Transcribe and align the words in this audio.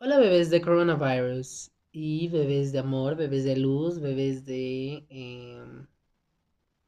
Hola 0.00 0.18
bebés 0.18 0.48
de 0.50 0.60
coronavirus 0.60 1.72
y 1.90 2.28
bebés 2.28 2.70
de 2.70 2.78
amor, 2.78 3.16
bebés 3.16 3.44
de 3.44 3.56
luz, 3.56 3.98
bebés 4.00 4.44
de, 4.44 5.04
em, 5.10 5.86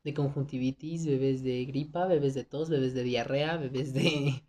de 0.04 0.14
conjuntivitis, 0.14 1.06
bebés 1.06 1.42
de 1.42 1.64
gripa, 1.64 2.06
bebés 2.06 2.34
de 2.34 2.44
tos, 2.44 2.70
bebés 2.70 2.94
de 2.94 3.02
diarrea, 3.02 3.56
bebés 3.56 3.92
de, 3.92 4.02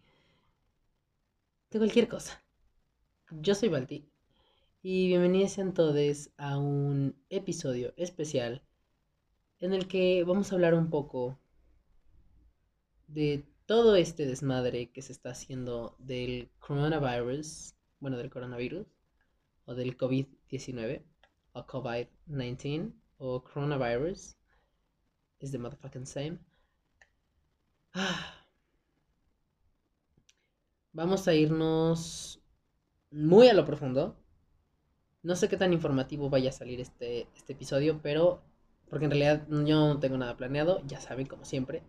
de 1.72 1.80
cualquier 1.80 2.08
cosa. 2.08 2.44
Yo 3.32 3.56
soy 3.56 3.70
Balti 3.70 4.08
y 4.84 5.08
bienvenidos 5.08 5.54
sean 5.54 5.74
todos 5.74 6.30
a 6.38 6.60
un 6.60 7.16
episodio 7.30 7.94
especial 7.98 8.62
en 9.60 9.74
el 9.74 9.88
que 9.88 10.24
vamos 10.24 10.52
a 10.52 10.56
hablar 10.56 10.76
un 10.76 10.92
poco 10.92 11.40
de 13.08 13.44
todo 13.66 13.96
este 13.96 14.28
desmadre 14.28 14.92
que 14.92 15.02
se 15.02 15.14
está 15.14 15.32
haciendo 15.32 15.96
del 15.98 16.52
coronavirus 16.60 17.74
bueno, 18.02 18.18
del 18.18 18.30
coronavirus, 18.30 18.86
o 19.66 19.74
del 19.76 19.98
COVID-19, 19.98 21.04
o 21.54 21.66
COVID-19, 21.66 22.94
o 23.18 23.44
coronavirus, 23.44 24.36
is 25.40 25.52
the 25.52 25.58
motherfucking 25.58 26.06
same. 26.06 26.40
Vamos 30.94 31.28
a 31.28 31.34
irnos 31.34 32.42
muy 33.12 33.48
a 33.48 33.54
lo 33.54 33.66
profundo. 33.66 34.18
No 35.24 35.36
sé 35.36 35.48
qué 35.48 35.58
tan 35.58 35.72
informativo 35.74 36.30
vaya 36.30 36.50
a 36.50 36.54
salir 36.54 36.80
este, 36.82 37.28
este 37.36 37.54
episodio, 37.54 38.02
pero 38.02 38.44
porque 38.90 39.06
en 39.06 39.12
realidad 39.12 39.48
yo 39.48 39.88
no 39.88 40.00
tengo 40.00 40.18
nada 40.18 40.36
planeado, 40.36 40.82
ya 40.86 41.00
saben, 41.00 41.28
como 41.28 41.46
siempre. 41.46 41.84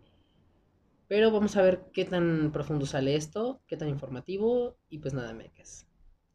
Pero 1.08 1.32
vamos 1.32 1.56
a 1.56 1.62
ver 1.62 1.90
qué 1.92 2.04
tan 2.04 2.52
profundo 2.52 2.86
sale 2.86 3.16
esto, 3.16 3.60
qué 3.66 3.76
tan 3.76 3.88
informativo, 3.88 4.76
y 4.88 4.98
pues 4.98 5.12
nada, 5.12 5.32
mecas. 5.32 5.86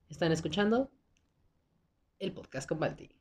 Están 0.09 0.31
escuchando 0.31 0.89
el 2.20 2.31
podcast 2.31 2.67
con 2.67 2.79
Balti. 2.79 3.16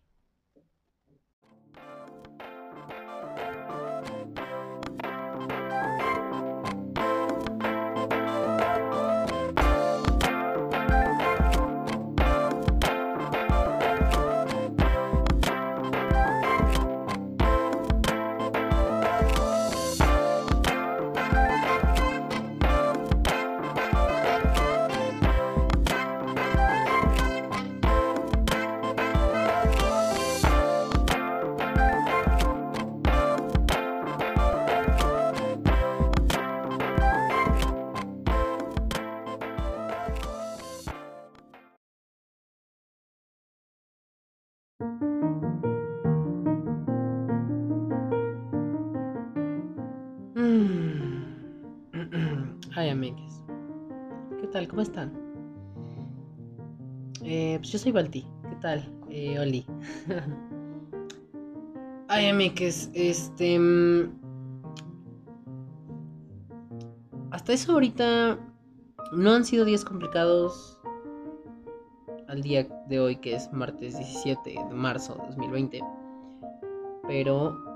Amigues. 52.97 53.45
¿Qué 54.41 54.47
tal? 54.47 54.67
¿Cómo 54.69 54.81
están? 54.81 55.13
Eh, 57.23 57.57
pues 57.59 57.71
yo 57.71 57.79
soy 57.79 57.93
Balti. 57.93 58.27
¿Qué 58.49 58.57
tal? 58.63 58.91
Eh, 59.11 59.39
Oli. 59.39 59.67
Ay 62.09 62.29
amigues, 62.29 62.91
este... 62.95 63.59
Mm, 63.59 64.19
hasta 67.33 67.53
eso 67.53 67.73
ahorita 67.73 68.39
no 69.13 69.31
han 69.31 69.45
sido 69.45 69.67
días 69.67 69.85
complicados 69.85 70.81
al 72.29 72.41
día 72.41 72.67
de 72.89 72.99
hoy 72.99 73.17
que 73.17 73.35
es 73.35 73.53
martes 73.53 73.99
17 73.99 74.55
de 74.71 74.75
marzo 74.75 75.17
de 75.17 75.27
2020. 75.27 75.81
Pero 77.07 77.76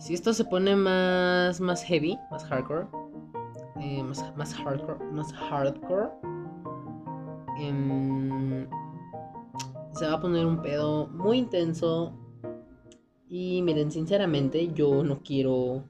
Si 0.00 0.14
esto 0.14 0.32
se 0.32 0.46
pone 0.46 0.74
más, 0.76 1.60
más 1.60 1.84
heavy, 1.84 2.18
más 2.30 2.42
hardcore, 2.46 2.86
eh, 3.82 4.02
más, 4.02 4.54
hardcore, 4.54 5.04
más 5.12 5.30
hardcore, 5.30 6.08
em, 7.58 8.66
se 9.92 10.06
va 10.06 10.14
a 10.14 10.20
poner 10.20 10.46
un 10.46 10.62
pedo 10.62 11.06
muy 11.08 11.36
intenso. 11.36 12.14
Y 13.28 13.60
miren, 13.60 13.90
sinceramente, 13.90 14.72
yo 14.72 15.04
no 15.04 15.20
quiero. 15.22 15.84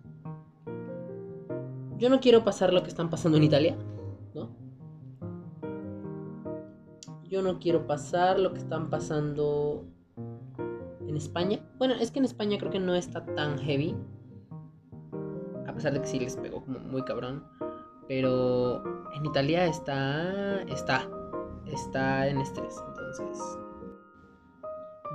Yo 1.96 2.10
no 2.10 2.18
quiero 2.18 2.42
pasar 2.42 2.72
lo 2.72 2.82
que 2.82 2.88
están 2.88 3.10
pasando 3.10 3.38
en 3.38 3.44
Italia, 3.44 3.78
¿no? 4.34 4.48
Yo 7.28 7.42
no 7.42 7.60
quiero 7.60 7.86
pasar 7.86 8.40
lo 8.40 8.52
que 8.52 8.58
están 8.58 8.90
pasando 8.90 9.84
en 11.10 11.16
España. 11.16 11.60
Bueno, 11.78 11.94
es 11.94 12.10
que 12.10 12.20
en 12.20 12.24
España 12.24 12.56
creo 12.58 12.70
que 12.70 12.78
no 12.78 12.94
está 12.94 13.24
tan 13.34 13.58
heavy. 13.58 13.94
A 15.66 15.74
pesar 15.74 15.92
de 15.92 16.00
que 16.00 16.06
sí 16.06 16.18
les 16.18 16.36
pegó 16.36 16.64
como 16.64 16.78
muy 16.78 17.02
cabrón. 17.04 17.44
Pero 18.08 18.82
en 19.12 19.26
Italia 19.26 19.66
está. 19.66 20.62
Está. 20.62 21.08
Está 21.66 22.28
en 22.28 22.40
estrés. 22.40 22.76
Entonces. 22.88 23.38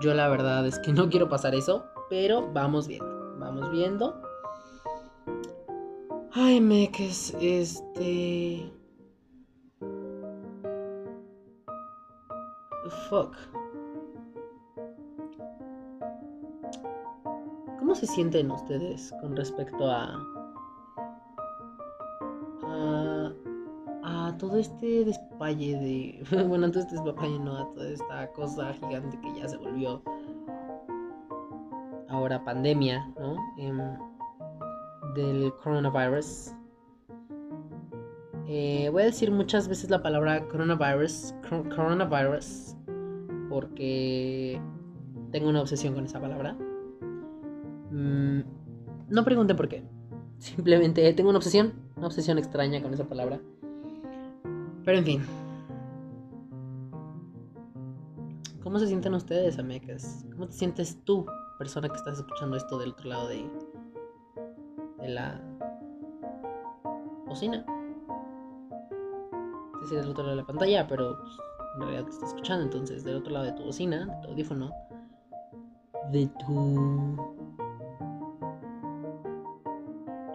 Yo 0.01 0.13
la 0.13 0.27
verdad 0.27 0.67
es 0.67 0.77
que 0.79 0.93
no 0.93 1.09
quiero 1.09 1.27
pasar 1.29 1.55
eso. 1.55 1.85
Pero 2.09 2.51
vamos 2.53 2.87
viendo. 2.87 3.37
Vamos 3.39 3.71
viendo. 3.71 4.21
Ay, 6.33 6.59
meques, 6.59 7.35
este. 7.39 8.71
Fuck. 13.09 13.35
¿Cómo 17.85 17.93
se 17.93 18.07
sienten 18.07 18.49
ustedes 18.49 19.13
con 19.21 19.35
respecto 19.35 19.91
a, 19.91 20.19
a, 24.03 24.35
todo 24.39 24.57
este 24.57 25.05
despalle 25.05 25.77
de, 25.77 26.45
bueno, 26.47 26.71
todo 26.71 26.79
este 26.81 26.95
despalle 26.95 27.37
no, 27.37 27.55
a 27.55 27.71
toda 27.75 27.87
esta 27.87 28.31
cosa 28.31 28.73
gigante 28.73 29.19
que 29.21 29.39
ya 29.39 29.47
se 29.47 29.57
volvió 29.57 30.01
ahora 32.09 32.43
pandemia, 32.43 33.07
¿no? 33.19 33.35
Em, 33.59 33.79
del 35.13 35.53
coronavirus. 35.63 36.55
Eh, 38.47 38.89
voy 38.91 39.03
a 39.03 39.05
decir 39.05 39.29
muchas 39.29 39.67
veces 39.67 39.91
la 39.91 40.01
palabra 40.01 40.43
coronavirus, 40.47 41.35
coronavirus, 41.75 42.75
porque 43.47 44.59
tengo 45.31 45.49
una 45.49 45.61
obsesión 45.61 45.93
con 45.93 46.05
esa 46.05 46.19
palabra. 46.19 46.57
Mm, 47.95 48.41
no 49.07 49.23
pregunten 49.23 49.55
por 49.55 49.69
qué. 49.69 49.83
Simplemente 50.39 51.13
tengo 51.13 51.29
una 51.29 51.37
obsesión, 51.37 51.73
una 51.95 52.07
obsesión 52.07 52.37
extraña 52.37 52.81
con 52.81 52.93
esa 52.93 53.05
palabra. 53.05 53.39
Pero 54.83 54.97
en 54.97 55.05
fin. 55.05 55.25
¿Cómo 58.61 58.79
se 58.79 58.87
sienten 58.87 59.13
ustedes, 59.13 59.57
amecas? 59.59 60.25
¿Cómo 60.31 60.47
te 60.47 60.53
sientes 60.53 60.97
tú, 61.05 61.25
persona 61.57 61.87
que 61.87 61.95
estás 61.95 62.19
escuchando 62.19 62.57
esto 62.57 62.77
del 62.77 62.89
otro 62.89 63.07
lado 63.09 63.29
de, 63.29 63.45
de 64.99 65.09
la 65.09 65.39
bocina? 67.27 67.65
Sí, 69.81 69.89
sí, 69.89 69.95
del 69.95 70.09
otro 70.09 70.23
lado 70.23 70.35
de 70.35 70.41
la 70.41 70.47
pantalla, 70.47 70.87
pero 70.87 71.17
pues, 71.19 71.37
en 71.75 71.81
realidad 71.81 72.03
te 72.05 72.11
estás 72.11 72.29
escuchando, 72.29 72.65
entonces 72.65 73.05
del 73.05 73.17
otro 73.17 73.31
lado 73.31 73.45
de 73.45 73.53
tu 73.53 73.63
bocina, 73.63 74.05
de 74.05 74.21
tu 74.21 74.27
audífono, 74.31 74.71
de 76.11 76.27
tu 76.27 77.34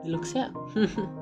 lo 0.04 0.20
que 0.20 0.26
sea. 0.26 0.52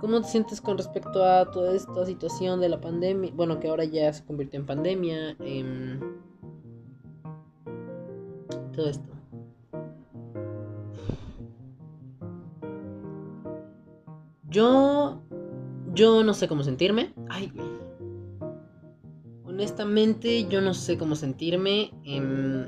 ¿Cómo 0.00 0.20
te 0.22 0.28
sientes 0.28 0.60
con 0.62 0.78
respecto 0.78 1.24
a 1.24 1.50
toda 1.50 1.74
esta 1.74 2.06
situación 2.06 2.60
de 2.60 2.70
la 2.70 2.80
pandemia? 2.80 3.32
Bueno, 3.34 3.60
que 3.60 3.68
ahora 3.68 3.84
ya 3.84 4.10
se 4.12 4.24
convirtió 4.24 4.58
en 4.58 4.66
pandemia. 4.66 5.36
Em, 5.40 6.00
todo 8.72 8.88
esto. 8.88 9.10
Yo. 14.48 15.20
Yo 15.92 16.22
no 16.24 16.34
sé 16.34 16.48
cómo 16.48 16.62
sentirme. 16.62 17.12
Ay, 17.28 17.52
Honestamente, 19.44 20.46
yo 20.48 20.62
no 20.62 20.72
sé 20.72 20.96
cómo 20.96 21.14
sentirme. 21.14 21.92
Em, 22.04 22.59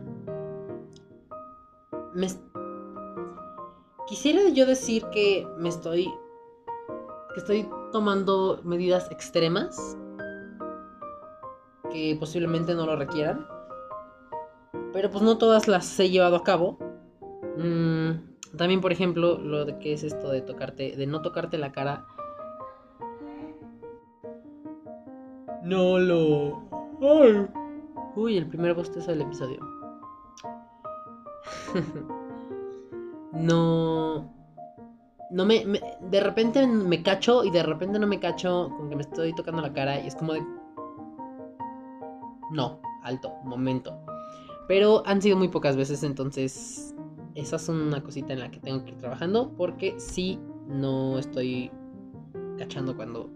Quisiera 4.22 4.48
yo 4.50 4.66
decir 4.66 5.04
que 5.06 5.44
me 5.58 5.68
estoy 5.68 6.04
que 7.34 7.40
estoy 7.40 7.68
tomando 7.90 8.60
medidas 8.62 9.10
extremas 9.10 9.98
que 11.90 12.16
posiblemente 12.20 12.72
no 12.76 12.86
lo 12.86 12.94
requieran. 12.94 13.44
Pero 14.92 15.10
pues 15.10 15.24
no 15.24 15.38
todas 15.38 15.66
las 15.66 15.98
he 15.98 16.08
llevado 16.08 16.36
a 16.36 16.44
cabo. 16.44 16.78
Mm, 17.56 18.56
también, 18.56 18.80
por 18.80 18.92
ejemplo, 18.92 19.40
lo 19.40 19.64
de 19.64 19.80
que 19.80 19.92
es 19.92 20.04
esto 20.04 20.30
de 20.30 20.40
tocarte, 20.40 20.94
de 20.94 21.06
no 21.08 21.20
tocarte 21.20 21.58
la 21.58 21.72
cara. 21.72 22.06
No 25.64 25.98
lo. 25.98 26.62
Uy, 28.14 28.38
el 28.38 28.46
primer 28.46 28.74
bostezo 28.74 29.10
del 29.10 29.22
episodio. 29.22 29.58
no. 33.32 34.30
No 35.30 35.46
me, 35.46 35.64
De 36.10 36.20
repente 36.20 36.66
me 36.66 37.02
cacho 37.02 37.42
y 37.44 37.50
de 37.50 37.62
repente 37.62 37.98
no 37.98 38.06
me 38.06 38.20
cacho 38.20 38.70
con 38.76 38.90
que 38.90 38.96
me 38.96 39.02
estoy 39.02 39.34
tocando 39.34 39.62
la 39.62 39.72
cara 39.72 40.00
y 40.00 40.06
es 40.06 40.14
como 40.14 40.34
de. 40.34 40.42
No, 42.50 42.80
alto, 43.02 43.32
momento. 43.44 43.98
Pero 44.68 45.02
han 45.06 45.22
sido 45.22 45.36
muy 45.36 45.48
pocas 45.48 45.76
veces, 45.76 46.02
entonces. 46.02 46.94
Esa 47.34 47.56
es 47.56 47.66
una 47.70 48.02
cosita 48.02 48.34
en 48.34 48.40
la 48.40 48.50
que 48.50 48.60
tengo 48.60 48.84
que 48.84 48.90
ir 48.90 48.98
trabajando 48.98 49.52
porque 49.56 49.98
sí 49.98 50.38
no 50.68 51.18
estoy 51.18 51.70
cachando 52.58 52.94
cuando 52.94 53.30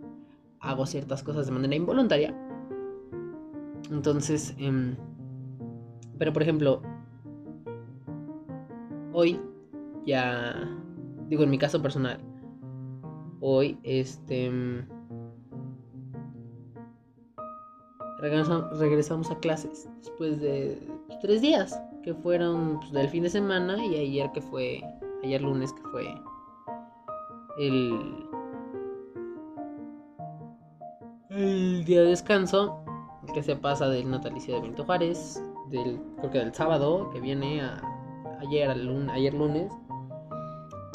hago 0.60 0.84
ciertas 0.84 1.22
cosas 1.22 1.46
de 1.46 1.52
manera 1.52 1.74
involuntaria. 1.74 2.34
Entonces, 3.90 4.54
em, 4.58 4.96
pero 6.18 6.32
por 6.32 6.42
ejemplo, 6.42 6.82
hoy 9.12 9.40
ya, 10.06 10.54
digo 11.28 11.42
en 11.42 11.50
mi 11.50 11.58
caso 11.58 11.82
personal, 11.82 12.20
hoy 13.40 13.78
este... 13.82 14.50
Regresamos, 18.18 19.30
a 19.30 19.38
clases 19.40 19.88
después 19.98 20.40
de 20.40 20.80
tres 21.20 21.42
días 21.42 21.78
que 22.02 22.14
fueron 22.14 22.80
pues, 22.80 22.90
del 22.92 23.08
fin 23.10 23.22
de 23.22 23.28
semana 23.28 23.84
y 23.84 23.94
ayer 23.94 24.32
que 24.32 24.40
fue 24.40 24.82
ayer 25.22 25.42
lunes 25.42 25.70
que 25.74 25.82
fue 25.90 26.14
el 27.58 28.26
el 31.28 31.84
día 31.84 32.00
de 32.00 32.08
descanso 32.08 32.82
que 33.34 33.42
se 33.42 33.56
pasa 33.56 33.88
del 33.88 34.10
natalicio 34.10 34.54
de 34.54 34.60
Benito 34.62 34.84
Juárez, 34.84 35.42
del, 35.68 36.00
creo 36.18 36.30
que 36.30 36.38
del 36.38 36.54
sábado, 36.54 37.10
que 37.10 37.20
viene 37.20 37.60
a, 37.60 37.82
ayer, 38.40 38.70
ayer 39.10 39.34
lunes. 39.34 39.72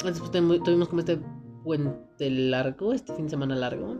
Después 0.04 0.30
tuvimos 0.30 0.88
como 0.88 1.00
este 1.00 1.20
puente 1.64 2.30
largo, 2.30 2.92
este 2.92 3.14
fin 3.14 3.26
de 3.26 3.30
semana 3.30 3.54
largo. 3.54 3.94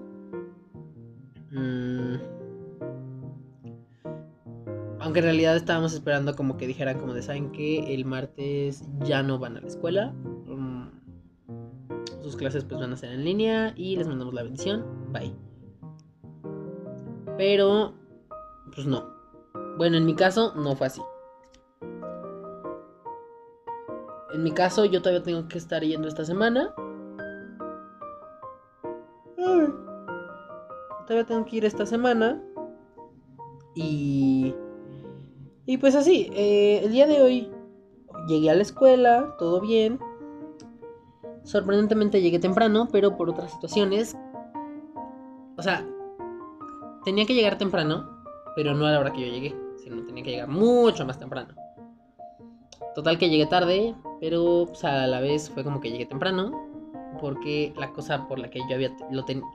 Mm. 1.50 2.16
Aunque 5.00 5.18
en 5.18 5.24
realidad 5.24 5.56
estábamos 5.56 5.94
esperando 5.94 6.34
como 6.36 6.56
que 6.56 6.66
dijeran 6.66 6.98
como 6.98 7.12
de, 7.12 7.22
¿saben 7.22 7.50
que 7.50 7.92
El 7.94 8.04
martes 8.04 8.84
ya 9.00 9.22
no 9.22 9.38
van 9.38 9.56
a 9.56 9.60
la 9.60 9.66
escuela. 9.66 10.12
Mm. 10.46 10.88
sus 12.22 12.36
clases 12.36 12.64
pues 12.64 12.80
van 12.80 12.92
a 12.92 12.96
ser 12.96 13.12
en 13.12 13.24
línea 13.24 13.74
y 13.76 13.96
les 13.96 14.06
mandamos 14.06 14.34
la 14.34 14.42
bendición. 14.42 14.84
Bye. 15.12 15.34
Pero 17.36 17.94
pues 18.74 18.86
no. 18.86 19.06
Bueno, 19.76 19.96
en 19.96 20.06
mi 20.06 20.14
caso 20.14 20.54
no 20.54 20.76
fue 20.76 20.86
así. 20.86 21.00
En 24.32 24.42
mi 24.42 24.52
caso 24.52 24.84
yo 24.84 25.00
todavía 25.02 25.22
tengo 25.22 25.46
que 25.48 25.58
estar 25.58 25.82
yendo 25.82 26.08
esta 26.08 26.24
semana. 26.24 26.74
Todavía 31.06 31.26
tengo 31.26 31.44
que 31.44 31.56
ir 31.56 31.64
esta 31.64 31.86
semana. 31.86 32.42
Y... 33.74 34.54
Y 35.64 35.76
pues 35.76 35.94
así, 35.94 36.28
eh, 36.34 36.80
el 36.82 36.92
día 36.92 37.06
de 37.06 37.22
hoy 37.22 37.50
llegué 38.26 38.50
a 38.50 38.54
la 38.54 38.62
escuela, 38.62 39.36
todo 39.38 39.60
bien. 39.60 40.00
Sorprendentemente 41.44 42.20
llegué 42.20 42.38
temprano, 42.38 42.88
pero 42.90 43.16
por 43.16 43.30
otras 43.30 43.52
situaciones. 43.52 44.16
O 45.56 45.62
sea, 45.62 45.86
tenía 47.04 47.26
que 47.26 47.34
llegar 47.34 47.58
temprano, 47.58 48.24
pero 48.56 48.74
no 48.74 48.86
a 48.86 48.92
la 48.92 49.00
hora 49.00 49.12
que 49.12 49.20
yo 49.20 49.32
llegué, 49.32 49.54
sino 49.76 50.04
tenía 50.04 50.24
que 50.24 50.30
llegar 50.30 50.48
mucho 50.48 51.04
más 51.06 51.18
temprano. 51.18 51.54
Total 52.94 53.18
que 53.18 53.28
llegué 53.28 53.46
tarde, 53.46 53.94
pero 54.22 54.66
pues, 54.68 54.84
a 54.84 55.08
la 55.08 55.18
vez 55.18 55.50
fue 55.50 55.64
como 55.64 55.80
que 55.80 55.90
llegué 55.90 56.06
temprano, 56.06 56.52
porque 57.20 57.74
la 57.76 57.92
cosa 57.92 58.28
por 58.28 58.38
la 58.38 58.50
que 58.50 58.60
yo 58.68 58.76
había 58.76 58.96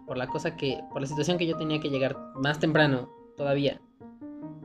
por 0.05 0.17
la 0.17 0.27
cosa 0.27 0.57
que 0.57 0.83
por 0.91 0.99
la 1.01 1.07
situación 1.07 1.37
que 1.37 1.47
yo 1.47 1.55
tenía 1.55 1.79
que 1.79 1.89
llegar 1.89 2.17
más 2.35 2.59
temprano 2.59 3.09
todavía. 3.37 3.79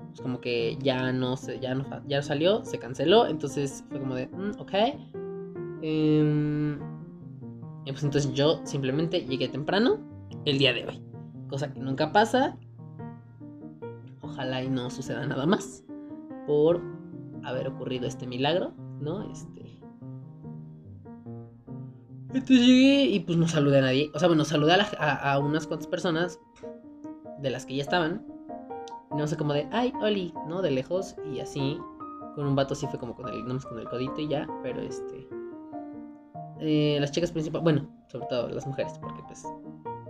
Pues 0.08 0.20
como 0.20 0.40
que 0.40 0.76
ya 0.80 1.12
no 1.12 1.36
se 1.36 1.60
ya 1.60 1.76
no 1.76 1.86
ya 2.08 2.20
salió, 2.20 2.64
se 2.64 2.80
canceló, 2.80 3.28
entonces 3.28 3.84
fue 3.90 4.00
como 4.00 4.16
de, 4.16 4.26
mm, 4.26 4.58
ok. 4.58 4.72
Y 7.84 7.92
pues 7.92 8.02
entonces 8.02 8.32
yo 8.34 8.60
simplemente 8.64 9.24
llegué 9.24 9.48
temprano 9.48 9.98
el 10.44 10.58
día 10.58 10.72
de 10.72 10.84
hoy, 10.84 11.00
cosa 11.48 11.72
que 11.72 11.78
nunca 11.78 12.10
pasa 12.10 12.56
ojalá 14.20 14.64
y 14.64 14.68
no 14.68 14.90
suceda 14.90 15.24
nada 15.26 15.46
más 15.46 15.84
por 16.48 16.80
haber 17.44 17.68
ocurrido 17.68 18.08
este 18.08 18.26
milagro, 18.26 18.72
¿no? 19.00 19.30
Este. 19.30 19.61
Entonces 22.34 22.66
llegué 22.66 23.04
y 23.04 23.20
pues 23.20 23.36
no 23.36 23.46
saludé 23.46 23.78
a 23.78 23.82
nadie. 23.82 24.10
O 24.14 24.18
sea, 24.18 24.28
bueno, 24.28 24.44
saludé 24.44 24.74
a, 24.98 25.38
unas 25.38 25.66
cuantas 25.66 25.86
personas 25.86 26.40
de 27.40 27.50
las 27.50 27.66
que 27.66 27.76
ya 27.76 27.82
estaban. 27.82 28.26
No 29.10 29.26
sé, 29.26 29.36
como 29.36 29.52
de, 29.52 29.68
ay, 29.72 29.92
Oli, 30.00 30.32
¿no? 30.48 30.62
De 30.62 30.70
lejos 30.70 31.16
y 31.30 31.40
así. 31.40 31.78
Con 32.34 32.46
un 32.46 32.56
vato 32.56 32.74
sí 32.74 32.86
fue 32.86 32.98
como 32.98 33.14
con 33.14 33.28
el, 33.28 33.44
no 33.46 33.58
con 33.60 33.78
el 33.78 33.88
codito 33.88 34.20
y 34.20 34.28
ya, 34.28 34.48
pero 34.62 34.80
este. 34.80 35.28
Eh, 36.60 36.96
las 37.00 37.12
chicas 37.12 37.30
principales, 37.32 37.62
bueno, 37.62 37.88
sobre 38.06 38.26
todo 38.26 38.48
las 38.48 38.66
mujeres, 38.66 38.92
porque 39.00 39.20
pues 39.26 39.42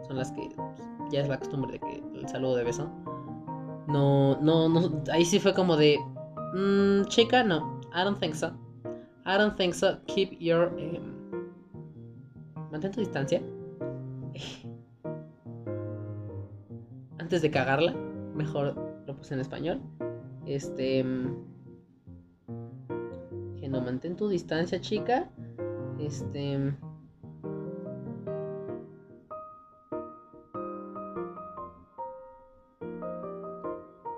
son 0.06 0.16
las 0.16 0.30
que 0.32 0.48
pues, 0.54 0.88
ya 1.10 1.22
es 1.22 1.28
la 1.28 1.38
costumbre 1.38 1.72
de 1.72 1.80
que 1.80 2.02
el 2.14 2.28
saludo 2.28 2.56
de 2.56 2.64
beso. 2.64 2.88
No, 3.88 4.36
no, 4.40 4.68
no. 4.68 5.02
Ahí 5.12 5.24
sí 5.24 5.40
fue 5.40 5.52
como 5.54 5.76
de. 5.76 5.98
Mmm, 6.54 7.04
chica, 7.06 7.42
no. 7.42 7.80
I 7.94 8.04
don't 8.04 8.20
think 8.20 8.34
so. 8.34 8.52
I 9.26 9.36
don't 9.36 9.56
think 9.56 9.74
so. 9.74 9.98
Keep 10.06 10.38
your. 10.40 10.68
Um, 10.68 11.21
mantén 12.72 12.90
tu 12.90 13.00
distancia. 13.00 13.40
Antes 17.18 17.42
de 17.42 17.50
cagarla. 17.50 17.94
Mejor 18.34 18.74
lo 19.06 19.14
puse 19.14 19.34
en 19.34 19.40
español. 19.40 19.80
Este. 20.46 21.04
Que 23.60 23.68
no 23.68 23.80
mantén 23.82 24.16
tu 24.16 24.28
distancia, 24.28 24.80
chica. 24.80 25.30
Este. 26.00 26.74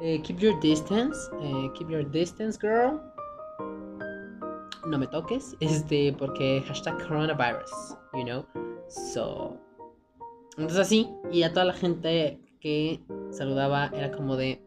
Eh, 0.00 0.20
keep 0.22 0.38
your 0.38 0.58
distance. 0.60 1.30
Eh, 1.40 1.70
keep 1.74 1.90
your 1.90 2.04
distance, 2.04 2.56
girl. 2.58 3.00
No 4.86 4.98
me 4.98 5.06
toques. 5.06 5.56
Este, 5.60 6.12
porque 6.18 6.62
hashtag 6.68 6.98
coronavirus, 7.08 7.96
you 8.16 8.24
know. 8.24 8.46
So. 8.88 9.56
Entonces 10.56 10.78
así. 10.78 11.10
Y 11.30 11.42
a 11.42 11.52
toda 11.52 11.66
la 11.66 11.74
gente 11.74 12.40
que 12.60 13.00
saludaba 13.30 13.86
era 13.94 14.10
como 14.12 14.36
de. 14.36 14.62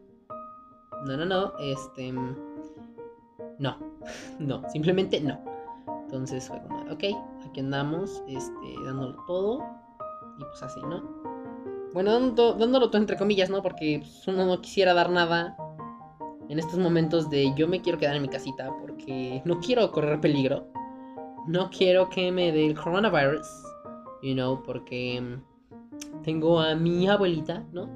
No, 1.06 1.16
no, 1.16 1.24
no. 1.24 1.52
Este. 1.58 2.12
No. 3.58 3.76
no. 4.38 4.62
Simplemente 4.70 5.20
no. 5.20 5.38
Entonces 6.08 6.48
fue 6.48 6.58
como, 6.62 6.80
ok, 6.90 7.04
aquí 7.46 7.60
andamos, 7.60 8.22
este, 8.28 8.74
dándolo 8.82 9.14
todo. 9.26 9.62
Y 10.38 10.42
pues 10.42 10.62
así, 10.62 10.80
¿no? 10.80 11.02
Bueno, 11.92 12.12
dándolo, 12.12 12.88
todo 12.88 12.96
entre 12.96 13.18
comillas, 13.18 13.50
¿no? 13.50 13.62
Porque 13.62 13.98
pues, 14.00 14.26
uno 14.26 14.46
no 14.46 14.60
quisiera 14.62 14.94
dar 14.94 15.10
nada 15.10 15.54
en 16.48 16.58
estos 16.58 16.78
momentos 16.78 17.28
de 17.28 17.52
yo 17.56 17.68
me 17.68 17.82
quiero 17.82 17.98
quedar 17.98 18.16
en 18.16 18.22
mi 18.22 18.28
casita 18.28 18.70
porque 18.80 19.42
no 19.44 19.60
quiero 19.60 19.90
correr 19.92 20.18
peligro. 20.18 20.68
No 21.48 21.70
quiero 21.70 22.08
que 22.08 22.30
me 22.30 22.52
dé 22.52 22.66
el 22.66 22.74
coronavirus, 22.74 23.46
you 24.22 24.34
know, 24.34 24.62
porque 24.62 25.20
mm, 25.20 26.22
tengo 26.22 26.60
a 26.60 26.74
mi 26.74 27.08
abuelita, 27.08 27.66
¿no? 27.72 27.88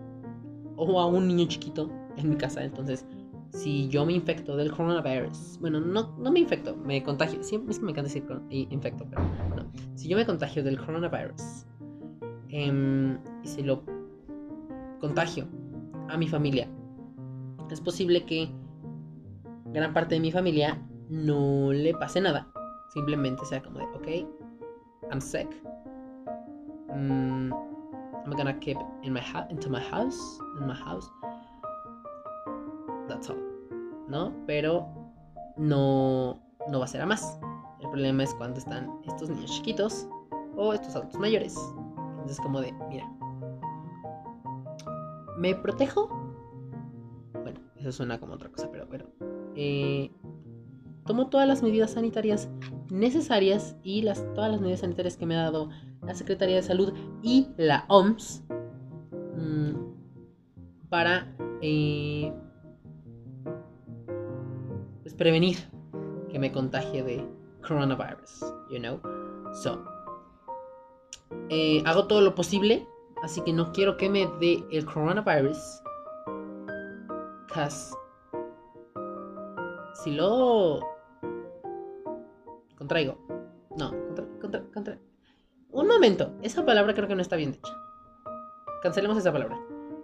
O 0.77 0.99
a 0.99 1.07
un 1.07 1.29
niño 1.29 1.47
chiquito 1.47 1.91
en 2.17 2.31
mi 2.31 2.37
casa, 2.37 2.65
entonces 2.65 3.07
si 3.51 3.89
yo 3.89 4.07
me 4.07 4.15
infecto 4.15 4.57
del 4.57 4.73
coronavirus, 4.73 5.59
bueno, 5.61 5.79
no, 5.79 6.17
no 6.19 6.33
me 6.33 6.41
infecto, 6.41 6.75
me 6.75 7.03
contagio, 7.03 7.43
siempre 7.45 7.73
es 7.73 7.79
que 7.79 7.85
me 7.85 7.91
encanta 7.91 8.09
decir 8.09 8.25
infecto, 8.51 9.07
pero 9.09 9.23
no, 9.55 9.71
si 9.95 10.09
yo 10.09 10.17
me 10.17 10.25
contagio 10.25 10.65
del 10.65 10.79
coronavirus, 10.79 11.67
Em, 12.53 13.19
y 13.43 13.49
se 13.49 13.63
lo 13.63 13.83
contagio 15.01 15.49
a 16.11 16.19
mi 16.19 16.29
familia, 16.29 16.69
es 17.71 17.81
posible 17.81 18.27
que 18.27 18.51
gran 19.73 19.95
parte 19.95 20.17
de 20.17 20.21
mi 20.21 20.31
familia 20.31 20.79
no 21.09 21.73
le 21.73 21.95
pase 21.95 22.21
nada. 22.21 22.53
Simplemente 22.93 23.45
sea 23.47 23.63
como 23.63 23.79
de, 23.79 23.85
ok, 23.95 24.29
I'm 25.11 25.21
sick. 25.21 25.49
Mm, 26.95 27.53
I'm 28.25 28.37
gonna 28.37 28.59
keep 28.61 28.77
in 29.03 29.13
my 29.13 29.21
ha 29.21 29.47
into 29.51 29.71
my 29.71 29.81
house, 29.81 30.19
in 30.61 30.67
my 30.67 30.75
house. 30.75 31.11
That's 33.09 33.31
all. 33.31 33.39
¿No? 34.09 34.33
Pero 34.47 34.87
no, 35.57 36.39
no 36.69 36.79
va 36.79 36.85
a 36.85 36.89
ser 36.89 37.01
a 37.01 37.07
más. 37.07 37.39
El 37.81 37.89
problema 37.89 38.23
es 38.23 38.35
cuando 38.35 38.59
están 38.59 39.01
estos 39.07 39.31
niños 39.31 39.51
chiquitos 39.51 40.07
o 40.57 40.73
estos 40.73 40.95
adultos 40.95 41.19
mayores. 41.19 41.57
Entonces 41.97 42.39
como 42.41 42.61
de, 42.61 42.73
mira, 42.89 43.11
¿me 45.39 45.55
protejo? 45.55 46.09
Bueno, 47.43 47.59
eso 47.77 47.91
suena 47.91 48.21
como 48.21 48.35
otra 48.35 48.51
cosa, 48.51 48.69
pero 48.71 48.87
bueno. 48.87 49.07
Eh, 49.57 50.11
tomo 51.07 51.29
todas 51.29 51.49
las 51.49 51.63
medidas 51.63 51.93
sanitarias 51.93 52.49
necesarias 52.93 53.75
y 53.83 54.03
las, 54.03 54.23
todas 54.35 54.53
las 54.53 54.61
medidas 54.61 54.81
sanitarias 54.81 55.17
que 55.17 55.25
me 55.25 55.35
ha 55.35 55.45
dado 55.45 55.71
la 56.03 56.15
Secretaría 56.15 56.57
de 56.57 56.63
Salud 56.63 56.93
y 57.23 57.49
la 57.57 57.87
OMS 57.89 58.45
mm, 59.35 59.73
para 60.91 61.35
eh, 61.63 62.31
pues 65.01 65.15
prevenir 65.15 65.57
que 66.31 66.39
me 66.39 66.53
contagie 66.53 67.03
de 67.03 67.27
coronavirus, 67.67 68.45
you 68.71 68.79
know. 68.79 69.01
So, 69.55 69.83
eh, 71.49 71.83
hago 71.87 72.07
todo 72.07 72.21
lo 72.21 72.35
posible, 72.35 72.87
así 73.23 73.41
que 73.41 73.55
no 73.55 73.73
quiero 73.73 73.97
que 73.97 74.11
me 74.11 74.29
dé 74.39 74.63
el 74.71 74.85
coronavirus. 74.85 75.59
Cause 77.49 77.95
si 80.03 80.11
lo 80.11 80.92
contraigo, 82.83 83.17
no, 83.77 83.91
contra, 83.91 84.27
contra, 84.41 84.62
contra. 84.75 84.99
Un 85.71 85.87
momento, 85.87 86.35
esa 86.43 86.67
palabra 86.67 86.95
creo 86.95 87.07
que 87.07 87.15
no 87.15 87.23
está 87.23 87.37
bien 87.37 87.53
dicha. 87.53 87.73
Cancelemos 88.83 89.17
esa 89.17 89.33
palabra. 89.33 89.57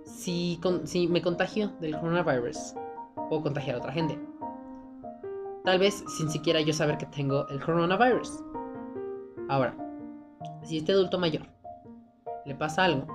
Si, 0.04 0.61
si 0.85 1.08
me 1.08 1.20
contagio 1.20 1.70
del 1.80 1.99
coronavirus, 1.99 2.75
puedo 3.28 3.42
contagiar 3.42 3.75
a 3.75 3.78
otra 3.80 3.92
gente. 3.92 4.16
Tal 5.64 5.80
vez 5.80 6.04
sin 6.16 6.30
siquiera 6.30 6.61
yo 6.61 6.73
saber 6.73 6.99
que 6.99 7.06
tengo 7.06 7.49
el 7.49 7.61
coronavirus. 7.61 8.44
Ahora, 9.49 9.76
si 10.62 10.78
este 10.78 10.92
adulto 10.92 11.18
mayor 11.18 11.42
le 12.47 12.54
pasa 12.54 12.85
algo, 12.85 13.06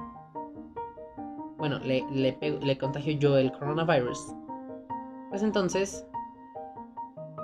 bueno, 1.58 1.80
le, 1.80 2.06
le, 2.12 2.38
le 2.42 2.78
contagio 2.78 3.14
yo 3.14 3.38
el 3.38 3.54
coronavirus, 3.54 4.20
pues 5.30 5.42
entonces 5.42 6.06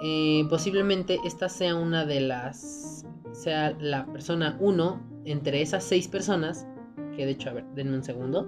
eh, 0.02 0.46
posiblemente 0.50 1.20
esta 1.26 1.50
sea 1.50 1.76
una 1.76 2.06
de 2.06 2.22
las, 2.22 3.06
sea 3.32 3.72
la 3.80 4.06
persona 4.06 4.58
1 4.60 5.22
entre 5.26 5.62
esas 5.62 5.84
6 5.84 6.08
personas, 6.08 6.68
que 7.16 7.26
de 7.26 7.32
hecho, 7.32 7.50
a 7.50 7.54
ver, 7.54 7.66
denme 7.76 7.98
un 7.98 8.04
segundo. 8.04 8.48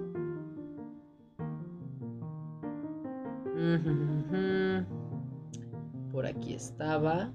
Por 6.10 6.26
aquí 6.26 6.54
estaba. 6.54 7.32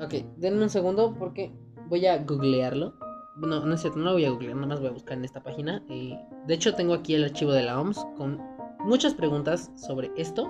Ok, 0.00 0.14
denme 0.36 0.62
un 0.62 0.70
segundo 0.70 1.14
porque 1.18 1.52
voy 1.88 2.06
a 2.06 2.22
googlearlo. 2.22 3.07
No, 3.40 3.64
no 3.64 3.74
es 3.74 3.80
cierto, 3.80 3.98
no 3.98 4.06
lo 4.06 4.12
voy 4.14 4.24
a 4.24 4.30
googlear, 4.30 4.54
nada 4.56 4.66
más 4.66 4.80
voy 4.80 4.88
a 4.88 4.92
buscar 4.92 5.16
en 5.16 5.24
esta 5.24 5.42
página. 5.42 5.80
de 5.88 6.54
hecho, 6.54 6.74
tengo 6.74 6.94
aquí 6.94 7.14
el 7.14 7.24
archivo 7.24 7.52
de 7.52 7.62
la 7.62 7.80
OMS 7.80 8.04
con 8.16 8.40
muchas 8.80 9.14
preguntas 9.14 9.70
sobre 9.76 10.10
esto. 10.16 10.48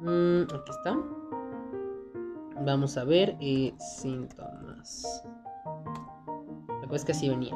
Mm, 0.00 0.42
aquí 0.42 0.70
está. 0.70 0.96
Vamos 2.64 2.96
a 2.96 3.04
ver 3.04 3.36
eh, 3.40 3.74
síntomas. 3.78 5.22
La 6.80 6.88
cosa 6.88 6.96
es 6.96 7.04
que 7.04 7.12
así 7.12 7.28
venía. 7.28 7.54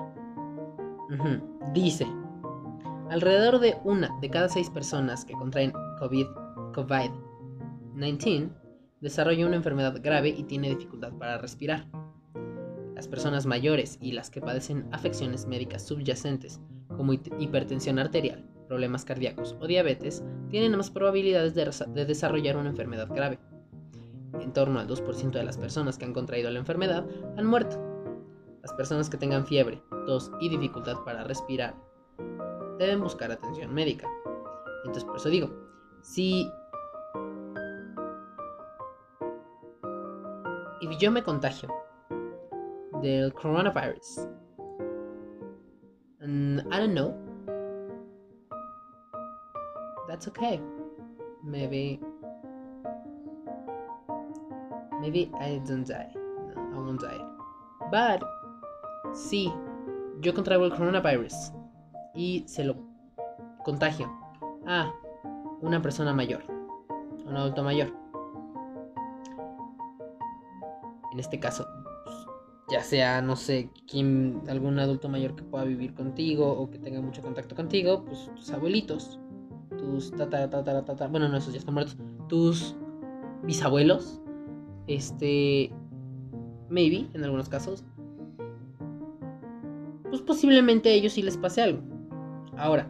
Dice, 1.73 2.07
alrededor 3.09 3.59
de 3.61 3.79
una 3.85 4.11
de 4.21 4.31
cada 4.31 4.49
seis 4.49 4.71
personas 4.71 5.25
que 5.25 5.33
contraen 5.33 5.73
COVID-19 6.01 6.41
COVID 6.75 7.11
desarrolla 9.01 9.47
una 9.47 9.57
enfermedad 9.57 9.99
grave 10.03 10.29
y 10.29 10.45
tiene 10.45 10.71
dificultad 10.71 11.13
para 11.15 11.39
respirar. 11.39 11.87
Las 13.01 13.09
personas 13.09 13.47
mayores 13.47 13.97
y 14.03 14.13
las 14.13 14.29
que 14.29 14.43
padecen 14.43 14.87
afecciones 14.93 15.47
médicas 15.47 15.87
subyacentes 15.87 16.61
como 16.99 17.15
hipertensión 17.15 17.99
arterial, 17.99 18.45
problemas 18.69 19.07
cardíacos 19.07 19.57
o 19.59 19.67
diabetes 19.67 20.23
tienen 20.51 20.77
más 20.77 20.91
probabilidades 20.91 21.55
de, 21.55 22.05
desarrollar 22.05 22.59
una 22.59 22.69
enfermedad 22.69 23.09
grave. 23.09 23.39
En 24.39 24.53
torno 24.53 24.79
al 24.79 24.87
2% 24.87 25.31
de 25.31 25.45
las 25.45 25.57
personas 25.57 25.97
que 25.97 26.05
han 26.05 26.13
contraído 26.13 26.51
la 26.51 26.59
enfermedad 26.59 27.07
han 27.39 27.47
muerto. 27.47 27.79
Las 28.61 28.75
personas 28.75 29.09
que 29.09 29.17
tengan 29.17 29.47
fiebre, 29.47 29.83
tos 30.05 30.31
y 30.39 30.51
dificultad 30.51 30.99
para 31.03 31.25
respirar 31.25 31.75
deben 32.79 33.01
buscar 33.01 33.33
atención 33.33 33.73
médica. 33.73 34.07
Entonces 34.85 35.05
por 35.05 35.17
eso 35.17 35.31
digo, 35.31 35.49
si 36.03 36.53
y 40.83 40.97
yo 40.99 41.11
me 41.11 41.23
contagio 41.23 41.71
del 43.03 43.33
coronavirus. 43.33 44.29
And 46.21 46.61
I 46.71 46.79
don't 46.79 46.95
know. 46.95 47.15
That's 50.09 50.29
okay. 50.29 50.61
Maybe. 51.45 52.01
Maybe 55.01 55.31
I 55.41 55.61
don't 55.67 55.87
die. 55.87 56.13
No, 56.15 56.75
I 56.75 56.79
won't 56.79 57.01
die. 57.01 57.25
But, 57.91 58.23
si 59.15 59.53
yo 60.21 60.35
contraigo 60.35 60.67
el 60.67 60.73
coronavirus 60.73 61.53
y 62.15 62.45
se 62.47 62.65
lo 62.65 62.77
contagio 63.65 64.11
a 64.67 64.93
una 65.63 65.81
persona 65.81 66.13
mayor, 66.13 66.43
un 67.27 67.37
adulto 67.37 67.63
mayor. 67.63 67.93
En 71.13 71.19
este 71.19 71.41
caso, 71.41 71.67
ya 72.71 72.83
sea, 72.83 73.21
no 73.21 73.37
sé, 73.37 73.71
quién, 73.89 74.43
algún 74.49 74.79
adulto 74.79 75.09
mayor 75.09 75.35
que 75.35 75.43
pueda 75.43 75.65
vivir 75.65 75.95
contigo 75.95 76.51
o 76.51 76.71
que 76.71 76.79
tenga 76.79 77.01
mucho 77.01 77.21
contacto 77.23 77.57
contigo, 77.57 78.05
pues 78.05 78.31
tus 78.37 78.51
abuelitos, 78.51 79.19
tus 79.77 80.13
tata, 80.13 80.49
tata, 80.49 80.85
tata, 80.85 81.09
bueno, 81.09 81.29
no, 81.29 81.37
esos 81.37 81.53
ya 81.53 81.59
están 81.59 81.75
muertos, 81.75 81.97
tus 82.29 82.77
bisabuelos, 83.43 84.21
este, 84.87 85.73
maybe, 86.69 87.09
en 87.13 87.25
algunos 87.25 87.49
casos, 87.49 87.85
pues 90.09 90.23
posiblemente 90.23 90.91
a 90.91 90.93
ellos 90.93 91.13
sí 91.15 91.23
les 91.23 91.37
pase 91.37 91.63
algo. 91.63 91.83
Ahora, 92.57 92.89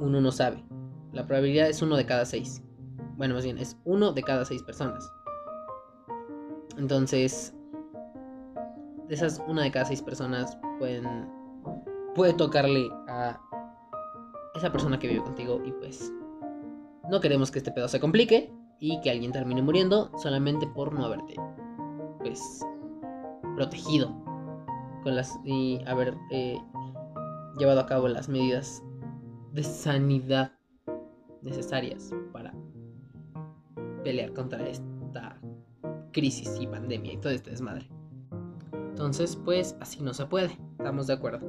uno 0.00 0.20
no 0.20 0.32
sabe. 0.32 0.64
La 1.12 1.26
probabilidad 1.26 1.68
es 1.68 1.82
uno 1.82 1.96
de 1.96 2.06
cada 2.06 2.24
seis. 2.24 2.62
Bueno, 3.16 3.34
más 3.34 3.44
bien, 3.44 3.58
es 3.58 3.76
uno 3.84 4.12
de 4.12 4.22
cada 4.22 4.44
seis 4.44 4.62
personas. 4.62 5.12
Entonces, 6.78 7.54
esas 9.12 9.42
una 9.46 9.62
de 9.62 9.70
cada 9.70 9.84
seis 9.84 10.02
personas 10.02 10.58
pueden 10.78 11.28
puede 12.14 12.32
tocarle 12.34 12.90
a 13.08 13.40
esa 14.54 14.70
persona 14.70 14.98
que 14.98 15.08
vive 15.08 15.22
contigo 15.22 15.60
y 15.64 15.72
pues 15.72 16.12
no 17.10 17.20
queremos 17.20 17.50
que 17.50 17.58
este 17.58 17.72
pedo 17.72 17.88
se 17.88 18.00
complique 18.00 18.52
y 18.78 19.00
que 19.00 19.10
alguien 19.10 19.32
termine 19.32 19.62
muriendo 19.62 20.10
solamente 20.18 20.66
por 20.66 20.92
no 20.92 21.04
haberte 21.04 21.34
pues 22.18 22.64
protegido 23.56 24.10
con 25.02 25.16
las 25.16 25.38
y 25.44 25.80
haber 25.86 26.16
eh, 26.30 26.58
llevado 27.58 27.80
a 27.80 27.86
cabo 27.86 28.08
las 28.08 28.28
medidas 28.28 28.82
de 29.52 29.62
sanidad 29.62 30.52
necesarias 31.42 32.12
para 32.32 32.54
pelear 34.04 34.32
contra 34.32 34.66
esta 34.66 35.38
crisis 36.12 36.56
y 36.60 36.66
pandemia 36.66 37.14
y 37.14 37.16
todo 37.18 37.32
este 37.32 37.50
desmadre. 37.50 37.88
Entonces, 39.02 39.34
pues 39.34 39.74
así 39.80 40.00
no 40.00 40.14
se 40.14 40.26
puede. 40.26 40.56
Estamos 40.78 41.08
de 41.08 41.14
acuerdo. 41.14 41.40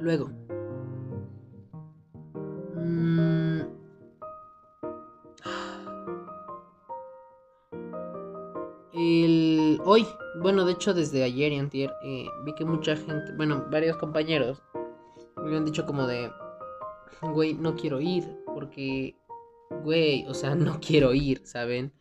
Luego. 0.00 0.30
Mm, 2.74 3.60
el, 8.94 9.80
hoy, 9.84 10.04
bueno, 10.42 10.64
de 10.64 10.72
hecho 10.72 10.92
desde 10.92 11.22
ayer 11.22 11.52
y 11.52 11.58
antier, 11.60 11.92
eh, 12.02 12.26
vi 12.44 12.52
que 12.56 12.64
mucha 12.64 12.96
gente, 12.96 13.30
bueno, 13.36 13.64
varios 13.70 13.96
compañeros 13.96 14.60
me 15.36 15.44
habían 15.44 15.64
dicho 15.64 15.86
como 15.86 16.08
de, 16.08 16.32
güey, 17.22 17.54
no 17.54 17.76
quiero 17.76 18.00
ir, 18.00 18.24
porque, 18.52 19.14
güey, 19.84 20.26
o 20.26 20.34
sea, 20.34 20.56
no 20.56 20.80
quiero 20.80 21.14
ir, 21.14 21.42
¿saben? 21.46 21.92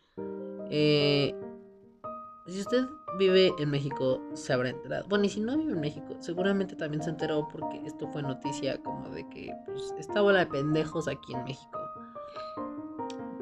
Eh, 0.75 1.36
si 2.48 2.62
usted 2.62 2.86
vive 3.20 3.53
en 3.60 3.70
México, 3.70 4.20
se 4.34 4.53
habrá 4.53 4.70
enterado. 4.70 5.06
Bueno, 5.08 5.25
y 5.25 5.30
si 5.30 5.39
no 5.39 5.56
vive 5.56 5.74
en 5.74 5.80
México, 5.80 6.15
seguramente 6.20 6.75
también 6.75 7.03
se 7.03 7.12
enteró 7.12 7.48
porque 7.48 7.80
esto 7.86 8.08
fue 8.08 8.24
noticia 8.24 8.77
como 8.80 9.08
de 9.10 9.27
que 9.30 9.53
pues, 9.68 9.94
esta 10.00 10.22
bola 10.22 10.39
de 10.39 10.48
pendejos 10.48 11.08
aquí 11.08 11.34
en 11.34 11.44
México 11.44 11.80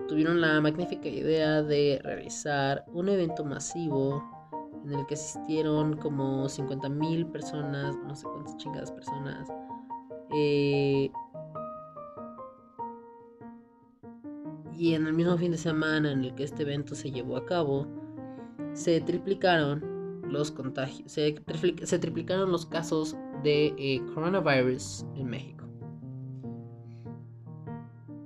tuvieron 0.10 0.42
la 0.42 0.60
magnífica 0.60 1.08
idea 1.08 1.64
de 1.64 2.02
realizar 2.04 2.84
un 2.88 3.08
evento 3.08 3.46
masivo 3.46 4.22
en 4.84 4.92
el 4.92 5.06
que 5.06 5.14
asistieron 5.14 5.96
como 5.96 6.50
50.000 6.50 7.32
personas, 7.32 7.96
no 8.06 8.14
sé 8.14 8.28
cuántas 8.28 8.58
chingadas 8.58 8.92
personas. 8.92 9.48
Eh, 10.36 11.10
y 14.78 14.94
en 14.94 15.08
el 15.08 15.13
mismo 15.13 15.38
fin 15.38 15.51
de 15.51 15.58
semana 15.58 16.12
en 16.12 16.24
el 16.24 16.36
que 16.36 16.44
este 16.44 16.63
evento 16.63 16.96
se 16.96 17.12
llevó 17.12 17.38
a 17.38 17.46
cabo, 17.46 17.88
se 18.74 19.01
triplicaron 19.01 20.22
los 20.24 20.51
contagios, 20.51 21.12
se, 21.12 21.34
triplicaron 22.00 22.51
los 22.51 22.66
casos 22.66 23.16
de 23.44 23.74
eh, 23.78 24.01
coronavirus 24.13 25.06
en 25.16 25.28
México. 25.28 25.66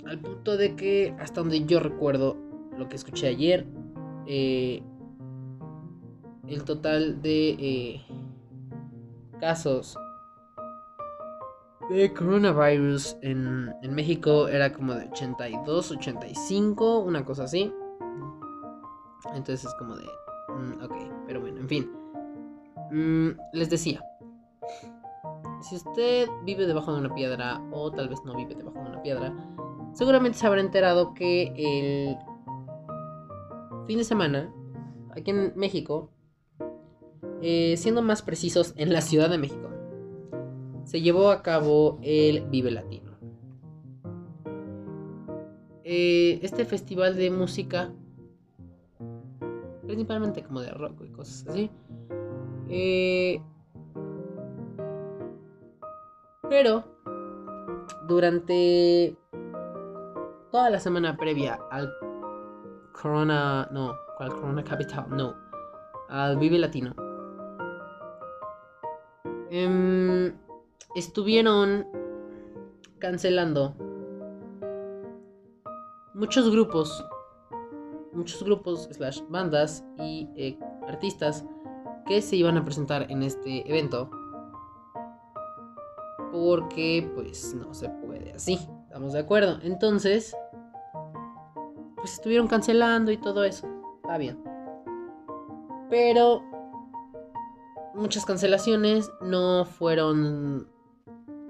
Al 0.05 0.19
punto 0.19 0.55
de 0.55 0.75
que, 0.75 1.15
hasta 1.19 1.41
donde 1.41 1.65
yo 1.65 1.79
recuerdo 1.79 2.37
lo 2.77 2.87
que 2.87 2.95
escuché 2.95 3.27
ayer, 3.27 3.65
eh, 4.27 4.83
el 6.47 6.63
total 6.63 7.21
de 7.21 7.49
eh, 7.59 8.01
casos 9.39 9.97
de 11.89 12.13
coronavirus 12.13 13.17
en, 13.21 13.73
México 13.93 14.47
era 14.47 14.73
como 14.73 14.93
de 14.93 15.05
82, 15.05 15.91
85, 15.91 16.99
una 16.99 17.23
cosa 17.23 17.43
así. 17.43 17.71
Entonces 19.33 19.65
es 19.65 19.73
como 19.75 19.95
de... 19.95 20.05
Mm, 20.49 20.83
ok, 20.83 20.95
pero 21.27 21.41
bueno, 21.41 21.61
en 21.61 21.67
fin. 21.67 21.91
Mm, 22.91 23.29
les 23.53 23.69
decía. 23.69 24.03
Si 25.61 25.75
usted 25.75 26.27
vive 26.43 26.67
debajo 26.67 26.93
de 26.93 26.99
una 26.99 27.13
piedra 27.13 27.61
o 27.71 27.91
tal 27.91 28.09
vez 28.09 28.19
no 28.25 28.35
vive 28.35 28.55
debajo 28.55 28.79
de 28.79 28.89
una 28.89 29.01
piedra, 29.01 29.33
seguramente 29.93 30.37
se 30.37 30.45
habrá 30.45 30.61
enterado 30.61 31.13
que 31.13 31.53
el 31.55 32.17
fin 33.87 33.97
de 33.97 34.03
semana, 34.03 34.53
aquí 35.11 35.31
en 35.31 35.53
México, 35.55 36.11
eh, 37.41 37.75
siendo 37.77 38.01
más 38.01 38.21
precisos, 38.21 38.73
en 38.77 38.93
la 38.93 39.01
Ciudad 39.01 39.29
de 39.29 39.37
México, 39.37 39.69
se 40.85 41.01
llevó 41.01 41.31
a 41.31 41.41
cabo 41.41 41.99
el 42.01 42.41
Vive 42.49 42.71
Latino. 42.71 43.11
Eh, 45.83 46.39
este 46.41 46.65
festival 46.65 47.15
de 47.15 47.29
música, 47.29 47.91
principalmente 49.83 50.41
como 50.43 50.61
de 50.61 50.71
rock 50.71 51.01
y 51.03 51.11
cosas 51.11 51.47
así, 51.47 51.69
eh, 52.69 53.41
pero 56.49 56.83
durante 58.07 59.15
toda 60.51 60.69
la 60.69 60.79
semana 60.79 61.17
previa 61.17 61.59
al 61.69 61.91
Corona, 62.99 63.67
no, 63.71 63.93
al 64.19 64.29
Corona 64.29 64.63
Capital, 64.63 65.05
no, 65.09 65.35
al 66.09 66.37
Vive 66.37 66.57
Latino, 66.57 66.95
Em, 69.51 70.33
estuvieron 70.95 71.87
cancelando 72.99 73.75
muchos 76.13 76.49
grupos, 76.49 77.05
muchos 78.13 78.43
grupos, 78.43 78.87
slash 78.91 79.21
bandas 79.29 79.83
y 79.99 80.29
eh, 80.35 80.57
artistas 80.87 81.45
que 82.05 82.21
se 82.21 82.37
iban 82.37 82.57
a 82.57 82.63
presentar 82.63 83.11
en 83.11 83.23
este 83.23 83.69
evento. 83.69 84.09
Porque 86.31 87.09
pues 87.15 87.53
no 87.53 87.73
se 87.73 87.89
puede 87.89 88.33
así, 88.33 88.59
estamos 88.83 89.13
de 89.13 89.19
acuerdo. 89.19 89.59
Entonces, 89.61 90.35
pues 91.95 92.13
estuvieron 92.13 92.47
cancelando 92.47 93.11
y 93.11 93.17
todo 93.17 93.43
eso. 93.43 93.67
Está 94.03 94.17
bien. 94.17 94.43
Pero 95.89 96.43
muchas 97.95 98.25
cancelaciones 98.25 99.11
no 99.21 99.65
fueron 99.65 100.67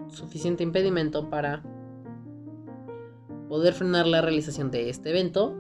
suficiente 0.10 0.63
impedimento 0.63 1.29
para 1.29 1.63
poder 3.49 3.73
frenar 3.73 4.08
la 4.08 4.21
realización 4.21 4.71
de 4.71 4.89
este 4.89 5.10
evento. 5.10 5.55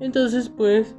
Entonces, 0.00 0.48
pues... 0.48 0.94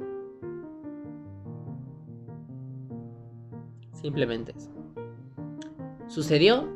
Simplemente 3.92 4.54
eso. 4.56 4.70
Sucedió. 6.06 6.68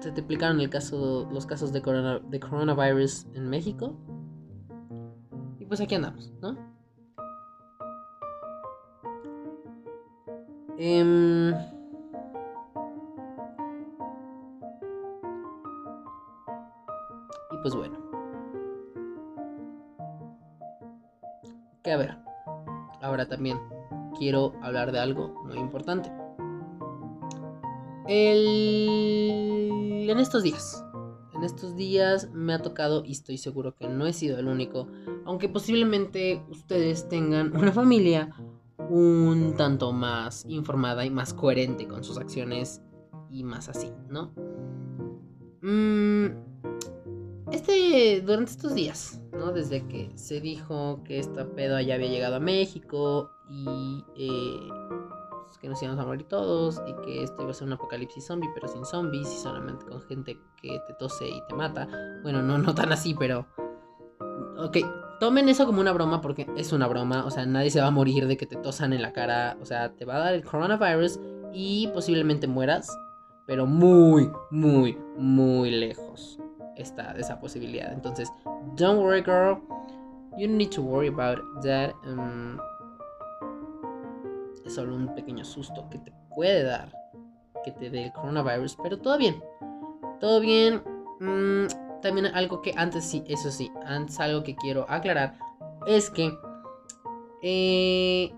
Se 0.00 0.12
triplicaron 0.12 0.60
el 0.60 0.70
caso, 0.70 1.28
los 1.32 1.44
casos 1.46 1.72
de, 1.72 1.80
de 1.80 2.40
coronavirus 2.40 3.26
en 3.34 3.48
México. 3.50 3.94
Y 5.58 5.66
pues 5.66 5.80
aquí 5.80 5.94
andamos, 5.94 6.32
¿no? 6.40 6.67
Em, 10.78 11.52
y 17.50 17.56
pues 17.62 17.74
bueno. 17.74 17.98
Que 21.82 21.92
a 21.92 21.96
ver. 21.96 22.16
Ahora 23.00 23.26
también 23.26 23.58
quiero 24.16 24.52
hablar 24.62 24.92
de 24.92 25.00
algo 25.00 25.34
muy 25.44 25.58
importante. 25.58 26.12
El... 28.06 30.06
En 30.08 30.18
estos 30.18 30.44
días. 30.44 30.84
En 31.34 31.44
estos 31.44 31.76
días 31.76 32.30
me 32.32 32.54
ha 32.54 32.60
tocado, 32.60 33.04
y 33.04 33.12
estoy 33.12 33.38
seguro 33.38 33.74
que 33.74 33.88
no 33.88 34.06
he 34.06 34.12
sido 34.12 34.38
el 34.38 34.48
único, 34.48 34.88
aunque 35.24 35.48
posiblemente 35.48 36.44
ustedes 36.48 37.08
tengan 37.08 37.56
una 37.56 37.72
familia 37.72 38.30
un 38.88 39.54
tanto 39.56 39.92
más 39.92 40.44
informada 40.48 41.04
y 41.04 41.10
más 41.10 41.34
coherente 41.34 41.86
con 41.86 42.04
sus 42.04 42.18
acciones 42.18 42.82
y 43.30 43.44
más 43.44 43.68
así, 43.68 43.92
¿no? 44.08 44.32
Mm, 45.62 46.28
este, 47.52 48.22
durante 48.22 48.52
estos 48.52 48.74
días, 48.74 49.20
¿no? 49.32 49.52
Desde 49.52 49.86
que 49.86 50.10
se 50.16 50.40
dijo 50.40 51.02
que 51.04 51.18
esta 51.18 51.46
pedo 51.46 51.80
ya 51.80 51.94
había 51.94 52.08
llegado 52.08 52.36
a 52.36 52.40
México 52.40 53.30
y 53.48 54.04
eh, 54.16 54.68
pues, 55.46 55.58
que 55.58 55.68
nos 55.68 55.82
íbamos 55.82 56.02
a 56.02 56.06
morir 56.06 56.24
todos 56.24 56.80
y 56.86 56.94
que 57.04 57.22
esto 57.22 57.42
iba 57.42 57.50
a 57.50 57.54
ser 57.54 57.66
un 57.66 57.72
apocalipsis 57.74 58.26
zombie, 58.26 58.48
pero 58.54 58.68
sin 58.68 58.84
zombies 58.84 59.32
y 59.32 59.38
solamente 59.38 59.84
con 59.86 60.00
gente 60.02 60.38
que 60.60 60.78
te 60.86 60.94
tose 60.98 61.28
y 61.28 61.42
te 61.48 61.54
mata. 61.54 61.88
Bueno, 62.22 62.42
no, 62.42 62.58
no 62.58 62.74
tan 62.74 62.92
así, 62.92 63.14
pero... 63.18 63.46
Ok, 64.58 64.78
Tomen 65.20 65.48
eso 65.48 65.66
como 65.66 65.80
una 65.80 65.92
broma 65.92 66.20
porque 66.20 66.46
es 66.56 66.72
una 66.72 66.86
broma, 66.86 67.24
o 67.24 67.30
sea, 67.30 67.44
nadie 67.44 67.70
se 67.70 67.80
va 67.80 67.88
a 67.88 67.90
morir 67.90 68.26
de 68.26 68.36
que 68.36 68.46
te 68.46 68.56
tosan 68.56 68.92
en 68.92 69.02
la 69.02 69.12
cara, 69.12 69.56
o 69.60 69.64
sea, 69.64 69.90
te 69.90 70.04
va 70.04 70.16
a 70.16 70.18
dar 70.20 70.34
el 70.34 70.44
coronavirus 70.44 71.18
y 71.52 71.88
posiblemente 71.88 72.46
mueras, 72.46 72.96
pero 73.46 73.66
muy, 73.66 74.30
muy, 74.50 74.96
muy 75.16 75.70
lejos 75.70 76.38
está 76.76 77.12
esa 77.18 77.40
posibilidad. 77.40 77.92
Entonces, 77.92 78.30
don't 78.76 79.00
worry, 79.00 79.22
girl. 79.22 79.58
You 80.36 80.46
don't 80.46 80.56
need 80.56 80.70
to 80.70 80.82
worry 80.82 81.08
about 81.08 81.40
that. 81.62 81.94
Um, 82.06 82.58
es 84.64 84.74
solo 84.74 84.94
un 84.94 85.12
pequeño 85.14 85.44
susto 85.44 85.88
que 85.90 85.98
te 85.98 86.12
puede 86.34 86.62
dar 86.62 86.92
que 87.64 87.72
te 87.72 87.90
dé 87.90 88.04
el 88.04 88.12
coronavirus, 88.12 88.76
pero 88.82 88.98
todo 88.98 89.18
bien. 89.18 89.42
Todo 90.20 90.40
bien. 90.40 90.82
Mm, 91.20 91.66
también 92.02 92.26
algo 92.26 92.62
que 92.62 92.72
antes 92.76 93.04
sí, 93.04 93.22
eso 93.26 93.50
sí, 93.50 93.70
antes 93.84 94.18
algo 94.20 94.42
que 94.42 94.54
quiero 94.56 94.86
aclarar 94.88 95.38
es 95.86 96.10
que 96.10 96.32
eh, 97.42 98.32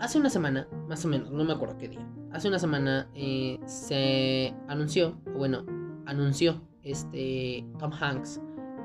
hace 0.00 0.18
una 0.18 0.30
semana, 0.30 0.68
más 0.88 1.04
o 1.04 1.08
menos, 1.08 1.30
no 1.30 1.44
me 1.44 1.52
acuerdo 1.52 1.78
qué 1.78 1.88
día, 1.88 2.06
hace 2.32 2.48
una 2.48 2.58
semana 2.58 3.08
eh, 3.14 3.58
se 3.66 4.54
anunció, 4.68 5.18
bueno, 5.34 5.64
anunció 6.06 6.60
este 6.82 7.66
Tom 7.78 7.92
Hanks 7.92 8.40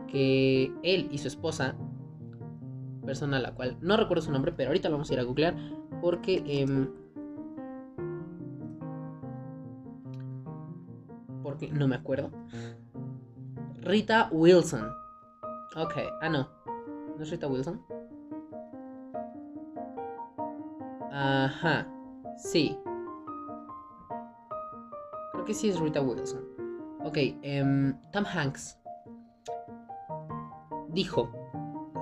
que 0.07 0.71
él 0.83 1.07
y 1.11 1.17
su 1.17 1.27
esposa, 1.27 1.75
persona 3.05 3.37
a 3.37 3.39
la 3.39 3.55
cual 3.55 3.77
no 3.81 3.97
recuerdo 3.97 4.21
su 4.21 4.31
nombre, 4.31 4.51
pero 4.51 4.69
ahorita 4.69 4.89
lo 4.89 4.95
vamos 4.95 5.09
a 5.09 5.13
ir 5.13 5.19
a 5.19 5.23
googlear 5.23 5.55
porque... 6.01 6.43
Em, 6.45 6.89
porque 11.43 11.69
no 11.69 11.87
me 11.87 11.95
acuerdo. 11.95 12.31
Rita 13.81 14.29
Wilson. 14.31 14.93
Ok, 15.75 15.93
ah, 16.21 16.29
no. 16.29 16.47
¿No 17.17 17.23
es 17.23 17.31
Rita 17.31 17.47
Wilson? 17.47 17.81
Ajá, 21.11 21.87
sí. 22.37 22.77
Creo 25.33 25.45
que 25.45 25.53
sí 25.55 25.69
es 25.69 25.79
Rita 25.79 25.99
Wilson. 25.99 26.43
Ok, 27.03 27.17
um, 27.43 27.93
Tom 28.11 28.23
Hanks 28.23 28.77
dijo 30.89 31.31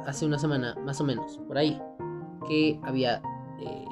hace 0.05 0.25
una 0.25 0.37
semana, 0.37 0.75
más 0.83 0.99
o 0.99 1.05
menos, 1.05 1.37
por 1.47 1.57
ahí, 1.57 1.81
que 2.45 2.77
había 2.83 3.21
eh, 3.59 3.85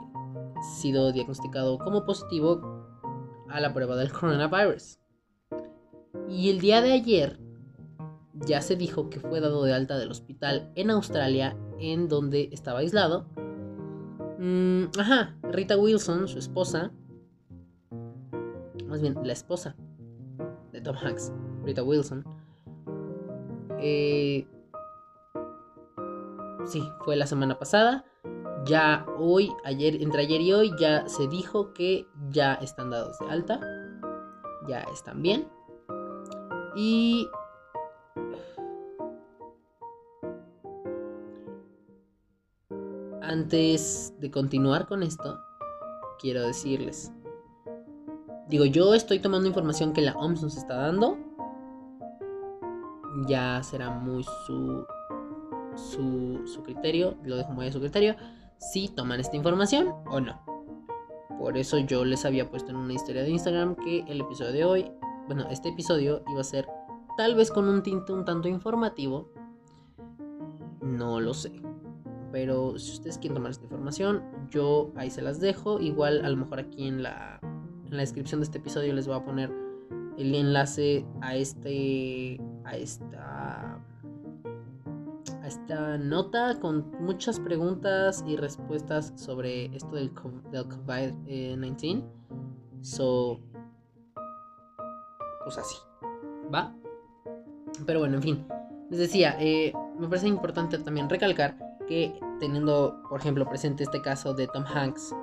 sido 0.81 1.13
diagnosticado 1.13 1.79
como 1.79 2.05
positivo 2.05 2.85
a 3.49 3.61
la 3.61 3.73
prueba 3.73 3.95
del 3.95 4.11
coronavirus. 4.11 4.99
Y 6.27 6.49
el 6.49 6.59
día 6.59 6.81
de 6.81 6.91
ayer 6.91 7.46
ya 8.45 8.61
se 8.61 8.75
dijo 8.75 9.09
que 9.09 9.19
fue 9.19 9.39
dado 9.39 9.63
de 9.63 9.73
alta 9.73 9.97
del 9.97 10.11
hospital 10.11 10.71
en 10.75 10.91
Australia, 10.91 11.57
en 11.79 12.07
donde 12.07 12.49
estaba 12.51 12.79
aislado. 12.79 13.27
Mm, 14.39 14.85
ajá, 14.99 15.35
Rita 15.43 15.77
Wilson, 15.77 16.27
su 16.27 16.37
esposa, 16.37 16.91
más 18.87 19.01
bien 19.01 19.15
la 19.23 19.33
esposa 19.33 19.75
de 20.71 20.81
Tom 20.81 20.95
Hanks, 20.95 21.31
Rita 21.63 21.83
Wilson, 21.83 22.23
eh, 23.79 24.47
sí, 26.65 26.83
fue 27.03 27.15
la 27.15 27.27
semana 27.27 27.57
pasada. 27.57 28.05
Ya 28.65 29.05
hoy, 29.17 29.51
ayer, 29.63 30.01
entre 30.01 30.23
ayer 30.23 30.41
y 30.41 30.53
hoy, 30.53 30.71
ya 30.79 31.07
se 31.07 31.27
dijo 31.27 31.73
que 31.73 32.05
ya 32.29 32.55
están 32.55 32.89
dados 32.89 33.17
de 33.19 33.29
alta. 33.29 33.59
Ya 34.67 34.81
están 34.93 35.21
bien. 35.21 35.47
Y 36.75 37.27
antes 43.27 44.13
de 44.19 44.31
continuar 44.31 44.87
con 44.87 45.03
esto, 45.03 45.39
quiero 46.19 46.47
decirles. 46.47 47.11
Digo, 48.47 48.63
yo 48.65 48.93
estoy 48.93 49.19
tomando 49.19 49.47
información 49.47 49.91
que 49.91 50.01
la 50.01 50.13
OMS 50.13 50.41
nos 50.41 50.57
está 50.57 50.77
dando. 50.77 51.17
Ya 53.27 53.61
será 53.63 53.89
muy 53.89 54.23
su, 54.45 54.85
su, 55.75 56.63
criterio, 56.63 57.15
lo 57.23 57.35
dejo 57.35 57.51
muy 57.51 57.67
a 57.67 57.71
su 57.71 57.79
criterio, 57.81 58.15
si 58.57 58.87
toman 58.87 59.19
esta 59.19 59.35
información 59.35 59.93
o 60.09 60.21
no. 60.21 60.39
Por 61.37 61.57
eso 61.57 61.77
yo 61.79 62.05
les 62.05 62.25
había 62.25 62.49
puesto 62.49 62.71
en 62.71 62.77
una 62.77 62.93
historia 62.93 63.23
de 63.23 63.29
Instagram 63.29 63.75
que 63.75 64.05
el 64.07 64.21
episodio 64.21 64.53
de 64.53 64.63
hoy, 64.63 64.91
bueno, 65.27 65.47
este 65.51 65.69
episodio 65.69 66.23
iba 66.29 66.39
a 66.39 66.45
ser 66.45 66.65
tal 67.17 67.35
vez 67.35 67.51
con 67.51 67.67
un 67.67 67.83
tinte 67.83 68.13
un 68.13 68.23
tanto 68.23 68.47
informativo. 68.47 69.29
No 70.81 71.19
lo 71.19 71.33
sé. 71.33 71.66
Pero 72.31 72.77
si 72.77 72.93
ustedes 72.93 73.17
quieren 73.17 73.35
tomar 73.35 73.51
esta 73.51 73.63
información, 73.63 74.23
yo 74.49 74.91
ahí 74.95 75.09
se 75.09 75.21
las 75.21 75.39
dejo. 75.39 75.79
Igual 75.79 76.25
a 76.25 76.29
lo 76.29 76.37
mejor 76.37 76.59
aquí 76.59 76.87
en 76.87 77.03
la, 77.03 77.39
en 77.41 77.91
la 77.91 77.99
descripción 77.99 78.41
de 78.41 78.45
este 78.45 78.57
episodio 78.57 78.93
les 78.93 79.07
voy 79.07 79.17
a 79.17 79.23
poner 79.23 79.51
el 80.17 80.33
enlace 80.33 81.05
a 81.21 81.35
este 81.35 82.41
a 82.65 82.75
esta 82.75 83.79
a 85.41 85.47
esta 85.47 85.97
nota 85.97 86.59
con 86.59 86.91
muchas 86.99 87.39
preguntas 87.39 88.23
y 88.27 88.35
respuestas 88.35 89.13
sobre 89.15 89.65
esto 89.75 89.95
del, 89.95 90.11
del 90.51 90.67
COVID-19. 90.67 92.03
So, 92.81 93.39
pues 95.43 95.57
así, 95.57 95.75
¿va? 96.53 96.75
Pero 97.85 97.99
bueno, 97.99 98.15
en 98.15 98.23
fin, 98.23 98.47
les 98.89 98.99
decía, 98.99 99.35
eh, 99.39 99.73
me 99.99 100.07
parece 100.07 100.27
importante 100.27 100.77
también 100.79 101.09
recalcar 101.09 101.57
que 101.87 102.19
teniendo, 102.39 103.01
por 103.09 103.19
ejemplo, 103.19 103.47
presente 103.47 103.83
este 103.83 104.01
caso 104.01 104.33
de 104.33 104.47
Tom 104.47 104.63
Hanks 104.65 105.15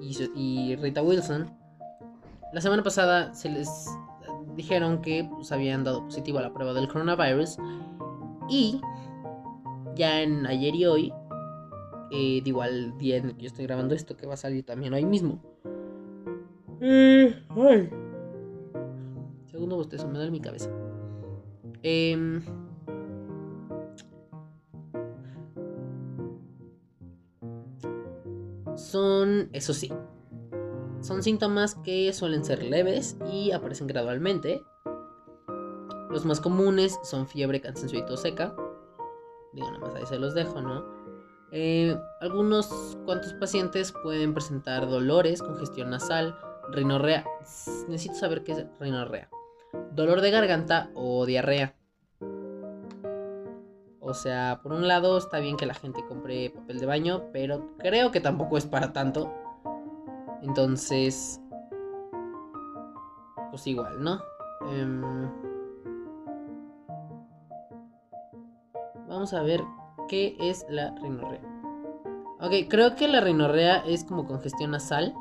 y, 0.00 0.76
Rita 0.76 1.02
Wilson, 1.02 1.50
la 2.52 2.60
semana 2.60 2.82
pasada 2.82 3.34
se 3.34 3.48
les 3.48 3.86
dijeron 4.56 5.00
que 5.02 5.28
pues, 5.34 5.52
habían 5.52 5.84
dado 5.84 6.04
positivo 6.04 6.38
a 6.38 6.42
la 6.42 6.52
prueba 6.52 6.72
del 6.72 6.88
coronavirus 6.88 7.58
y 8.48 8.80
ya 9.94 10.22
en 10.22 10.46
ayer 10.46 10.74
y 10.74 10.86
hoy, 10.86 11.12
eh, 12.10 12.40
digo 12.42 12.62
al 12.62 12.96
día 12.98 13.16
en 13.16 13.26
el 13.26 13.36
que 13.36 13.42
yo 13.42 13.46
estoy 13.48 13.66
grabando 13.66 13.94
esto, 13.94 14.16
que 14.16 14.26
va 14.26 14.34
a 14.34 14.38
salir 14.38 14.64
también 14.64 14.94
hoy 14.94 15.04
mismo. 15.04 15.42
Eh, 16.80 17.34
Segundo 19.50 19.76
bostezo, 19.76 20.06
me 20.06 20.14
duele 20.14 20.30
mi 20.30 20.40
cabeza. 20.40 20.70
Eh, 21.82 22.40
son, 28.78 29.50
eso 29.52 29.74
sí, 29.74 29.92
son 31.00 31.22
síntomas 31.22 31.74
que 31.76 32.12
suelen 32.12 32.44
ser 32.44 32.62
leves 32.62 33.16
y 33.30 33.52
aparecen 33.52 33.86
gradualmente. 33.86 34.62
Los 36.10 36.24
más 36.24 36.40
comunes 36.40 36.98
son 37.02 37.26
fiebre, 37.26 37.60
cansancio 37.60 37.98
y 37.98 38.06
tos 38.06 38.22
seca. 38.22 38.54
Digo, 39.52 39.70
nada 39.70 39.80
más 39.80 39.94
ahí 39.94 40.06
se 40.06 40.18
los 40.18 40.34
dejo, 40.34 40.60
¿no? 40.60 40.84
Eh, 41.52 41.96
algunos 42.20 42.98
cuantos 43.04 43.32
pacientes 43.34 43.92
pueden 44.02 44.34
presentar 44.34 44.88
dolores, 44.88 45.42
congestión 45.42 45.90
nasal, 45.90 46.36
rinorrea. 46.70 47.24
Necesito 47.88 48.14
saber 48.14 48.44
qué 48.44 48.52
es 48.52 48.66
rinorrea. 48.80 49.30
Dolor 49.92 50.20
de 50.20 50.30
garganta 50.30 50.90
o 50.94 51.26
diarrea. 51.26 51.74
O 54.08 54.14
sea, 54.14 54.60
por 54.62 54.72
un 54.72 54.88
lado 54.88 55.18
está 55.18 55.38
bien 55.38 55.58
que 55.58 55.66
la 55.66 55.74
gente 55.74 56.02
compre 56.08 56.48
papel 56.48 56.78
de 56.80 56.86
baño, 56.86 57.24
pero 57.30 57.76
creo 57.76 58.10
que 58.10 58.20
tampoco 58.20 58.56
es 58.56 58.64
para 58.64 58.94
tanto. 58.94 59.30
Entonces, 60.40 61.38
pues 63.50 63.66
igual, 63.66 64.02
¿no? 64.02 64.18
Em, 64.72 65.30
vamos 69.06 69.34
a 69.34 69.42
ver 69.42 69.62
qué 70.08 70.38
es 70.40 70.64
la 70.70 70.94
rinorrea. 71.02 71.42
Ok, 72.40 72.52
creo 72.70 72.96
que 72.96 73.08
la 73.08 73.20
rinorrea 73.20 73.84
es 73.84 74.04
como 74.04 74.24
congestión 74.24 74.70
nasal. 74.70 75.14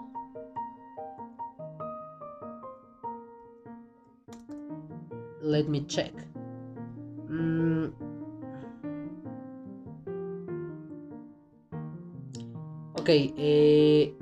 Let 5.42 5.66
me 5.66 5.86
check. 5.88 6.27
Ok, 13.08 13.14
eh, 13.38 14.14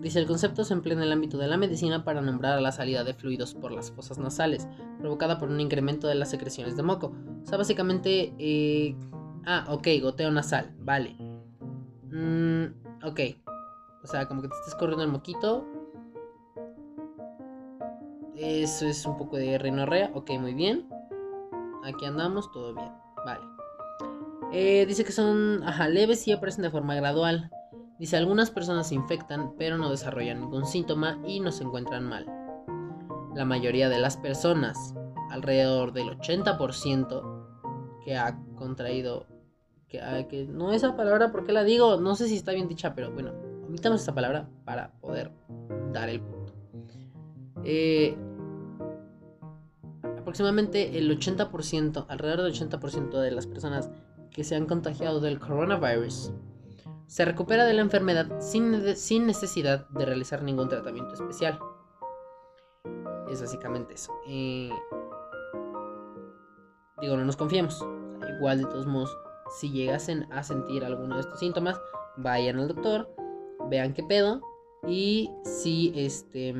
dice 0.00 0.18
el 0.18 0.26
concepto 0.26 0.64
se 0.64 0.72
emplea 0.72 0.96
en 0.96 1.02
el 1.02 1.12
ámbito 1.12 1.36
de 1.36 1.46
la 1.46 1.58
medicina 1.58 2.04
para 2.04 2.22
nombrar 2.22 2.58
la 2.62 2.72
salida 2.72 3.04
de 3.04 3.12
fluidos 3.12 3.52
por 3.52 3.70
las 3.70 3.90
fosas 3.90 4.16
nasales, 4.16 4.66
provocada 4.98 5.38
por 5.38 5.50
un 5.50 5.60
incremento 5.60 6.08
de 6.08 6.14
las 6.14 6.30
secreciones 6.30 6.74
de 6.74 6.82
moco. 6.82 7.12
O 7.42 7.46
sea, 7.46 7.58
básicamente... 7.58 8.32
Eh, 8.38 8.96
ah, 9.44 9.66
ok, 9.68 9.88
goteo 10.00 10.30
nasal, 10.30 10.74
vale. 10.78 11.16
Mm, 12.10 12.68
ok. 13.04 13.20
O 14.02 14.06
sea, 14.06 14.26
como 14.26 14.40
que 14.40 14.48
te 14.48 14.54
estés 14.54 14.74
corriendo 14.76 15.04
el 15.04 15.10
moquito. 15.10 15.66
Eso 18.36 18.86
es 18.86 19.04
un 19.04 19.18
poco 19.18 19.36
de 19.36 19.58
rinorrea. 19.58 20.12
Ok, 20.14 20.30
muy 20.40 20.54
bien. 20.54 20.88
Aquí 21.84 22.06
andamos, 22.06 22.50
todo 22.52 22.72
bien. 22.72 22.90
Vale. 23.26 23.44
Eh, 24.50 24.86
dice 24.86 25.04
que 25.04 25.12
son 25.12 25.62
ajá, 25.62 25.90
leves 25.90 26.26
y 26.26 26.32
aparecen 26.32 26.62
de 26.62 26.70
forma 26.70 26.94
gradual. 26.94 27.50
Dice, 27.98 28.16
algunas 28.16 28.50
personas 28.50 28.88
se 28.88 28.94
infectan 28.94 29.54
pero 29.58 29.76
no 29.76 29.90
desarrollan 29.90 30.40
ningún 30.40 30.66
síntoma 30.66 31.18
y 31.26 31.40
no 31.40 31.50
se 31.50 31.64
encuentran 31.64 32.04
mal. 32.04 32.26
La 33.34 33.44
mayoría 33.44 33.88
de 33.88 33.98
las 33.98 34.16
personas, 34.16 34.94
alrededor 35.30 35.92
del 35.92 36.18
80% 36.18 38.02
que 38.04 38.16
ha 38.16 38.38
contraído, 38.56 39.26
que, 39.88 39.98
que 40.30 40.46
no 40.46 40.72
esa 40.72 40.96
palabra, 40.96 41.32
¿por 41.32 41.44
qué 41.44 41.52
la 41.52 41.64
digo? 41.64 41.98
No 42.00 42.14
sé 42.14 42.28
si 42.28 42.36
está 42.36 42.52
bien 42.52 42.68
dicha, 42.68 42.94
pero 42.94 43.10
bueno, 43.10 43.32
omitamos 43.66 44.00
esta 44.00 44.14
palabra 44.14 44.48
para 44.64 44.92
poder 45.00 45.32
dar 45.92 46.08
el 46.08 46.20
punto. 46.20 46.52
Eh, 47.64 48.16
aproximadamente 50.18 50.98
el 50.98 51.10
80%, 51.18 52.06
alrededor 52.08 52.42
del 52.42 52.52
80% 52.52 53.20
de 53.20 53.30
las 53.30 53.46
personas 53.46 53.90
que 54.30 54.44
se 54.44 54.54
han 54.54 54.66
contagiado 54.66 55.20
del 55.20 55.40
coronavirus 55.40 56.32
se 57.08 57.24
recupera 57.24 57.64
de 57.64 57.72
la 57.72 57.80
enfermedad 57.80 58.38
sin, 58.38 58.94
sin 58.94 59.26
necesidad 59.26 59.88
de 59.88 60.04
realizar 60.04 60.42
ningún 60.42 60.68
tratamiento 60.68 61.14
especial. 61.14 61.58
Es 63.30 63.40
básicamente 63.40 63.94
eso. 63.94 64.12
Eh, 64.28 64.70
digo, 67.00 67.16
no 67.16 67.24
nos 67.24 67.36
confiemos. 67.36 67.84
igual 68.38 68.58
de 68.58 68.66
todos 68.66 68.86
modos, 68.86 69.16
si 69.58 69.70
llegasen 69.70 70.30
a 70.30 70.42
sentir 70.42 70.84
alguno 70.84 71.14
de 71.14 71.22
estos 71.22 71.40
síntomas, 71.40 71.80
vayan 72.18 72.58
al 72.58 72.68
doctor, 72.68 73.08
vean 73.70 73.94
qué 73.94 74.02
pedo 74.02 74.42
y 74.86 75.30
si 75.44 75.92
este 75.96 76.54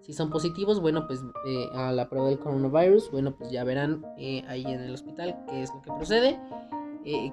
si 0.00 0.12
son 0.12 0.30
positivos, 0.30 0.80
bueno, 0.80 1.06
pues 1.06 1.20
eh, 1.46 1.68
a 1.74 1.92
la 1.92 2.08
prueba 2.08 2.28
del 2.28 2.38
coronavirus, 2.38 3.10
bueno, 3.12 3.36
pues 3.36 3.50
ya 3.52 3.62
verán 3.62 4.04
eh, 4.18 4.44
ahí 4.48 4.64
en 4.64 4.80
el 4.80 4.92
hospital 4.92 5.44
qué 5.48 5.62
es 5.62 5.72
lo 5.72 5.80
que 5.82 5.92
procede. 5.92 6.40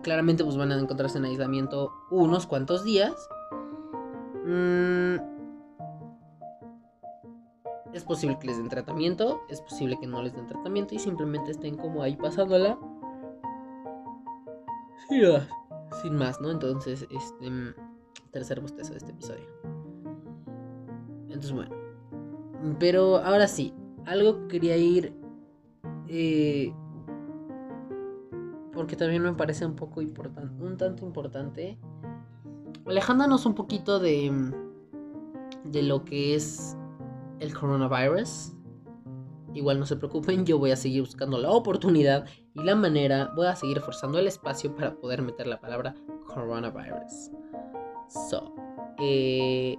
Claramente 0.01 0.43
pues 0.43 0.57
van 0.57 0.71
a 0.71 0.79
encontrarse 0.79 1.17
en 1.17 1.25
aislamiento 1.25 1.91
unos 2.09 2.47
cuantos 2.47 2.83
días. 2.83 3.13
Mm, 4.45 5.15
es 7.93 8.03
posible 8.03 8.37
que 8.39 8.47
les 8.47 8.57
den 8.57 8.69
tratamiento, 8.69 9.41
es 9.49 9.61
posible 9.61 9.97
que 9.99 10.07
no 10.07 10.21
les 10.23 10.33
den 10.33 10.47
tratamiento 10.47 10.95
y 10.95 10.99
simplemente 10.99 11.51
estén 11.51 11.77
como 11.77 12.01
ahí 12.01 12.15
pasándola. 12.15 12.77
sin 16.01 16.15
más, 16.15 16.39
¿no? 16.39 16.51
Entonces, 16.51 17.07
este 17.09 17.75
tercer 18.31 18.59
bostezo 18.59 18.91
de 18.91 18.97
este 18.97 19.11
episodio. 19.11 19.47
Entonces, 21.27 21.51
bueno. 21.51 21.75
Pero 22.79 23.17
ahora 23.17 23.47
sí, 23.47 23.73
algo 24.05 24.41
que 24.41 24.47
quería 24.47 24.77
ir 24.77 25.19
Eh, 26.11 26.73
porque 28.79 28.95
también 28.95 29.21
me 29.21 29.33
parece 29.33 29.65
un 29.65 29.75
poco 29.75 30.01
importante, 30.01 30.63
un 30.63 30.77
tanto 30.77 31.05
importante. 31.05 31.77
Alejándonos 32.85 33.45
un 33.45 33.53
poquito 33.53 33.99
de, 33.99 34.31
de 35.65 35.83
lo 35.83 36.05
que 36.05 36.33
es 36.33 36.77
el 37.39 37.53
coronavirus. 37.53 38.53
Igual 39.53 39.81
no 39.81 39.85
se 39.85 39.97
preocupen, 39.97 40.45
yo 40.45 40.59
voy 40.59 40.71
a 40.71 40.77
seguir 40.77 41.01
buscando 41.01 41.37
la 41.37 41.51
oportunidad 41.51 42.25
y 42.53 42.63
la 42.63 42.73
manera, 42.73 43.33
voy 43.35 43.47
a 43.47 43.55
seguir 43.57 43.81
forzando 43.81 44.17
el 44.17 44.27
espacio 44.27 44.73
para 44.73 44.95
poder 44.95 45.23
meter 45.23 45.47
la 45.47 45.59
palabra 45.59 45.93
coronavirus. 46.27 47.31
So, 48.29 48.55
eh, 48.97 49.77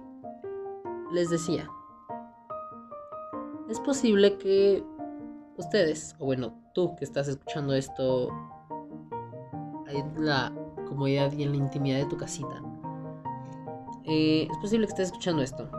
les 1.11 1.31
decía, 1.31 1.67
es 3.67 3.79
posible 3.79 4.37
que 4.37 4.83
ustedes, 5.57 6.15
o 6.19 6.25
bueno, 6.25 6.53
tú 6.75 6.95
que 6.97 7.03
estás 7.03 7.27
escuchando 7.27 7.73
esto 7.73 8.29
en 9.91 10.25
la 10.25 10.53
comodidad 10.87 11.31
y 11.33 11.43
en 11.43 11.51
la 11.51 11.57
intimidad 11.57 11.97
de 11.97 12.05
tu 12.05 12.17
casita, 12.17 12.61
eh, 14.05 14.47
es 14.49 14.57
posible 14.57 14.87
que 14.87 14.91
estés 14.91 15.07
escuchando 15.07 15.41
esto. 15.41 15.69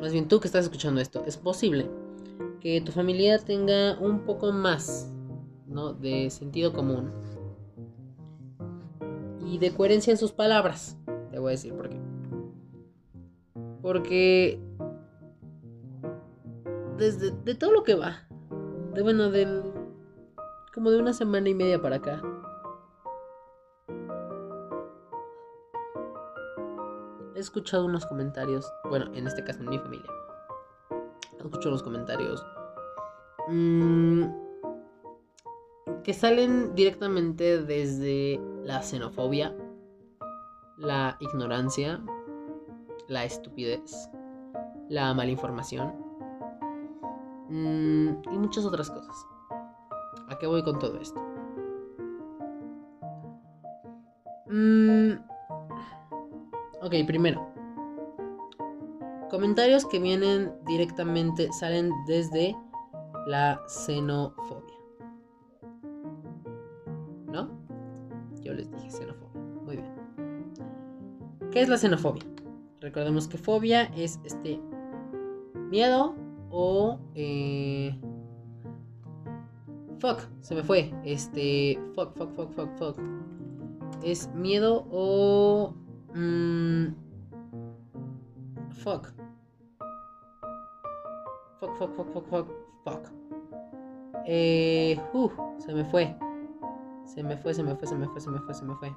Más 0.00 0.12
bien 0.12 0.28
tú 0.28 0.40
que 0.40 0.48
estás 0.48 0.64
escuchando 0.64 1.00
esto, 1.00 1.22
es 1.26 1.36
posible 1.36 1.88
que 2.60 2.80
tu 2.80 2.92
familia 2.92 3.38
tenga 3.38 3.98
un 3.98 4.20
poco 4.20 4.52
más 4.52 5.12
¿no? 5.66 5.92
de 5.92 6.30
sentido 6.30 6.72
común 6.72 7.10
y 9.44 9.58
de 9.58 9.72
coherencia 9.72 10.10
en 10.10 10.16
sus 10.16 10.32
palabras. 10.32 10.96
Te 11.30 11.38
voy 11.38 11.48
a 11.48 11.50
decir 11.52 11.74
por 11.74 11.88
qué. 11.88 12.00
Porque 13.80 14.60
desde 16.98 17.32
de 17.32 17.54
todo 17.54 17.72
lo 17.72 17.82
que 17.82 17.94
va, 17.94 18.28
de 18.94 19.02
bueno, 19.02 19.30
del 19.30 19.71
como 20.72 20.90
de 20.90 20.98
una 20.98 21.12
semana 21.12 21.48
y 21.48 21.54
media 21.54 21.80
para 21.80 21.96
acá. 21.96 22.22
He 27.34 27.38
escuchado 27.38 27.84
unos 27.84 28.06
comentarios, 28.06 28.70
bueno, 28.88 29.06
en 29.14 29.26
este 29.26 29.44
caso 29.44 29.60
en 29.60 29.70
mi 29.70 29.78
familia. 29.78 30.10
He 31.32 31.42
escuchado 31.42 31.70
unos 31.70 31.82
comentarios 31.82 32.44
mmm, 33.48 34.24
que 36.04 36.14
salen 36.14 36.74
directamente 36.74 37.62
desde 37.62 38.40
la 38.62 38.82
xenofobia, 38.82 39.54
la 40.78 41.16
ignorancia, 41.20 42.00
la 43.08 43.24
estupidez, 43.24 44.08
la 44.88 45.12
malinformación 45.14 45.94
mmm, 47.48 48.22
y 48.32 48.38
muchas 48.38 48.64
otras 48.64 48.90
cosas. 48.90 49.31
¿A 50.32 50.38
qué 50.38 50.46
voy 50.46 50.62
con 50.62 50.78
todo 50.78 50.98
esto? 50.98 51.20
Mm, 54.46 55.12
ok, 56.80 56.94
primero. 57.06 57.46
Comentarios 59.30 59.84
que 59.84 59.98
vienen 59.98 60.50
directamente, 60.66 61.52
salen 61.52 61.90
desde 62.06 62.56
la 63.26 63.60
xenofobia. 63.68 64.74
¿No? 67.26 67.50
Yo 68.40 68.54
les 68.54 68.70
dije 68.70 68.90
xenofobia. 68.90 69.42
Muy 69.66 69.76
bien. 69.76 69.94
¿Qué 71.50 71.60
es 71.60 71.68
la 71.68 71.76
xenofobia? 71.76 72.24
Recordemos 72.80 73.28
que 73.28 73.36
fobia 73.36 73.82
es 73.94 74.18
este 74.24 74.58
miedo 75.68 76.14
o... 76.50 76.98
Eh, 77.14 78.00
fuck, 80.02 80.20
se 80.40 80.54
me 80.56 80.62
fue. 80.64 80.92
Este... 81.04 81.80
Fuck, 81.94 82.14
fuck, 82.16 82.34
fuck, 82.34 82.52
fuck, 82.52 82.76
fuck. 82.76 82.98
Es 84.02 84.28
miedo 84.34 84.84
o... 84.90 85.74
Mmm, 86.12 86.88
fuck. 88.82 89.06
Fuck, 91.60 91.76
fuck, 91.78 91.94
fuck, 91.94 92.12
fuck, 92.12 92.28
fuck, 92.28 92.48
fuck. 92.84 93.08
Eh, 94.26 95.00
uh, 95.14 95.30
se 95.58 95.72
me 95.72 95.84
fue. 95.84 96.16
Se 97.04 97.22
me 97.22 97.36
fue, 97.36 97.54
se 97.54 97.62
me 97.62 97.76
fue, 97.76 97.86
se 97.86 97.94
me 97.94 98.08
fue, 98.08 98.20
se 98.20 98.30
me 98.30 98.40
fue, 98.40 98.54
se 98.54 98.64
me 98.64 98.74
fue. 98.74 98.92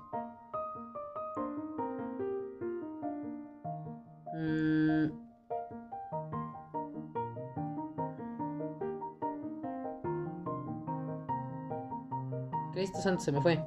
Santo, 13.05 13.21
se 13.21 13.31
me 13.31 13.39
fue. 13.39 13.63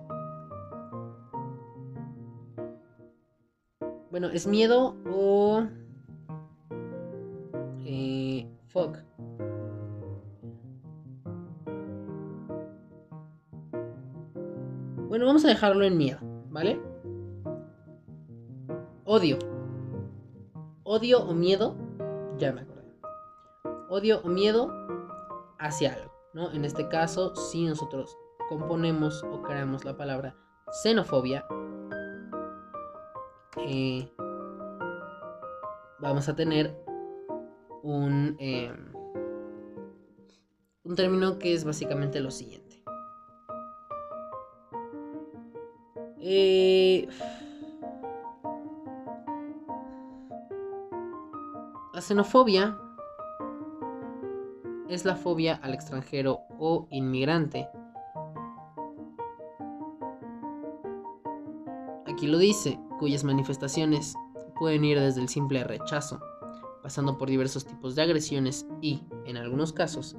Bueno, 4.10 4.30
¿es 4.30 4.48
miedo 4.48 4.96
o... 5.08 5.62
Eh, 7.84 8.50
fuck. 8.66 8.98
Bueno, 15.08 15.26
vamos 15.26 15.44
a 15.44 15.48
dejarlo 15.48 15.84
en 15.84 15.96
miedo, 15.96 16.18
¿vale? 16.50 16.80
Odio. 19.04 19.38
Odio 20.82 21.22
o 21.22 21.32
miedo, 21.32 21.76
ya 22.38 22.52
me 22.52 22.62
acordé. 22.62 22.92
Odio 23.88 24.20
o 24.24 24.28
miedo 24.28 24.74
hacia 25.60 25.94
algo, 25.94 26.12
¿no? 26.34 26.50
En 26.50 26.64
este 26.64 26.88
caso, 26.88 27.36
si 27.36 27.64
nosotros 27.64 28.16
componemos 28.48 29.22
o 29.24 29.42
creamos 29.42 29.84
la 29.84 29.96
palabra 29.96 30.34
xenofobia, 30.82 31.44
eh, 33.58 34.10
vamos 35.98 36.28
a 36.28 36.36
tener 36.36 36.76
un, 37.82 38.36
eh, 38.38 38.72
un 40.84 40.94
término 40.94 41.38
que 41.38 41.54
es 41.54 41.64
básicamente 41.64 42.20
lo 42.20 42.30
siguiente. 42.30 42.82
Eh, 46.20 47.08
la 51.94 52.00
xenofobia 52.00 52.78
es 54.88 55.04
la 55.04 55.16
fobia 55.16 55.54
al 55.62 55.74
extranjero 55.74 56.40
o 56.58 56.86
inmigrante. 56.90 57.68
Aquí 62.18 62.26
lo 62.26 62.38
dice, 62.38 62.80
cuyas 62.98 63.22
manifestaciones 63.22 64.16
pueden 64.58 64.84
ir 64.84 64.98
desde 64.98 65.20
el 65.20 65.28
simple 65.28 65.62
rechazo, 65.62 66.18
pasando 66.82 67.16
por 67.16 67.30
diversos 67.30 67.64
tipos 67.64 67.94
de 67.94 68.02
agresiones 68.02 68.66
y, 68.82 69.04
en 69.24 69.36
algunos 69.36 69.72
casos, 69.72 70.16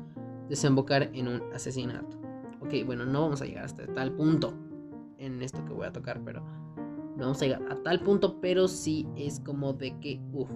desembocar 0.48 1.10
en 1.14 1.28
un 1.28 1.44
asesinato. 1.54 2.18
Ok, 2.62 2.86
bueno, 2.86 3.06
no 3.06 3.24
vamos 3.24 3.42
a 3.42 3.46
llegar 3.46 3.66
hasta 3.66 3.86
tal 3.88 4.14
punto 4.14 4.54
en 5.18 5.42
esto 5.42 5.66
que 5.66 5.74
voy 5.74 5.88
a 5.88 5.92
tocar, 5.92 6.22
pero 6.24 6.42
no 7.18 7.18
vamos 7.18 7.42
a 7.42 7.46
llegar 7.48 7.70
a 7.70 7.76
tal 7.84 8.00
punto, 8.00 8.40
pero 8.40 8.70
sí 8.70 9.06
es 9.18 9.42
como 9.42 9.74
de 9.74 10.00
que, 10.00 10.22
uff. 10.32 10.50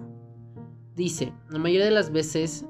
Dice, 0.96 1.34
la 1.50 1.58
mayoría 1.58 1.84
de 1.84 1.90
las 1.90 2.10
veces 2.10 2.64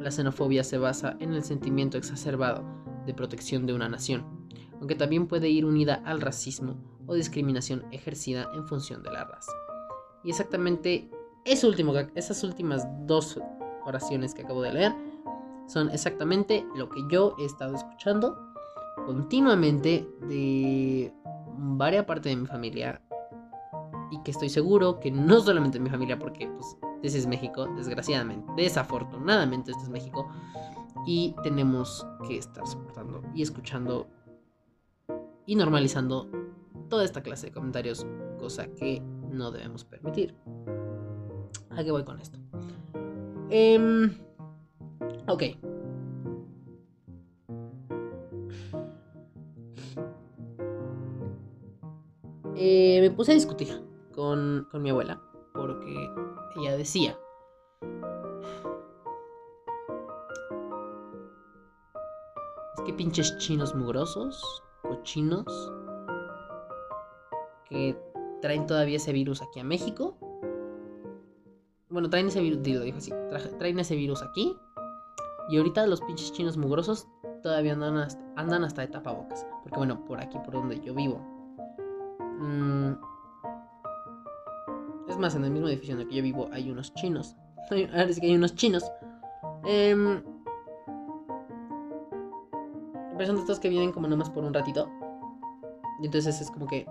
la 0.00 0.10
xenofobia 0.10 0.64
se 0.64 0.78
basa 0.78 1.18
en 1.20 1.34
el 1.34 1.44
sentimiento 1.44 1.98
exacerbado 1.98 2.64
de 3.04 3.12
protección 3.12 3.66
de 3.66 3.74
una 3.74 3.90
nación, 3.90 4.24
aunque 4.80 4.94
también 4.94 5.26
puede 5.26 5.50
ir 5.50 5.66
unida 5.66 5.96
al 6.06 6.22
racismo 6.22 6.95
o 7.06 7.14
discriminación 7.14 7.84
ejercida 7.90 8.50
en 8.54 8.66
función 8.66 9.02
de 9.02 9.10
la 9.10 9.24
raza. 9.24 9.52
Y 10.24 10.30
exactamente 10.30 11.10
eso 11.44 11.68
último, 11.68 11.94
esas 12.14 12.42
últimas 12.42 12.86
dos 13.06 13.40
oraciones 13.84 14.34
que 14.34 14.42
acabo 14.42 14.62
de 14.62 14.72
leer 14.72 14.92
son 15.66 15.90
exactamente 15.90 16.66
lo 16.74 16.88
que 16.88 17.00
yo 17.10 17.34
he 17.38 17.44
estado 17.44 17.74
escuchando 17.74 18.36
continuamente 19.04 20.08
de 20.22 21.12
varias 21.56 22.04
partes 22.04 22.34
de 22.34 22.40
mi 22.40 22.46
familia 22.46 23.00
y 24.10 24.20
que 24.22 24.30
estoy 24.30 24.48
seguro 24.48 25.00
que 25.00 25.10
no 25.10 25.40
solamente 25.40 25.80
mi 25.80 25.90
familia 25.90 26.18
porque 26.18 26.48
pues 26.48 26.76
este 27.02 27.18
es 27.18 27.26
México, 27.26 27.66
desgraciadamente, 27.76 28.52
desafortunadamente 28.56 29.70
este 29.70 29.84
es 29.84 29.88
México 29.88 30.28
y 31.06 31.34
tenemos 31.42 32.06
que 32.26 32.38
estar 32.38 32.66
soportando 32.66 33.22
y 33.34 33.42
escuchando 33.42 34.08
y 35.46 35.54
normalizando 35.54 36.28
toda 36.88 37.04
esta 37.04 37.22
clase 37.22 37.46
de 37.46 37.52
comentarios, 37.52 38.06
cosa 38.38 38.68
que 38.68 39.02
no 39.30 39.50
debemos 39.50 39.84
permitir. 39.84 40.34
¿A 41.70 41.84
qué 41.84 41.90
voy 41.90 42.04
con 42.04 42.20
esto? 42.20 42.38
Eh, 43.50 44.10
ok. 45.28 45.42
Eh, 52.58 53.00
me 53.02 53.10
puse 53.10 53.32
a 53.32 53.34
discutir 53.34 53.68
con, 54.14 54.66
con 54.70 54.82
mi 54.82 54.88
abuela 54.88 55.20
porque 55.52 56.10
ella 56.56 56.76
decía, 56.76 57.18
es 62.76 62.82
que 62.84 62.92
pinches 62.94 63.36
chinos 63.38 63.74
mugrosos, 63.74 64.62
cochinos, 64.82 65.72
que 67.68 67.96
traen 68.40 68.66
todavía 68.66 68.96
ese 68.96 69.12
virus 69.12 69.42
aquí 69.42 69.60
a 69.60 69.64
México. 69.64 70.16
Bueno, 71.88 72.10
traen 72.10 72.28
ese 72.28 72.40
virus, 72.40 72.66
lo 72.66 72.82
dijo 72.82 72.98
así, 72.98 73.12
traen 73.58 73.78
ese 73.78 73.96
virus 73.96 74.22
aquí. 74.22 74.56
Y 75.48 75.58
ahorita 75.58 75.86
los 75.86 76.00
pinches 76.00 76.32
chinos 76.32 76.56
mugrosos 76.56 77.06
todavía 77.42 77.74
andan 77.74 77.96
hasta, 77.98 78.20
andan 78.36 78.68
de 78.68 78.86
tapabocas. 78.88 79.46
Porque 79.62 79.78
bueno, 79.78 80.04
por 80.04 80.20
aquí, 80.20 80.38
por 80.38 80.54
donde 80.54 80.80
yo 80.80 80.94
vivo. 80.94 81.20
Mm, 82.40 82.92
es 85.08 85.18
más, 85.18 85.34
en 85.36 85.44
el 85.44 85.50
mismo 85.52 85.68
edificio 85.68 85.94
en 85.94 86.00
el 86.00 86.08
que 86.08 86.16
yo 86.16 86.22
vivo 86.22 86.48
hay 86.52 86.70
unos 86.70 86.92
chinos. 86.94 87.36
Ahora 87.70 88.04
es 88.04 88.18
que 88.20 88.26
hay 88.26 88.34
unos 88.34 88.54
chinos. 88.56 88.84
Eh, 89.64 90.20
pero 93.16 93.26
son 93.26 93.38
estos 93.38 93.58
que 93.60 93.68
vienen 93.68 93.92
como 93.92 94.08
nomás 94.08 94.30
por 94.30 94.44
un 94.44 94.52
ratito. 94.52 94.90
Y 96.00 96.06
entonces 96.06 96.40
es 96.40 96.50
como 96.50 96.66
que 96.66 96.86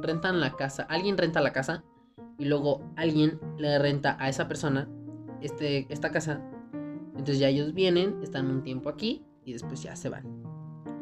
rentan 0.00 0.40
la 0.40 0.52
casa. 0.52 0.84
Alguien 0.84 1.16
renta 1.16 1.40
la 1.40 1.52
casa. 1.52 1.84
Y 2.38 2.44
luego 2.44 2.82
alguien 2.96 3.40
le 3.58 3.78
renta 3.78 4.16
a 4.20 4.28
esa 4.28 4.48
persona 4.48 4.88
este, 5.40 5.86
esta 5.92 6.10
casa. 6.10 6.40
Entonces 7.10 7.38
ya 7.38 7.48
ellos 7.48 7.74
vienen, 7.74 8.22
están 8.22 8.50
un 8.50 8.62
tiempo 8.62 8.88
aquí 8.88 9.24
y 9.44 9.52
después 9.52 9.82
ya 9.82 9.96
se 9.96 10.08
van. 10.08 10.24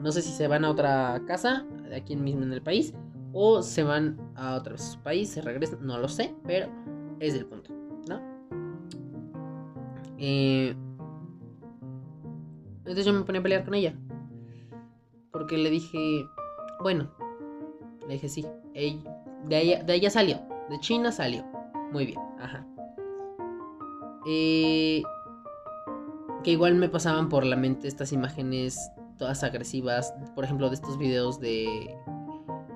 No 0.01 0.13
sé 0.13 0.23
si 0.23 0.31
se 0.31 0.49
van 0.49 0.65
a 0.65 0.71
otra 0.71 1.23
casa, 1.27 1.67
de 1.89 1.97
aquí 1.97 2.17
mismo 2.17 2.43
en 2.43 2.53
el 2.53 2.63
país, 2.63 2.95
o 3.33 3.63
se 3.63 3.83
van 3.83 4.19
a 4.35 4.55
otra 4.55 4.77
país, 5.03 5.31
se 5.31 5.43
regresan, 5.43 5.85
no 5.87 5.99
lo 5.99 6.09
sé, 6.09 6.35
pero 6.45 6.69
es 7.21 7.35
el 7.35 7.47
punto, 7.47 7.71
¿no? 8.09 8.21
Eh, 10.19 10.75
entonces 12.79 13.05
yo 13.05 13.13
me 13.13 13.23
ponía 13.23 13.41
a 13.41 13.43
pelear 13.43 13.65
con 13.65 13.75
ella. 13.75 13.95
Porque 15.33 15.59
le 15.59 15.71
dije, 15.71 16.25
bueno, 16.83 17.11
le 18.07 18.15
dije 18.15 18.29
sí, 18.29 18.47
de, 18.77 19.61
ella, 19.61 19.83
de 19.83 20.11
salió, 20.11 20.41
de 20.69 20.79
China 20.81 21.11
salió. 21.11 21.45
Muy 21.93 22.07
bien, 22.07 22.21
ajá. 22.41 22.67
Eh, 24.27 25.03
que 26.43 26.51
igual 26.51 26.75
me 26.75 26.89
pasaban 26.89 27.29
por 27.29 27.45
la 27.45 27.57
mente 27.57 27.89
estas 27.89 28.13
imágenes 28.13 28.91
todas 29.19 29.43
agresivas, 29.43 30.15
por 30.35 30.45
ejemplo, 30.45 30.69
de 30.69 30.75
estos 30.75 30.99
videos 30.99 31.41
de 31.41 31.97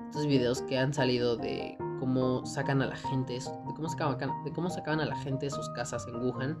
estos 0.07 0.27
videos 0.27 0.61
que 0.63 0.77
han 0.77 0.93
salido 0.93 1.37
de 1.37 1.77
cómo 1.99 2.45
sacan 2.45 2.81
a 2.81 2.87
la 2.87 2.95
gente, 2.95 3.33
de 3.33 3.73
cómo 3.75 3.87
sacaban, 3.87 4.43
de 4.43 4.51
cómo 4.51 4.69
sacaban 4.69 4.99
a 4.99 5.05
la 5.05 5.15
gente 5.17 5.45
de 5.45 5.51
sus 5.51 5.69
casas 5.69 6.05
en 6.07 6.15
Wuhan, 6.15 6.57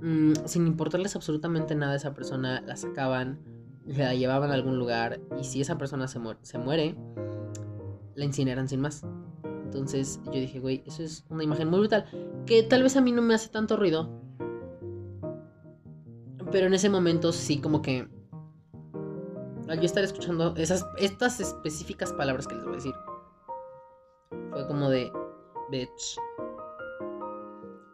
mm, 0.00 0.32
sin 0.44 0.66
importarles 0.66 1.16
absolutamente 1.16 1.74
nada 1.74 1.94
a 1.94 1.96
esa 1.96 2.14
persona, 2.14 2.60
la 2.60 2.76
sacaban, 2.76 3.40
la 3.86 4.14
llevaban 4.14 4.50
a 4.50 4.54
algún 4.54 4.78
lugar 4.78 5.20
y 5.40 5.44
si 5.44 5.60
esa 5.60 5.78
persona 5.78 6.06
se, 6.06 6.20
se 6.42 6.58
muere, 6.58 6.94
la 8.16 8.24
incineran 8.24 8.68
sin 8.68 8.80
más. 8.80 9.04
Entonces 9.64 10.20
yo 10.26 10.32
dije, 10.32 10.58
güey, 10.58 10.82
eso 10.86 11.02
es 11.02 11.24
una 11.28 11.44
imagen 11.44 11.68
muy 11.68 11.80
brutal, 11.80 12.06
que 12.46 12.62
tal 12.62 12.82
vez 12.82 12.96
a 12.96 13.00
mí 13.00 13.12
no 13.12 13.22
me 13.22 13.34
hace 13.34 13.48
tanto 13.48 13.76
ruido, 13.76 14.10
pero 16.50 16.66
en 16.66 16.74
ese 16.74 16.88
momento 16.88 17.32
sí 17.32 17.60
como 17.60 17.82
que 17.82 18.08
al 19.68 19.78
yo 19.78 19.84
estar 19.84 20.04
escuchando 20.04 20.54
esas 20.56 20.86
estas 20.98 21.40
específicas 21.40 22.12
palabras 22.12 22.46
que 22.46 22.54
les 22.54 22.64
voy 22.64 22.72
a 22.72 22.76
decir, 22.76 22.94
fue 24.50 24.66
como 24.66 24.88
de 24.88 25.12
bitch. 25.70 26.18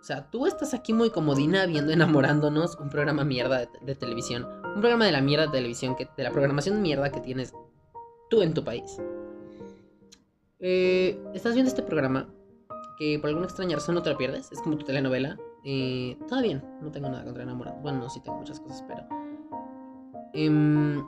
O 0.02 0.04
sea, 0.04 0.28
tú 0.30 0.46
estás 0.46 0.74
aquí 0.74 0.92
muy 0.92 1.11
comodina 1.11 1.64
viendo 1.64 1.92
Enamorándonos, 1.92 2.76
un 2.76 2.88
programa 2.88 3.24
mierda 3.24 3.68
de, 3.80 3.94
televisión. 3.94 4.48
Un 4.74 4.80
programa 4.80 5.04
de 5.04 5.12
la 5.12 5.20
mierda 5.20 5.46
de 5.46 5.52
televisión, 5.52 5.94
que, 5.94 6.08
de 6.16 6.24
la 6.24 6.32
programación 6.32 6.82
mierda 6.82 7.12
que 7.12 7.20
tienes 7.20 7.54
tú 8.28 8.42
en 8.42 8.52
tu 8.52 8.64
país. 8.64 8.98
Eh, 10.64 11.20
estás 11.35 11.55
viendo 11.55 11.68
este 11.68 11.83
programa, 11.83 12.29
que 12.96 13.18
por 13.18 13.29
alguna 13.29 13.46
extraña 13.46 13.75
razón 13.75 13.96
no 13.96 14.03
te 14.03 14.11
lo 14.11 14.16
pierdes, 14.16 14.53
es 14.53 14.62
como 14.62 14.79
tu 14.79 14.87
telenovela. 14.87 15.37
Eh, 15.64 16.16
bien, 16.40 16.62
no 16.81 16.90
tengo 16.92 17.09
nada 17.09 17.25
contra 17.25 17.42
enamorado. 17.42 17.81
Bueno, 17.81 17.98
no, 17.98 18.09
sí 18.09 18.20
tengo 18.20 18.38
muchas 18.38 18.61
cosas, 18.61 18.85
pero... 18.87 19.03
Em, 20.35 21.05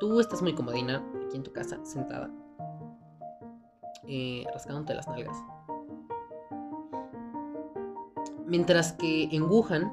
tú 0.00 0.18
estás 0.18 0.42
muy 0.42 0.52
comodina 0.52 1.02
aquí 1.24 1.36
en 1.36 1.44
tu 1.44 1.52
casa, 1.52 1.78
sentada, 1.84 2.28
eh, 4.08 4.44
rascándote 4.52 4.94
las 4.94 5.06
nalgas. 5.06 5.36
Mientras 8.46 8.94
que 8.94 9.28
en 9.30 9.44
Wuhan, 9.44 9.92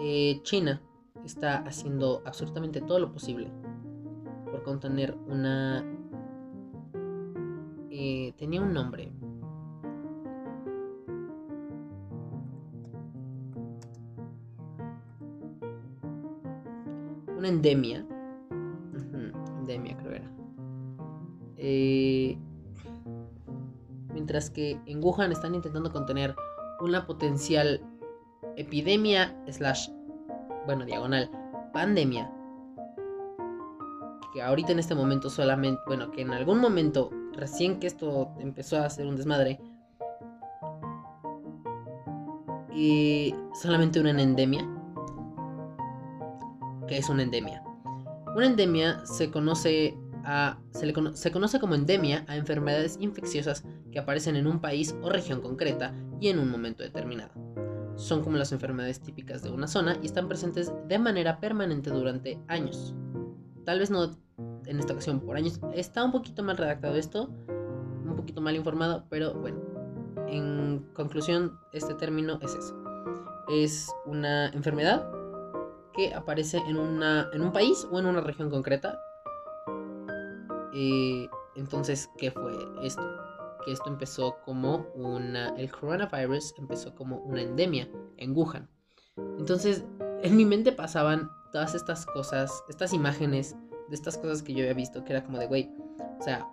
eh, 0.00 0.40
China 0.44 0.80
está 1.26 1.58
haciendo 1.58 2.22
absolutamente 2.24 2.80
todo 2.80 2.98
lo 2.98 3.12
posible 3.12 3.50
por 4.50 4.62
contener 4.62 5.16
una... 5.26 5.84
Eh, 7.90 8.34
tenía 8.36 8.60
un 8.60 8.72
nombre. 8.72 9.12
Una 17.36 17.48
endemia. 17.48 18.06
endemia 19.58 19.96
creo 19.96 20.12
era. 20.12 20.30
Eh, 21.56 22.38
mientras 24.12 24.50
que 24.50 24.80
en 24.86 25.02
Wuhan 25.02 25.32
están 25.32 25.54
intentando 25.54 25.90
contener 25.90 26.34
una 26.80 27.06
potencial 27.06 27.80
epidemia 28.56 29.36
slash, 29.48 29.90
bueno, 30.66 30.84
diagonal, 30.84 31.30
pandemia. 31.72 32.30
Que 34.34 34.42
ahorita 34.42 34.72
en 34.72 34.80
este 34.80 34.94
momento 34.94 35.30
solamente, 35.30 35.80
bueno, 35.86 36.10
que 36.10 36.20
en 36.20 36.32
algún 36.32 36.58
momento, 36.58 37.10
recién 37.32 37.78
que 37.80 37.86
esto 37.86 38.34
empezó 38.38 38.78
a 38.78 38.90
ser 38.90 39.06
un 39.06 39.16
desmadre, 39.16 39.58
y 42.76 43.34
solamente 43.54 44.00
una 44.00 44.10
endemia. 44.10 44.68
¿Qué 46.86 46.98
es 46.98 47.08
una 47.08 47.22
endemia? 47.22 47.62
Una 48.36 48.46
endemia 48.46 49.00
se 49.06 49.30
conoce 49.30 49.96
se, 50.72 50.86
le 50.86 50.94
se 51.14 51.30
conoce 51.30 51.60
como 51.60 51.74
endemia 51.74 52.24
a 52.26 52.36
enfermedades 52.36 52.98
infecciosas 53.00 53.64
que 53.92 53.98
aparecen 53.98 54.36
en 54.36 54.46
un 54.46 54.60
país 54.60 54.94
o 55.02 55.08
región 55.08 55.40
concreta 55.40 55.94
y 56.20 56.28
en 56.28 56.38
un 56.38 56.50
momento 56.50 56.82
determinado. 56.82 57.45
Son 57.96 58.22
como 58.22 58.36
las 58.36 58.52
enfermedades 58.52 59.00
típicas 59.00 59.42
de 59.42 59.50
una 59.50 59.66
zona 59.66 59.98
y 60.02 60.06
están 60.06 60.28
presentes 60.28 60.72
de 60.86 60.98
manera 60.98 61.40
permanente 61.40 61.90
durante 61.90 62.38
años. 62.48 62.94
Tal 63.64 63.78
vez 63.78 63.90
no 63.90 64.16
en 64.66 64.78
esta 64.78 64.92
ocasión 64.92 65.20
por 65.20 65.36
años. 65.36 65.60
Está 65.74 66.04
un 66.04 66.12
poquito 66.12 66.42
mal 66.42 66.56
redactado 66.56 66.96
esto, 66.96 67.30
un 67.48 68.14
poquito 68.16 68.40
mal 68.40 68.54
informado, 68.54 69.06
pero 69.08 69.34
bueno. 69.34 69.60
En 70.28 70.84
conclusión, 70.92 71.58
este 71.72 71.94
término 71.94 72.38
es 72.42 72.54
eso. 72.54 72.76
Es 73.48 73.88
una 74.06 74.48
enfermedad 74.48 75.08
que 75.94 76.12
aparece 76.14 76.58
en, 76.68 76.76
una, 76.76 77.28
en 77.32 77.42
un 77.42 77.52
país 77.52 77.86
o 77.90 77.98
en 77.98 78.06
una 78.06 78.20
región 78.20 78.50
concreta 78.50 79.00
eh, 80.78 81.30
entonces, 81.54 82.10
¿qué 82.18 82.30
fue 82.30 82.52
esto? 82.82 83.02
Que 83.66 83.72
esto 83.72 83.90
empezó 83.90 84.38
como 84.46 84.86
una. 84.94 85.48
El 85.56 85.70
coronavirus 85.70 86.54
empezó 86.56 86.94
como 86.94 87.18
una 87.18 87.42
endemia 87.42 87.90
en 88.16 88.34
Wuhan. 88.34 88.70
Entonces, 89.38 89.84
en 90.22 90.36
mi 90.36 90.46
mente 90.46 90.72
pasaban 90.72 91.30
todas 91.52 91.74
estas 91.74 92.06
cosas, 92.06 92.64
estas 92.68 92.92
imágenes 92.92 93.56
de 93.88 93.94
estas 93.94 94.18
cosas 94.18 94.42
que 94.42 94.52
yo 94.52 94.60
había 94.60 94.74
visto, 94.74 95.04
que 95.04 95.12
era 95.12 95.24
como 95.24 95.38
de, 95.38 95.46
güey, 95.46 95.70
o 96.18 96.22
sea, 96.22 96.48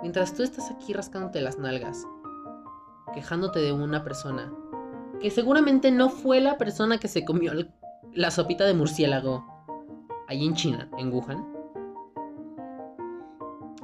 mientras 0.00 0.34
tú 0.34 0.42
estás 0.42 0.70
aquí 0.70 0.92
rascándote 0.92 1.40
las 1.40 1.58
nalgas, 1.58 2.06
quejándote 3.14 3.60
de 3.60 3.72
una 3.72 4.04
persona, 4.04 4.52
que 5.20 5.30
seguramente 5.30 5.90
no 5.90 6.08
fue 6.08 6.40
la 6.40 6.58
persona 6.58 6.98
que 6.98 7.08
se 7.08 7.24
comió 7.24 7.52
la 8.12 8.30
sopita 8.30 8.64
de 8.64 8.74
murciélago 8.74 9.44
allí 10.28 10.46
en 10.46 10.54
China, 10.54 10.88
en 10.98 11.12
Wuhan, 11.12 11.46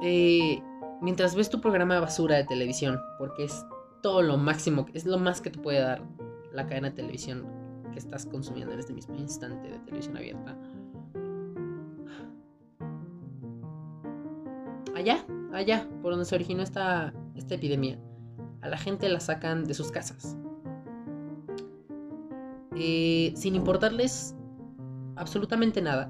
eh, 0.01 0.61
mientras 1.01 1.35
ves 1.35 1.49
tu 1.49 1.61
programa 1.61 1.95
de 1.95 2.01
basura 2.01 2.35
de 2.35 2.43
televisión, 2.43 2.99
porque 3.17 3.45
es 3.45 3.65
todo 4.01 4.21
lo 4.21 4.37
máximo, 4.37 4.85
es 4.93 5.05
lo 5.05 5.17
más 5.17 5.41
que 5.41 5.49
te 5.49 5.59
puede 5.59 5.79
dar 5.79 6.01
la 6.53 6.65
cadena 6.67 6.89
de 6.89 6.95
televisión 6.95 7.45
que 7.91 7.99
estás 7.99 8.25
consumiendo 8.25 8.73
en 8.73 8.79
este 8.79 8.93
mismo 8.93 9.15
instante 9.15 9.69
de 9.69 9.79
televisión 9.79 10.17
abierta. 10.17 10.57
Allá, 14.95 15.25
allá, 15.53 15.87
por 16.01 16.11
donde 16.11 16.25
se 16.25 16.35
originó 16.35 16.63
esta, 16.63 17.13
esta 17.35 17.55
epidemia, 17.55 17.99
a 18.61 18.67
la 18.67 18.77
gente 18.77 19.07
la 19.09 19.19
sacan 19.19 19.65
de 19.65 19.73
sus 19.73 19.91
casas. 19.91 20.35
Eh, 22.75 23.33
sin 23.35 23.55
importarles 23.55 24.35
absolutamente 25.15 25.81
nada, 25.81 26.09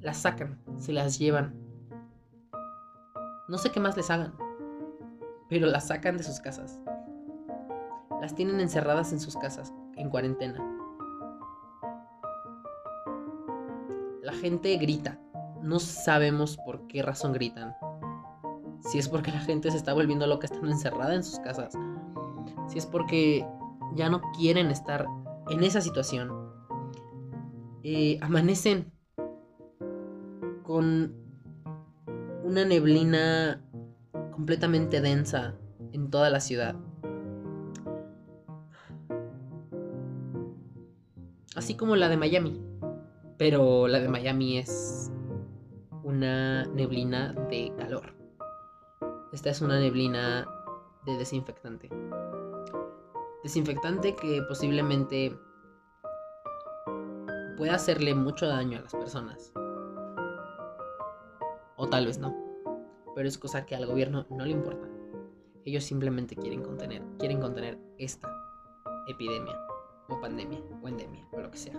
las 0.00 0.18
sacan, 0.18 0.58
se 0.78 0.92
las 0.92 1.18
llevan 1.18 1.65
no 3.48 3.58
sé 3.58 3.70
qué 3.70 3.78
más 3.78 3.96
les 3.96 4.10
hagan, 4.10 4.34
pero 5.48 5.66
las 5.66 5.88
sacan 5.88 6.16
de 6.16 6.24
sus 6.24 6.40
casas. 6.40 6.80
Las 8.20 8.34
tienen 8.34 8.60
encerradas 8.60 9.12
en 9.12 9.20
sus 9.20 9.36
casas, 9.36 9.72
en 9.96 10.10
cuarentena. 10.10 10.58
La 14.22 14.32
gente 14.32 14.76
grita. 14.78 15.20
No 15.62 15.78
sabemos 15.78 16.56
por 16.56 16.86
qué 16.88 17.02
razón 17.02 17.32
gritan. 17.32 17.74
Si 18.80 18.98
es 18.98 19.08
porque 19.08 19.30
la 19.30 19.40
gente 19.40 19.70
se 19.70 19.76
está 19.76 19.94
volviendo 19.94 20.26
loca 20.26 20.46
estando 20.46 20.68
encerrada 20.68 21.14
en 21.14 21.22
sus 21.22 21.38
casas. 21.40 21.74
Si 22.68 22.78
es 22.78 22.86
porque 22.86 23.46
ya 23.94 24.10
no 24.10 24.20
quieren 24.36 24.70
estar 24.70 25.06
en 25.50 25.62
esa 25.62 25.80
situación. 25.80 26.32
Eh, 27.84 28.18
amanecen 28.20 28.92
con 30.64 31.25
una 32.46 32.64
neblina 32.64 33.60
completamente 34.30 35.00
densa 35.00 35.56
en 35.92 36.10
toda 36.10 36.30
la 36.30 36.38
ciudad. 36.38 36.76
Así 41.56 41.74
como 41.74 41.96
la 41.96 42.08
de 42.08 42.16
Miami. 42.16 42.62
Pero 43.36 43.88
la 43.88 43.98
de 43.98 44.08
Miami 44.08 44.58
es 44.58 45.10
una 46.04 46.64
neblina 46.66 47.32
de 47.50 47.72
calor. 47.76 48.14
Esta 49.32 49.50
es 49.50 49.60
una 49.60 49.80
neblina 49.80 50.46
de 51.04 51.18
desinfectante. 51.18 51.90
Desinfectante 53.42 54.14
que 54.14 54.40
posiblemente 54.42 55.36
puede 57.56 57.72
hacerle 57.72 58.14
mucho 58.14 58.46
daño 58.46 58.78
a 58.78 58.82
las 58.82 58.94
personas. 58.94 59.52
O 61.76 61.88
tal 61.88 62.06
vez 62.06 62.18
no. 62.18 62.34
Pero 63.14 63.28
es 63.28 63.38
cosa 63.38 63.66
que 63.66 63.76
al 63.76 63.86
gobierno 63.86 64.26
no 64.30 64.44
le 64.44 64.52
importa. 64.52 64.88
Ellos 65.64 65.84
simplemente 65.84 66.36
quieren 66.36 66.62
contener, 66.62 67.02
quieren 67.18 67.40
contener 67.40 67.78
esta 67.98 68.30
epidemia, 69.08 69.58
o 70.08 70.20
pandemia, 70.20 70.60
o 70.82 70.88
endemia, 70.88 71.26
o 71.32 71.40
lo 71.40 71.50
que 71.50 71.58
sea. 71.58 71.74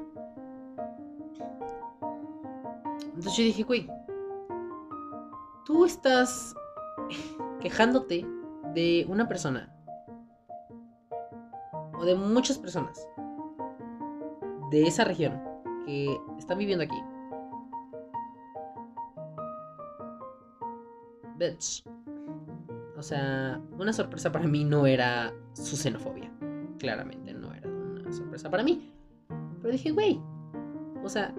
Entonces 3.06 3.38
yo 3.38 3.44
dije, 3.44 3.64
güey, 3.64 3.90
tú 5.66 5.86
estás 5.86 6.54
quejándote 7.62 8.26
de 8.74 9.06
una 9.10 9.28
persona 9.28 9.74
o 12.00 12.06
de 12.06 12.16
muchas 12.16 12.58
personas 12.58 13.08
de 14.70 14.84
esa 14.84 15.04
región 15.04 15.42
que 15.86 16.16
están 16.38 16.58
viviendo 16.58 16.84
aquí. 16.84 17.02
Bitch. 21.38 21.84
O 22.98 23.04
sea, 23.04 23.62
una 23.78 23.94
sorpresa 23.94 24.32
para 24.32 24.48
mí 24.48 24.64
no 24.64 24.88
era 24.88 25.34
su 25.54 25.78
xenofobia. 25.78 26.32
Claramente 26.80 27.34
no 27.34 27.54
era 27.54 27.70
una 27.70 28.12
sorpresa 28.12 28.50
para 28.50 28.64
mí. 28.64 28.92
Pero 29.62 29.72
dije, 29.72 29.92
güey, 29.92 30.20
o 31.04 31.10
sea, 31.10 31.34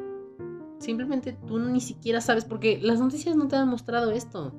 simplemente 0.79 1.37
tú 1.47 1.59
ni 1.59 1.81
siquiera 1.81 2.21
sabes 2.21 2.45
porque 2.45 2.79
las 2.81 3.01
noticias 3.01 3.37
no 3.37 3.49
te 3.49 3.57
han 3.57 3.69
mostrado 3.69 4.11
esto. 4.11 4.53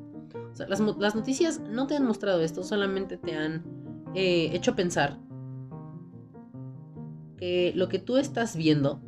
O 0.51 0.55
sea, 0.55 0.67
las, 0.67 0.81
noticias 1.15 1.59
no 1.59 1.87
te 1.87 1.95
han 1.95 2.05
mostrado 2.05 2.41
esto, 2.41 2.63
solamente 2.63 3.17
te 3.17 3.35
han 3.35 3.63
eh, 4.13 4.49
hecho 4.53 4.75
pensar 4.75 5.17
que 7.37 7.71
lo 7.75 7.87
que 7.87 7.99
tú 7.99 8.17
estás 8.17 8.55
viendo, 8.55 9.01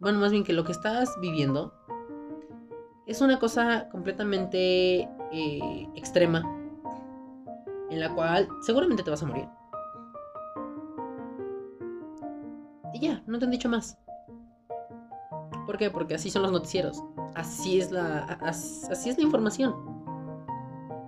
bueno, 0.00 0.18
más 0.18 0.30
bien 0.30 0.44
que 0.44 0.52
lo 0.52 0.64
que 0.64 0.72
estás 0.72 1.10
viviendo, 1.20 1.74
es 3.06 3.20
una 3.20 3.38
cosa 3.38 3.88
completamente 3.90 5.08
eh, 5.32 5.88
extrema, 5.94 6.42
en 7.90 8.00
la 8.00 8.14
cual 8.14 8.48
seguramente 8.62 9.02
te 9.02 9.10
vas 9.10 9.22
a 9.22 9.26
morir. 9.26 9.48
Y 12.94 13.00
ya, 13.00 13.22
no 13.26 13.38
te 13.38 13.44
han 13.44 13.50
dicho 13.50 13.68
más. 13.68 13.98
¿Por 15.66 15.76
qué? 15.76 15.90
Porque 15.90 16.14
así 16.14 16.30
son 16.30 16.42
los 16.42 16.52
noticieros. 16.52 17.02
Así 17.34 17.78
es 17.80 17.90
la, 17.90 18.20
así 18.40 19.10
es 19.10 19.18
la 19.18 19.24
información. 19.24 19.74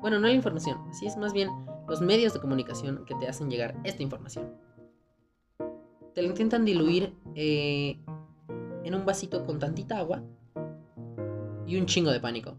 Bueno, 0.00 0.18
no 0.20 0.28
la 0.28 0.34
información, 0.34 0.78
así 0.90 1.06
es 1.06 1.16
más 1.16 1.32
bien 1.32 1.50
los 1.88 2.00
medios 2.00 2.34
de 2.34 2.40
comunicación 2.40 3.04
que 3.06 3.14
te 3.14 3.26
hacen 3.26 3.50
llegar 3.50 3.74
esta 3.84 4.02
información. 4.02 4.52
Te 6.14 6.22
la 6.22 6.28
intentan 6.28 6.64
diluir 6.64 7.14
eh, 7.34 7.98
en 8.84 8.94
un 8.94 9.04
vasito 9.04 9.44
con 9.46 9.58
tantita 9.58 9.98
agua 9.98 10.22
y 11.66 11.78
un 11.78 11.86
chingo 11.86 12.10
de 12.10 12.20
pánico. 12.20 12.58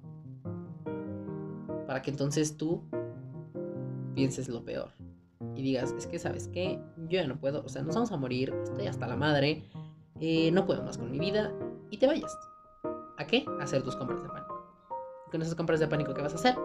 Para 1.90 2.04
que 2.04 2.12
entonces 2.12 2.56
tú 2.56 2.84
pienses 4.14 4.48
lo 4.48 4.64
peor. 4.64 4.92
Y 5.56 5.64
digas, 5.64 5.92
es 5.98 6.06
que 6.06 6.20
sabes 6.20 6.48
qué, 6.48 6.80
yo 7.08 7.20
ya 7.20 7.26
no 7.26 7.40
puedo, 7.40 7.64
o 7.66 7.68
sea, 7.68 7.82
nos 7.82 7.96
vamos 7.96 8.12
a 8.12 8.18
morir, 8.18 8.54
estoy 8.62 8.86
hasta 8.86 9.08
la 9.08 9.16
madre, 9.16 9.64
eh, 10.20 10.52
no 10.52 10.68
puedo 10.68 10.84
más 10.84 11.00
con 11.00 11.10
mi 11.10 11.18
vida, 11.18 11.52
y 11.90 11.98
te 11.98 12.06
vayas. 12.06 12.32
¿A 13.18 13.26
qué? 13.26 13.44
A 13.60 13.64
hacer 13.64 13.82
tus 13.82 13.96
compras 13.96 14.22
de 14.22 14.30
pánico. 14.30 14.56
Con 15.32 15.42
esas 15.42 15.56
compras 15.56 15.80
de 15.80 15.88
pánico, 15.88 16.14
¿qué 16.14 16.22
vas 16.22 16.34
a 16.34 16.36
hacer? 16.36 16.56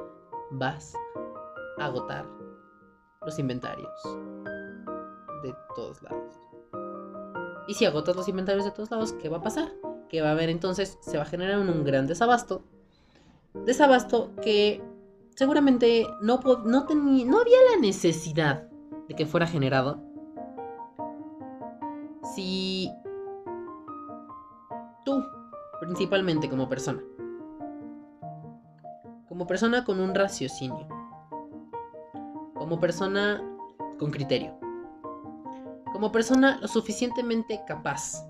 Vas 0.51 0.93
a 1.79 1.87
agotar 1.87 2.27
los 3.25 3.39
inventarios 3.39 3.89
de 5.43 5.55
todos 5.75 6.03
lados. 6.03 6.35
Y 7.66 7.72
si 7.72 7.87
agotas 7.87 8.14
los 8.14 8.29
inventarios 8.29 8.66
de 8.66 8.72
todos 8.72 8.91
lados, 8.91 9.14
¿qué 9.14 9.31
va 9.31 9.39
a 9.39 9.43
pasar? 9.43 9.72
Que 10.11 10.20
va 10.20 10.29
a 10.29 10.33
haber 10.33 10.51
entonces, 10.51 10.99
se 11.01 11.16
va 11.16 11.22
a 11.22 11.27
generar 11.27 11.61
un, 11.61 11.83
gran 11.83 12.07
desabasto. 12.07 12.62
Desabasto 13.64 14.31
que 14.43 14.83
seguramente 15.35 16.07
no, 16.20 16.41
no, 16.64 16.87
no 16.87 17.41
había 17.41 17.59
la 17.72 17.80
necesidad 17.80 18.68
de 19.09 19.14
que 19.14 19.26
fuera 19.26 19.47
generado. 19.47 20.03
Si 22.35 22.91
tú, 25.05 25.22
principalmente 25.80 26.49
como 26.49 26.68
persona, 26.68 27.03
como 29.28 29.47
persona 29.47 29.85
con 29.85 30.01
un 30.01 30.14
raciocinio, 30.14 30.89
como 32.55 32.80
persona 32.80 33.43
con 33.99 34.11
criterio, 34.11 34.59
como 35.93 36.11
persona 36.11 36.59
lo 36.61 36.68
suficientemente 36.68 37.61
capaz, 37.66 38.26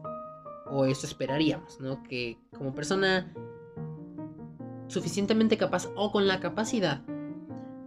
o 0.67 0.85
eso 0.87 1.07
esperaríamos, 1.07 1.81
¿no? 1.81 2.03
Que 2.03 2.39
como 2.57 2.75
persona 2.75 3.33
suficientemente 4.89 5.57
capaz 5.57 5.89
o 5.97 6.12
con 6.12 6.26
la 6.26 6.41
capacidad 6.41 7.03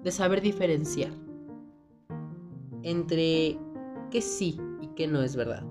de 0.03 0.11
saber 0.11 0.41
diferenciar 0.41 1.11
entre 2.83 3.59
qué 4.11 4.21
sí 4.21 4.59
y 4.81 4.87
qué 4.95 5.07
no 5.07 5.21
es 5.21 5.35
verdad. 5.35 5.63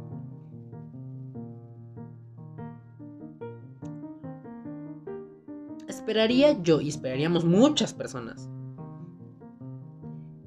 Esperaría 5.88 6.60
yo 6.62 6.80
y 6.80 6.88
esperaríamos 6.88 7.44
muchas 7.44 7.94
personas 7.94 8.48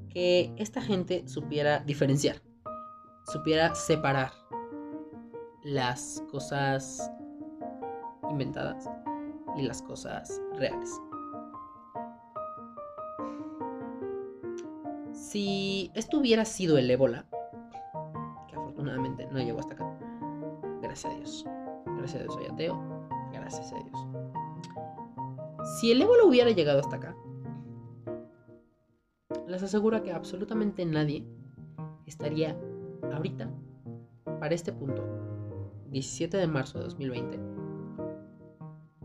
que 0.10 0.54
esta 0.58 0.82
gente 0.82 1.28
supiera 1.28 1.80
diferenciar 1.80 2.42
supiera 3.32 3.76
separar 3.76 4.32
las 5.64 6.24
cosas 6.32 7.12
inventadas 8.30 8.90
y 9.56 9.62
las 9.62 9.82
cosas 9.82 10.42
reales. 10.60 11.02
Si 15.14 15.92
esto 15.96 16.20
hubiera 16.20 16.46
sido 16.46 16.78
el 16.78 16.90
ébola, 16.90 17.26
que 18.48 18.56
afortunadamente 18.56 19.28
no 19.32 19.40
llegó 19.40 19.60
hasta 19.60 19.74
acá, 19.74 20.00
gracias 20.82 21.14
a 21.14 21.18
Dios, 21.18 21.46
gracias 21.86 22.16
a 22.16 22.24
Dios 22.24 22.34
soy 22.34 22.46
ateo, 22.48 22.80
gracias 23.32 23.72
a 23.74 23.76
Dios. 23.76 24.08
Si 25.80 25.92
el 25.92 26.02
ébola 26.02 26.24
hubiera 26.24 26.52
llegado 26.52 26.80
hasta 26.80 26.96
acá, 26.96 27.16
les 29.48 29.64
aseguro 29.64 30.02
que 30.04 30.12
absolutamente 30.12 30.86
nadie 30.86 31.26
estaría 32.06 32.58
ahorita, 33.14 33.50
para 34.40 34.56
este 34.56 34.74
punto, 34.74 35.04
17 35.92 36.38
de 36.38 36.48
marzo 36.48 36.80
de 36.80 36.86
2020, 36.86 37.40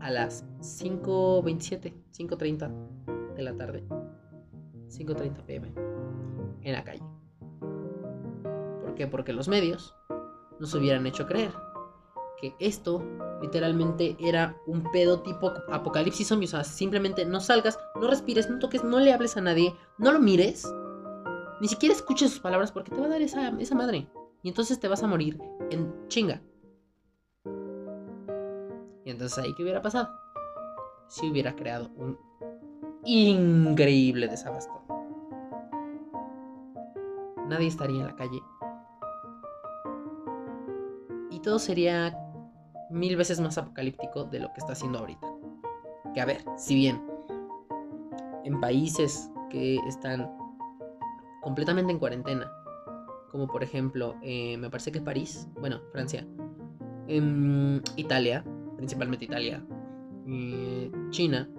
a 0.05 0.11
las 0.11 0.45
5.27, 0.59 1.91
5.30 2.15 3.35
de 3.35 3.41
la 3.41 3.55
tarde, 3.55 3.83
5.30 4.87 5.43
pm, 5.45 5.73
en 6.61 6.73
la 6.73 6.83
calle. 6.83 7.03
¿Por 8.83 8.93
qué? 8.93 9.07
Porque 9.07 9.33
los 9.33 9.47
medios 9.47 9.95
nos 10.59 10.75
hubieran 10.75 11.07
hecho 11.07 11.25
creer 11.25 11.51
que 12.39 12.53
esto 12.59 13.03
literalmente 13.41 14.15
era 14.19 14.55
un 14.67 14.83
pedo 14.91 15.21
tipo 15.21 15.51
apocalipsis 15.71 16.27
zombie. 16.27 16.45
O 16.45 16.49
sea, 16.49 16.63
simplemente 16.63 17.25
no 17.25 17.39
salgas, 17.39 17.79
no 17.99 18.07
respires, 18.07 18.47
no 18.47 18.59
toques, 18.59 18.83
no 18.83 18.99
le 18.99 19.11
hables 19.11 19.37
a 19.37 19.41
nadie, 19.41 19.73
no 19.97 20.11
lo 20.11 20.19
mires 20.19 20.71
ni 21.61 21.67
siquiera 21.67 21.95
escuches 21.95 22.29
sus 22.29 22.39
palabras 22.41 22.71
porque 22.71 22.91
te 22.91 22.99
va 22.99 23.07
a 23.07 23.09
dar 23.09 23.21
esa, 23.23 23.49
esa 23.59 23.73
madre. 23.73 24.07
Y 24.43 24.49
entonces 24.49 24.79
te 24.79 24.87
vas 24.87 25.01
a 25.01 25.07
morir 25.07 25.39
en 25.71 26.07
chinga. 26.09 26.41
Y 29.05 29.11
entonces 29.11 29.37
ahí, 29.37 29.53
¿qué 29.53 29.61
hubiera 29.61 29.81
pasado? 29.81 30.09
Si 31.07 31.29
hubiera 31.29 31.55
creado 31.55 31.89
un 31.95 32.17
increíble 33.05 34.27
desabasto. 34.27 34.81
Nadie 37.47 37.67
estaría 37.67 38.01
en 38.01 38.07
la 38.07 38.15
calle. 38.15 38.41
Y 41.29 41.39
todo 41.39 41.59
sería 41.59 42.17
mil 42.89 43.15
veces 43.15 43.39
más 43.39 43.59
apocalíptico 43.59 44.23
de 44.23 44.39
lo 44.39 44.47
que 44.53 44.59
está 44.59 44.73
haciendo 44.73 44.97
ahorita. 44.97 45.27
Que 46.15 46.21
a 46.21 46.25
ver, 46.25 46.43
si 46.57 46.73
bien 46.73 47.05
en 48.43 48.59
países 48.59 49.29
que 49.51 49.77
están 49.87 50.35
completamente 51.43 51.91
en 51.91 51.99
cuarentena, 51.99 52.51
como 53.31 53.45
por 53.45 53.61
ejemplo, 53.61 54.15
eh, 54.23 54.57
me 54.57 54.71
parece 54.71 54.91
que 54.91 55.01
París, 55.01 55.47
bueno, 55.59 55.79
Francia, 55.91 56.25
en 57.07 57.83
Italia, 57.97 58.43
principalmente 58.85 59.25
Italia, 59.25 59.65
China, 61.09 61.49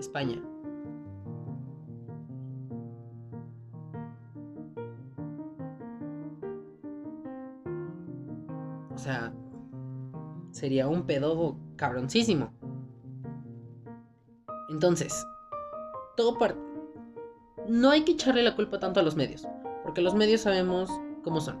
España. 0.00 0.42
O 8.92 8.98
sea, 8.98 9.32
sería 10.50 10.88
un 10.88 11.06
pedo 11.06 11.56
cabroncísimo. 11.76 12.52
Entonces, 14.70 15.24
todo 16.16 16.36
parte. 16.36 16.60
No 17.68 17.90
hay 17.90 18.02
que 18.04 18.12
echarle 18.12 18.42
la 18.42 18.56
culpa 18.56 18.80
tanto 18.80 18.98
a 18.98 19.04
los 19.04 19.14
medios, 19.14 19.46
porque 19.84 20.00
los 20.00 20.16
medios 20.16 20.40
sabemos 20.40 20.90
cómo 21.22 21.40
son. 21.40 21.60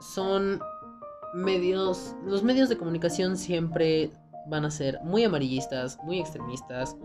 Son 0.00 0.60
medios, 1.34 2.14
los 2.24 2.42
medios 2.42 2.68
de 2.68 2.76
comunicación 2.76 3.36
siempre 3.36 4.12
van 4.46 4.64
a 4.64 4.70
ser 4.70 5.00
muy 5.02 5.24
amarillistas, 5.24 5.98
muy 6.04 6.20
extremistas, 6.20 6.96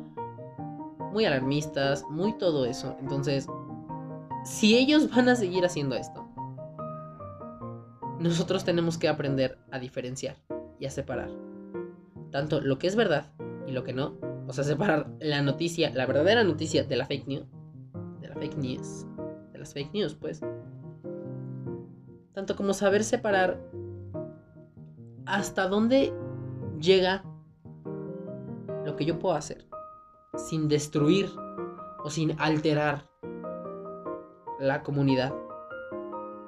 muy 1.12 1.26
alarmistas, 1.26 2.06
muy 2.10 2.38
todo 2.38 2.66
eso. 2.66 2.96
Entonces, 3.00 3.48
si 4.46 4.78
ellos 4.78 5.10
van 5.16 5.30
a 5.30 5.36
seguir 5.36 5.66
haciendo 5.66 5.96
esto, 5.96 6.26
nosotros 8.20 8.64
tenemos 8.64 8.98
que 8.98 9.08
aprender 9.08 9.58
a 9.72 9.80
diferenciar 9.80 10.36
y 10.80 10.86
a 10.86 10.92
separar 10.92 11.30
tanto 12.32 12.62
lo 12.62 12.78
que 12.78 12.88
es 12.88 12.96
verdad 12.96 13.26
y 13.68 13.72
lo 13.72 13.84
que 13.84 13.94
no. 13.94 14.18
O 14.48 14.54
sea, 14.54 14.64
separar 14.64 15.10
la 15.20 15.42
noticia, 15.42 15.92
la 15.94 16.06
verdadera 16.06 16.44
noticia 16.44 16.84
de 16.84 16.96
la 16.96 17.06
fake 17.06 17.28
news. 17.28 17.46
De 18.20 18.28
la 18.28 18.36
fake 18.36 18.58
news. 18.58 19.06
De 19.52 19.60
las 19.60 19.74
fake 19.74 19.94
news, 19.94 20.16
pues. 20.16 20.42
Tanto 22.34 22.56
como 22.56 22.74
saber 22.74 23.04
separar 23.04 23.60
hasta 25.30 25.68
dónde 25.68 26.12
llega 26.80 27.24
lo 28.84 28.96
que 28.96 29.06
yo 29.06 29.20
puedo 29.20 29.36
hacer 29.36 29.68
sin 30.36 30.68
destruir 30.68 31.30
o 32.04 32.10
sin 32.10 32.40
alterar 32.42 33.08
la 34.60 34.82
comunidad 34.82 35.32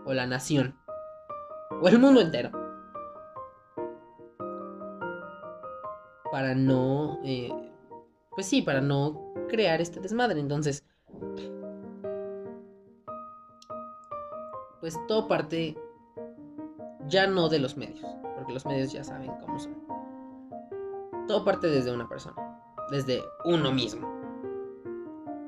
o 0.05 0.13
la 0.13 0.25
nación 0.25 0.75
o 1.79 1.87
el 1.87 1.99
mundo 1.99 2.21
entero 2.21 2.49
para 6.31 6.55
no 6.55 7.19
eh, 7.23 7.51
pues 8.31 8.47
sí 8.47 8.63
para 8.63 8.81
no 8.81 9.33
crear 9.47 9.79
este 9.79 9.99
desmadre. 9.99 10.39
Entonces 10.39 10.83
pues 14.79 14.97
todo 15.07 15.27
parte 15.27 15.77
ya 17.07 17.27
no 17.27 17.47
de 17.47 17.59
los 17.59 17.77
medios 17.77 18.20
porque 18.41 18.53
los 18.53 18.65
medios 18.65 18.91
ya 18.91 19.03
saben 19.03 19.31
cómo 19.39 19.59
son 19.59 19.75
todo 21.27 21.45
parte 21.45 21.67
desde 21.67 21.93
una 21.93 22.09
persona, 22.09 22.35
desde 22.89 23.21
uno 23.45 23.71
mismo. 23.71 24.09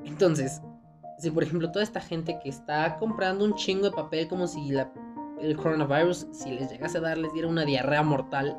Entonces, 0.04 0.62
si 1.18 1.30
por 1.30 1.42
ejemplo 1.42 1.72
toda 1.72 1.82
esta 1.82 2.00
gente 2.00 2.38
que 2.40 2.48
está 2.48 2.96
comprando 2.98 3.44
un 3.44 3.54
chingo 3.54 3.90
de 3.90 3.90
papel 3.90 4.28
como 4.28 4.46
si 4.46 4.70
la, 4.70 4.92
el 5.40 5.56
coronavirus, 5.56 6.28
si 6.30 6.52
les 6.52 6.70
llegase 6.70 6.98
a 6.98 7.00
dar, 7.00 7.18
les 7.18 7.32
diera 7.32 7.48
una 7.48 7.64
diarrea 7.64 8.04
mortal, 8.04 8.56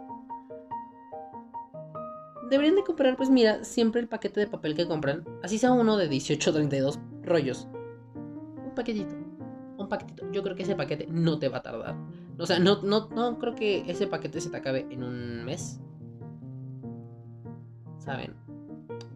deberían 2.50 2.76
de 2.76 2.84
comprar, 2.84 3.16
pues 3.16 3.30
mira, 3.30 3.64
siempre 3.64 4.02
el 4.02 4.10
paquete 4.10 4.42
de 4.42 4.48
papel 4.48 4.76
que 4.76 4.86
compran, 4.86 5.24
así 5.42 5.58
sea 5.58 5.72
uno 5.72 5.96
de 5.96 6.10
18 6.10 6.50
o 6.50 6.54
32 6.54 7.00
rollos. 7.24 7.70
Un 8.64 8.74
paquetito, 8.76 9.16
un 9.78 9.88
paquetito. 9.88 10.30
Yo 10.32 10.44
creo 10.44 10.56
que 10.56 10.64
ese 10.64 10.76
paquete 10.76 11.08
no 11.10 11.40
te 11.40 11.48
va 11.48 11.60
a 11.60 11.64
tardar. 11.64 11.96
O 12.38 12.46
sea, 12.46 12.60
no, 12.60 12.82
no, 12.82 13.08
no 13.10 13.40
creo 13.40 13.56
que 13.56 13.90
ese 13.90 14.08
paquete 14.08 14.42
se 14.42 14.50
te 14.50 14.58
acabe 14.58 14.88
en 14.90 15.04
un 15.04 15.46
mes. 15.46 15.80
¿saben? 18.06 18.36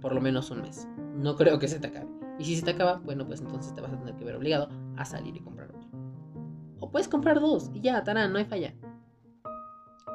Por 0.02 0.14
lo 0.14 0.20
menos 0.20 0.50
un 0.50 0.62
mes. 0.62 0.88
No 1.16 1.36
creo 1.36 1.60
que 1.60 1.68
se 1.68 1.80
te 1.80 1.88
acabe. 1.88 2.10
Y 2.40 2.46
si 2.46 2.56
se 2.56 2.66
te 2.66 2.72
acaba, 2.72 3.02
bueno, 3.06 3.26
pues 3.26 3.42
entonces 3.42 3.74
te 3.74 3.82
vas 3.82 3.94
a 3.94 3.98
tener 3.98 4.16
que 4.16 4.26
ver 4.26 4.36
obligado 4.36 4.70
a 4.98 5.06
salir 5.06 5.36
y 5.36 5.42
comprar 5.42 5.70
otro. 5.70 5.88
O 6.80 6.90
puedes 6.90 7.08
comprar 7.08 7.40
dos 7.40 7.70
y 7.74 7.82
ya, 7.82 8.04
tarán, 8.04 8.34
no 8.34 8.40
hay 8.40 8.46
falla. 8.46 8.74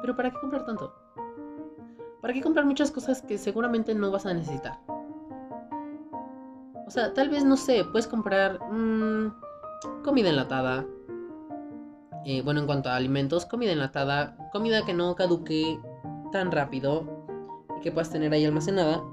Pero 0.01 0.15
¿para 0.15 0.31
qué 0.31 0.39
comprar 0.39 0.65
tanto? 0.65 0.93
¿Para 2.21 2.33
qué 2.33 2.41
comprar 2.41 2.65
muchas 2.65 2.91
cosas 2.91 3.21
que 3.21 3.37
seguramente 3.37 3.93
no 3.95 4.11
vas 4.11 4.25
a 4.25 4.33
necesitar? 4.33 4.79
O 6.87 6.89
sea, 6.89 7.13
tal 7.13 7.29
vez, 7.29 7.45
no 7.45 7.57
sé, 7.57 7.85
puedes 7.85 8.07
comprar 8.07 8.59
mmm, 8.71 9.31
comida 10.03 10.29
enlatada. 10.29 10.85
Eh, 12.25 12.41
bueno, 12.41 12.59
en 12.59 12.65
cuanto 12.65 12.89
a 12.89 12.95
alimentos, 12.95 13.45
comida 13.45 13.71
enlatada, 13.71 14.35
comida 14.51 14.83
que 14.83 14.95
no 14.95 15.15
caduque 15.15 15.79
tan 16.31 16.51
rápido 16.51 17.27
que 17.83 17.91
puedas 17.91 18.09
tener 18.09 18.33
ahí 18.33 18.43
almacenada, 18.43 19.03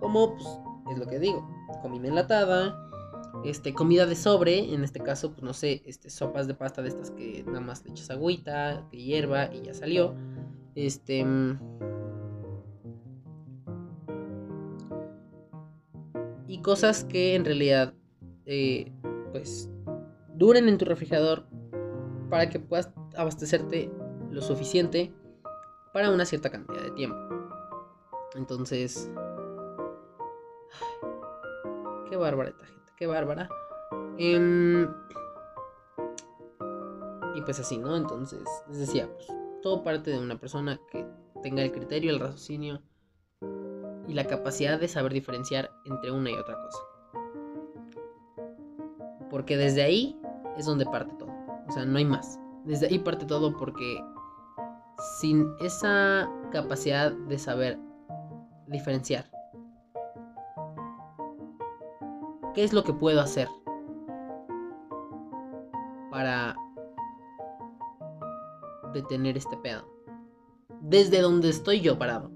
como 0.00 0.34
pues, 0.34 0.46
es 0.90 0.98
lo 0.98 1.06
que 1.06 1.18
digo, 1.18 1.48
comida 1.80 2.08
enlatada, 2.08 2.76
este, 3.44 3.72
comida 3.72 4.04
de 4.04 4.16
sobre, 4.16 4.74
en 4.74 4.84
este 4.84 5.00
caso, 5.00 5.32
pues 5.32 5.42
no 5.42 5.54
sé, 5.54 5.82
este, 5.86 6.10
sopas 6.10 6.46
de 6.46 6.54
pasta 6.54 6.82
de 6.82 6.90
estas 6.90 7.10
que 7.10 7.42
nada 7.46 7.60
más 7.60 7.84
le 7.86 7.92
echas 7.92 8.10
agüita, 8.10 8.86
que 8.90 8.98
hierba 8.98 9.52
y 9.52 9.62
ya 9.62 9.72
salió. 9.72 10.14
Este. 10.74 11.24
Y 16.46 16.58
cosas 16.60 17.04
que 17.04 17.34
en 17.34 17.46
realidad, 17.46 17.94
eh, 18.44 18.92
pues, 19.32 19.70
duren 20.34 20.68
en 20.68 20.76
tu 20.76 20.84
refrigerador 20.84 21.46
para 22.32 22.48
que 22.48 22.58
puedas 22.58 22.90
abastecerte 23.14 23.92
lo 24.30 24.40
suficiente 24.40 25.12
para 25.92 26.10
una 26.10 26.24
cierta 26.24 26.48
cantidad 26.48 26.82
de 26.82 26.90
tiempo. 26.92 27.18
Entonces... 28.34 29.10
qué 32.08 32.16
bárbara 32.16 32.48
esta 32.48 32.64
gente, 32.64 32.92
qué 32.96 33.06
bárbara. 33.06 33.50
Em, 34.16 34.90
y 37.34 37.42
pues 37.42 37.60
así, 37.60 37.76
¿no? 37.76 37.98
Entonces, 37.98 38.42
les 38.70 38.78
decía, 38.78 39.12
pues 39.12 39.28
todo 39.60 39.82
parte 39.84 40.10
de 40.10 40.18
una 40.18 40.40
persona 40.40 40.80
que 40.90 41.06
tenga 41.42 41.62
el 41.62 41.70
criterio, 41.70 42.12
el 42.12 42.20
raciocinio 42.20 42.80
y 44.08 44.14
la 44.14 44.24
capacidad 44.24 44.80
de 44.80 44.88
saber 44.88 45.12
diferenciar 45.12 45.70
entre 45.84 46.10
una 46.10 46.30
y 46.30 46.34
otra 46.36 46.56
cosa. 46.62 46.78
Porque 49.28 49.58
desde 49.58 49.82
ahí 49.82 50.18
es 50.56 50.64
donde 50.64 50.86
parte 50.86 51.14
todo. 51.18 51.31
O 51.68 51.72
sea, 51.72 51.84
no 51.84 51.98
hay 51.98 52.04
más. 52.04 52.38
Desde 52.64 52.86
ahí 52.86 52.98
parte 52.98 53.26
todo 53.26 53.56
porque 53.56 54.02
sin 55.20 55.48
esa 55.60 56.30
capacidad 56.50 57.12
de 57.12 57.38
saber 57.38 57.78
diferenciar. 58.66 59.24
¿Qué 62.54 62.64
es 62.64 62.72
lo 62.72 62.84
que 62.84 62.92
puedo 62.92 63.20
hacer 63.20 63.48
para 66.10 66.54
detener 68.92 69.38
este 69.38 69.56
pedo? 69.56 69.88
Desde 70.82 71.20
donde 71.20 71.48
estoy 71.48 71.80
yo 71.80 71.98
parado. 71.98 72.30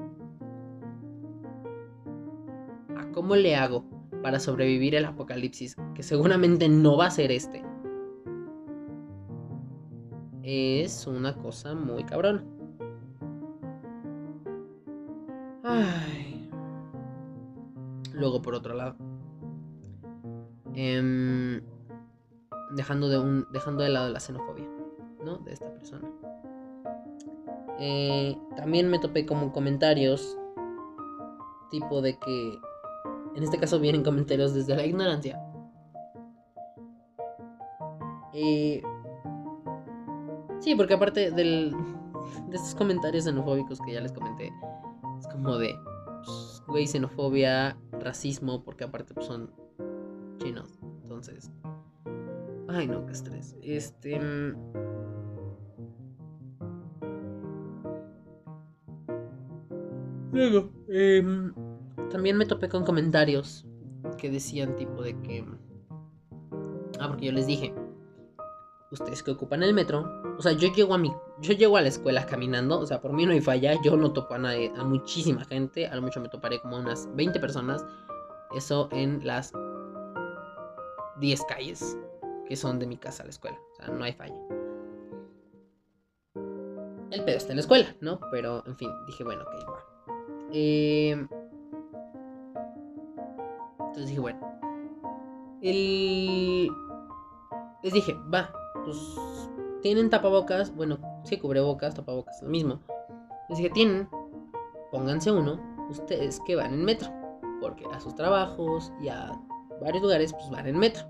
¿A 2.97 3.13
cómo 3.13 3.37
le 3.37 3.57
hago 3.57 3.85
para 4.23 4.41
sobrevivir 4.41 4.95
el 4.95 5.05
apocalipsis? 5.05 5.77
Que 5.95 6.03
seguramente 6.03 6.69
no 6.69 6.97
va 6.97 7.07
a 7.07 7.11
ser 7.11 7.31
este. 7.31 7.66
Es 10.49 11.09
una 11.09 11.35
cosa 11.35 11.75
muy 11.75 12.05
cabrón. 12.05 12.45
Luego, 18.13 18.41
por 18.41 18.55
otro 18.55 18.73
lado, 18.75 18.95
em, 20.75 21.61
dejando, 22.77 23.09
de 23.09 23.19
un, 23.19 23.49
dejando 23.53 23.83
de 23.83 23.89
lado 23.89 24.09
la 24.09 24.21
xenofobia, 24.21 24.69
¿no? 25.25 25.39
De 25.39 25.53
esta 25.53 25.69
persona. 25.75 26.09
Eh, 27.81 28.39
también 28.55 28.89
me 28.89 29.01
topé 29.01 29.27
como 29.27 29.53
comentarios 29.53 30.39
tipo 31.73 32.01
de 32.01 32.17
que, 32.21 32.61
en 33.35 33.43
este 33.43 33.59
caso 33.59 33.81
vienen 33.81 34.05
comentarios 34.05 34.55
desde 34.55 34.77
la 34.77 34.87
ignorancia. 34.87 35.43
Eh, 38.33 38.81
Sí, 40.67 40.75
porque 40.75 40.95
aparte 40.95 41.31
del, 41.31 41.71
de 42.49 42.57
estos 42.57 42.75
comentarios 42.75 43.23
xenofóbicos 43.23 43.79
que 43.83 43.93
ya 43.93 44.01
les 44.01 44.11
comenté, 44.11 44.53
es 45.17 45.29
como 45.29 45.59
de, 45.59 45.79
pues, 46.25 46.61
güey, 46.67 46.89
xenofobia, 46.89 47.79
racismo, 47.93 48.65
porque 48.65 48.83
aparte 48.83 49.15
pues, 49.15 49.29
son 49.29 49.53
chinos. 50.39 50.81
Entonces, 51.05 51.53
ay 52.67 52.89
no, 52.89 53.07
qué 53.07 53.13
estrés. 53.13 53.55
Este... 53.63 54.19
Mm, 54.19 54.57
luego, 60.33 60.73
em, 60.89 61.55
también 62.11 62.37
me 62.37 62.45
topé 62.45 62.69
con 62.69 62.85
comentarios 62.85 63.65
que 64.19 64.33
decían 64.33 64.75
tipo 64.75 65.01
de 65.01 65.17
que... 65.21 65.45
Ah, 66.99 67.07
porque 67.07 67.27
yo 67.27 67.33
les 67.33 67.47
dije, 67.47 67.73
ustedes 68.91 69.23
que 69.23 69.33
ocupan 69.33 69.63
el 69.63 69.75
metro, 69.75 70.23
o 70.39 70.43
sea, 70.43 70.53
yo 70.53 70.73
llego 70.73 70.95
a 70.95 70.99
mi, 70.99 71.13
yo 71.41 71.53
llego 71.53 71.77
a 71.77 71.83
la 71.83 71.89
escuela 71.89 72.27
caminando, 72.27 72.79
o 72.79 72.87
sea, 72.87 73.01
por 73.01 73.13
mí 73.13 73.27
no 73.27 73.33
hay 73.33 73.41
falla, 73.41 73.75
yo 73.83 73.97
no 73.97 74.13
topo 74.13 74.35
a 74.35 74.39
nadie, 74.39 74.73
a 74.77 74.85
muchísima 74.85 75.45
gente, 75.45 75.87
a 75.87 75.95
lo 75.97 76.03
mucho 76.03 76.21
me 76.21 76.29
toparé 76.29 76.61
como 76.61 76.77
unas 76.77 77.09
20 77.17 77.41
personas, 77.41 77.85
eso 78.55 78.89
en 78.93 79.27
las 79.27 79.53
10 81.19 81.43
calles 81.49 81.99
que 82.49 82.57
son 82.57 82.79
de 82.79 82.87
mi 82.87 82.97
casa 82.97 83.23
a 83.23 83.27
la 83.27 83.31
escuela, 83.31 83.59
o 83.73 83.77
sea, 83.77 83.89
no 83.89 84.05
hay 84.05 84.13
falla. 84.13 84.41
El 87.11 87.25
pedo 87.25 87.37
está 87.37 87.53
en 87.53 87.57
la 87.57 87.61
escuela, 87.61 87.97
¿no? 88.01 88.21
Pero, 88.31 88.65
en 88.67 88.77
fin, 88.77 88.91
dije, 89.07 89.23
bueno, 89.25 89.43
ok, 89.43 89.71
va. 89.71 89.85
Eh... 90.53 91.27
Entonces 93.79 94.09
dije, 94.09 94.21
bueno. 94.21 94.39
El... 95.63 96.69
Les 97.83 97.93
dije, 97.93 98.15
va, 98.33 98.53
pues 98.87 99.19
tienen 99.83 100.09
tapabocas, 100.09 100.75
bueno, 100.75 100.99
sí, 101.25 101.37
cubrebocas, 101.39 101.95
tapabocas, 101.95 102.41
lo 102.41 102.49
mismo. 102.49 102.81
Les 103.49 103.59
dije, 103.59 103.71
tienen, 103.71 104.09
pónganse 104.93 105.33
uno, 105.33 105.61
ustedes 105.91 106.41
que 106.47 106.55
van 106.55 106.73
en 106.73 106.85
metro, 106.85 107.11
porque 107.61 107.85
a 107.93 108.01
sus 108.01 108.15
trabajos 108.15 108.93
y 109.03 109.09
a 109.09 109.33
varios 109.81 110.03
lugares, 110.03 110.33
pues 110.33 110.49
van 110.51 110.69
en 110.69 110.79
metro. 110.79 111.05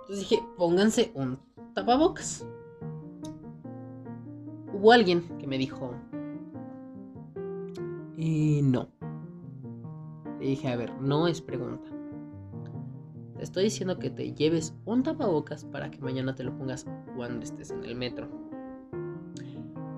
Entonces 0.00 0.18
dije, 0.20 0.42
pónganse 0.56 1.12
un 1.14 1.38
tapabocas. 1.74 2.46
Hubo 4.72 4.92
alguien 4.92 5.22
que 5.38 5.46
me 5.46 5.58
dijo, 5.58 5.94
y 8.16 8.62
no. 8.62 8.88
Le 10.38 10.46
dije, 10.46 10.68
a 10.68 10.76
ver, 10.76 10.94
no 11.00 11.28
es 11.28 11.42
pregunta. 11.42 11.99
Estoy 13.40 13.64
diciendo 13.64 13.98
que 13.98 14.10
te 14.10 14.34
lleves 14.34 14.74
un 14.84 15.02
tapabocas 15.02 15.64
para 15.64 15.90
que 15.90 15.98
mañana 16.00 16.34
te 16.34 16.44
lo 16.44 16.54
pongas 16.56 16.86
cuando 17.16 17.42
estés 17.42 17.70
en 17.70 17.84
el 17.84 17.96
metro. 17.96 18.28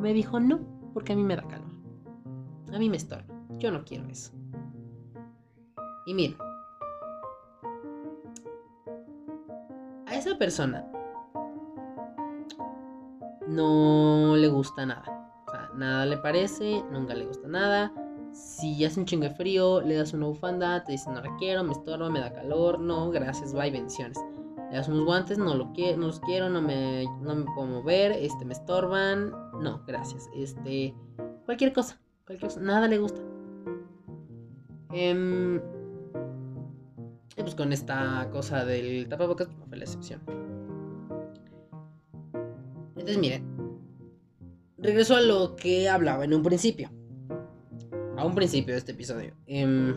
Me 0.00 0.14
dijo, 0.14 0.38
no, 0.38 0.60
porque 0.94 1.12
a 1.12 1.16
mí 1.16 1.24
me 1.24 1.34
da 1.34 1.42
calor. 1.42 1.70
A 2.72 2.78
mí 2.78 2.88
me 2.88 2.96
estorba. 2.96 3.26
Yo 3.58 3.72
no 3.72 3.84
quiero 3.84 4.06
eso. 4.08 4.32
Y 6.06 6.14
miren, 6.14 6.36
a 10.06 10.14
esa 10.14 10.38
persona 10.38 10.86
no 13.48 14.36
le 14.36 14.48
gusta 14.48 14.86
nada. 14.86 15.34
O 15.46 15.50
sea, 15.50 15.68
nada 15.74 16.06
le 16.06 16.16
parece, 16.16 16.84
nunca 16.92 17.14
le 17.14 17.26
gusta 17.26 17.48
nada. 17.48 17.92
Si 18.32 18.82
hace 18.84 18.98
un 18.98 19.06
chingo 19.06 19.24
de 19.24 19.34
frío, 19.34 19.82
le 19.82 19.96
das 19.96 20.14
una 20.14 20.26
bufanda, 20.26 20.82
te 20.84 20.92
dice 20.92 21.10
no 21.10 21.20
la 21.20 21.36
quiero, 21.36 21.62
me 21.64 21.72
estorba, 21.72 22.08
me 22.08 22.20
da 22.20 22.32
calor, 22.32 22.80
no, 22.80 23.10
gracias, 23.10 23.52
bye, 23.52 23.70
bendiciones. 23.70 24.18
Le 24.70 24.76
das 24.78 24.88
unos 24.88 25.04
guantes, 25.04 25.36
no, 25.36 25.54
lo 25.54 25.66
no 25.66 26.06
los 26.06 26.20
quiero, 26.20 26.48
no 26.48 26.62
me, 26.62 27.04
no 27.20 27.34
me 27.34 27.44
puedo 27.54 27.66
mover, 27.66 28.12
este, 28.12 28.46
me 28.46 28.54
estorban, 28.54 29.32
no, 29.60 29.82
gracias. 29.86 30.30
Este, 30.34 30.94
cualquier 31.44 31.74
cosa, 31.74 32.00
cualquier 32.24 32.50
cosa, 32.50 32.60
nada 32.60 32.88
le 32.88 32.98
gusta. 32.98 33.20
Y 34.94 35.12
pues 37.36 37.54
con 37.54 37.72
esta 37.72 38.28
cosa 38.30 38.64
del 38.64 39.08
tapabocas 39.08 39.48
no 39.58 39.66
fue 39.66 39.76
la 39.76 39.84
excepción. 39.84 40.22
Entonces 42.96 43.18
miren, 43.18 43.44
regreso 44.78 45.16
a 45.16 45.20
lo 45.20 45.56
que 45.56 45.88
hablaba 45.88 46.24
en 46.24 46.34
un 46.34 46.42
principio 46.42 46.90
a 48.16 48.24
un 48.24 48.34
principio 48.34 48.74
de 48.74 48.78
este 48.78 48.92
episodio. 48.92 49.34
Em, 49.46 49.96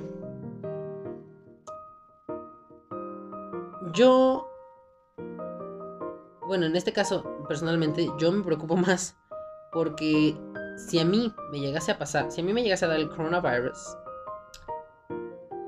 yo, 3.94 4.50
bueno, 6.48 6.66
en 6.66 6.76
este 6.76 6.94
caso, 6.94 7.24
personalmente, 7.48 8.10
yo 8.18 8.32
me 8.32 8.44
preocupo 8.44 8.76
más 8.78 9.16
porque 9.72 10.38
si 10.78 11.00
a 11.00 11.06
mí 11.06 11.34
me 11.52 11.60
llegase 11.60 11.92
a 11.92 11.98
pasar, 11.98 12.32
si 12.32 12.42
a 12.42 12.44
mí 12.44 12.54
me 12.54 12.64
llegase 12.64 12.86
a 12.86 12.90
dar 12.90 13.00
el 13.00 13.10
coronavirus, 13.10 13.98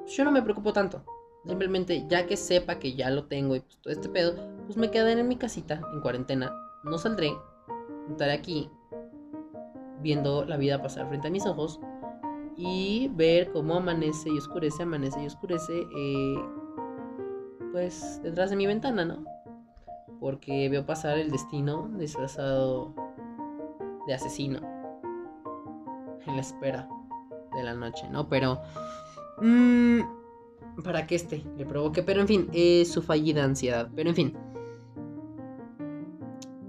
yo 0.08 0.24
no 0.24 0.32
me 0.32 0.42
preocupo 0.42 0.74
tanto. 0.74 1.04
Simplemente 1.46 2.06
ya 2.08 2.26
que 2.26 2.36
sepa 2.36 2.80
que 2.80 2.94
ya 2.94 3.10
lo 3.10 3.26
tengo 3.26 3.56
y 3.56 3.62
pues 3.62 3.78
todo 3.82 3.94
este 3.94 4.10
pedo, 4.10 4.36
pues 4.66 4.78
me 4.78 4.92
quedaré 4.92 5.20
en 5.20 5.28
mi 5.28 5.38
casita, 5.38 5.82
en 5.94 6.02
cuarentena. 6.02 6.54
No 6.84 6.98
saldré, 6.98 7.38
estaré 8.10 8.34
aquí 8.34 8.70
viendo 10.02 10.46
la 10.46 10.58
vida 10.58 10.82
pasar 10.82 11.08
frente 11.08 11.28
a 11.28 11.32
mis 11.32 11.46
ojos 11.46 11.80
y 12.58 13.10
ver 13.14 13.52
cómo 13.52 13.76
amanece 13.76 14.30
y 14.30 14.38
oscurece, 14.38 14.84
amanece 14.84 15.24
y 15.24 15.28
oscurece, 15.28 15.88
eh, 15.96 16.36
pues 17.72 18.20
detrás 18.24 18.50
de 18.50 18.56
mi 18.56 18.66
ventana, 18.66 19.06
¿no? 19.06 19.24
Porque 20.20 20.68
veo 20.68 20.86
pasar 20.86 21.20
el 21.20 21.30
destino 21.30 21.88
disfrazado 21.98 22.94
de 24.08 24.14
asesino 24.16 24.60
en 26.26 26.36
la 26.36 26.42
espera 26.42 26.90
de 27.56 27.64
la 27.64 27.74
noche, 27.74 28.10
¿no? 28.10 28.28
Pero... 28.28 28.60
Mmm, 29.40 30.02
para 30.84 31.08
que 31.08 31.16
este 31.16 31.44
le 31.58 31.66
provoque, 31.66 32.04
pero 32.04 32.22
en 32.22 32.28
fin, 32.28 32.50
es 32.54 32.92
su 32.92 33.02
fallida 33.02 33.44
ansiedad, 33.44 33.90
pero 33.96 34.10
en 34.10 34.16
fin. 34.16 34.38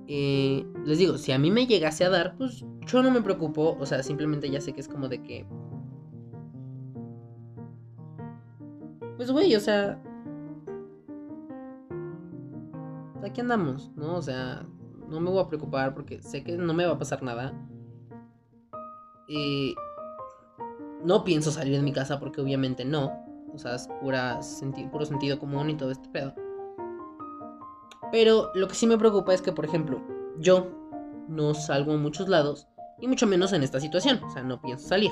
Eh, 0.07 0.65
les 0.85 0.99
digo, 0.99 1.19
si 1.19 1.33
a 1.33 1.39
mí 1.39 1.51
me 1.51 1.67
llegase 1.67 2.05
a 2.05 2.11
dar, 2.11 2.35
pues 2.37 2.65
yo 2.87 3.03
no 3.03 3.11
me 3.11 3.21
preocupo, 3.21 3.77
o 3.79 3.87
sea, 3.87 4.03
simplemente 4.03 4.51
ya 4.51 4.61
sé 4.61 4.73
que 4.73 4.81
es 4.81 4.89
como 4.89 5.09
de 5.09 5.23
que 5.23 5.47
Pues, 9.19 9.33
güey, 9.33 9.55
o 9.57 9.61
sea. 9.61 10.01
Aquí 13.25 13.41
andamos, 13.41 13.91
¿no? 13.97 14.15
O 14.15 14.23
sea, 14.23 14.65
no 15.09 15.19
me 15.21 15.29
voy 15.29 15.43
a 15.43 15.49
preocupar 15.49 15.93
porque 15.93 16.23
sé 16.23 16.45
que 16.45 16.57
no 16.57 16.73
me 16.73 16.87
va 16.87 16.93
a 16.93 16.99
pasar 16.99 17.23
nada. 17.25 17.53
Y. 19.29 19.75
No 21.05 21.25
pienso 21.25 21.51
salir 21.51 21.77
de 21.77 21.83
mi 21.83 21.93
casa 21.93 22.21
porque 22.21 22.41
obviamente 22.41 22.85
no. 22.85 23.13
O 23.53 23.59
sea, 23.59 23.75
es 23.75 23.89
pura 24.01 24.39
puro 24.93 25.05
sentido 25.05 25.39
común 25.41 25.71
y 25.71 25.77
todo 25.77 25.91
este 25.91 26.09
pedo. 26.11 26.33
Pero 28.13 28.53
lo 28.55 28.69
que 28.69 28.77
sí 28.77 28.87
me 28.87 28.99
preocupa 28.99 29.35
es 29.35 29.43
que, 29.43 29.51
por 29.51 29.65
ejemplo, 29.65 30.01
yo 30.39 30.69
no 31.29 31.55
salgo 31.55 31.95
a 31.95 31.97
muchos 31.97 32.29
lados. 32.29 32.69
Y 33.01 33.09
mucho 33.09 33.27
menos 33.27 33.53
en 33.53 33.65
esta 33.65 33.81
situación. 33.81 34.23
O 34.23 34.31
sea, 34.31 34.45
no 34.45 34.61
pienso 34.61 34.87
salir. 34.87 35.11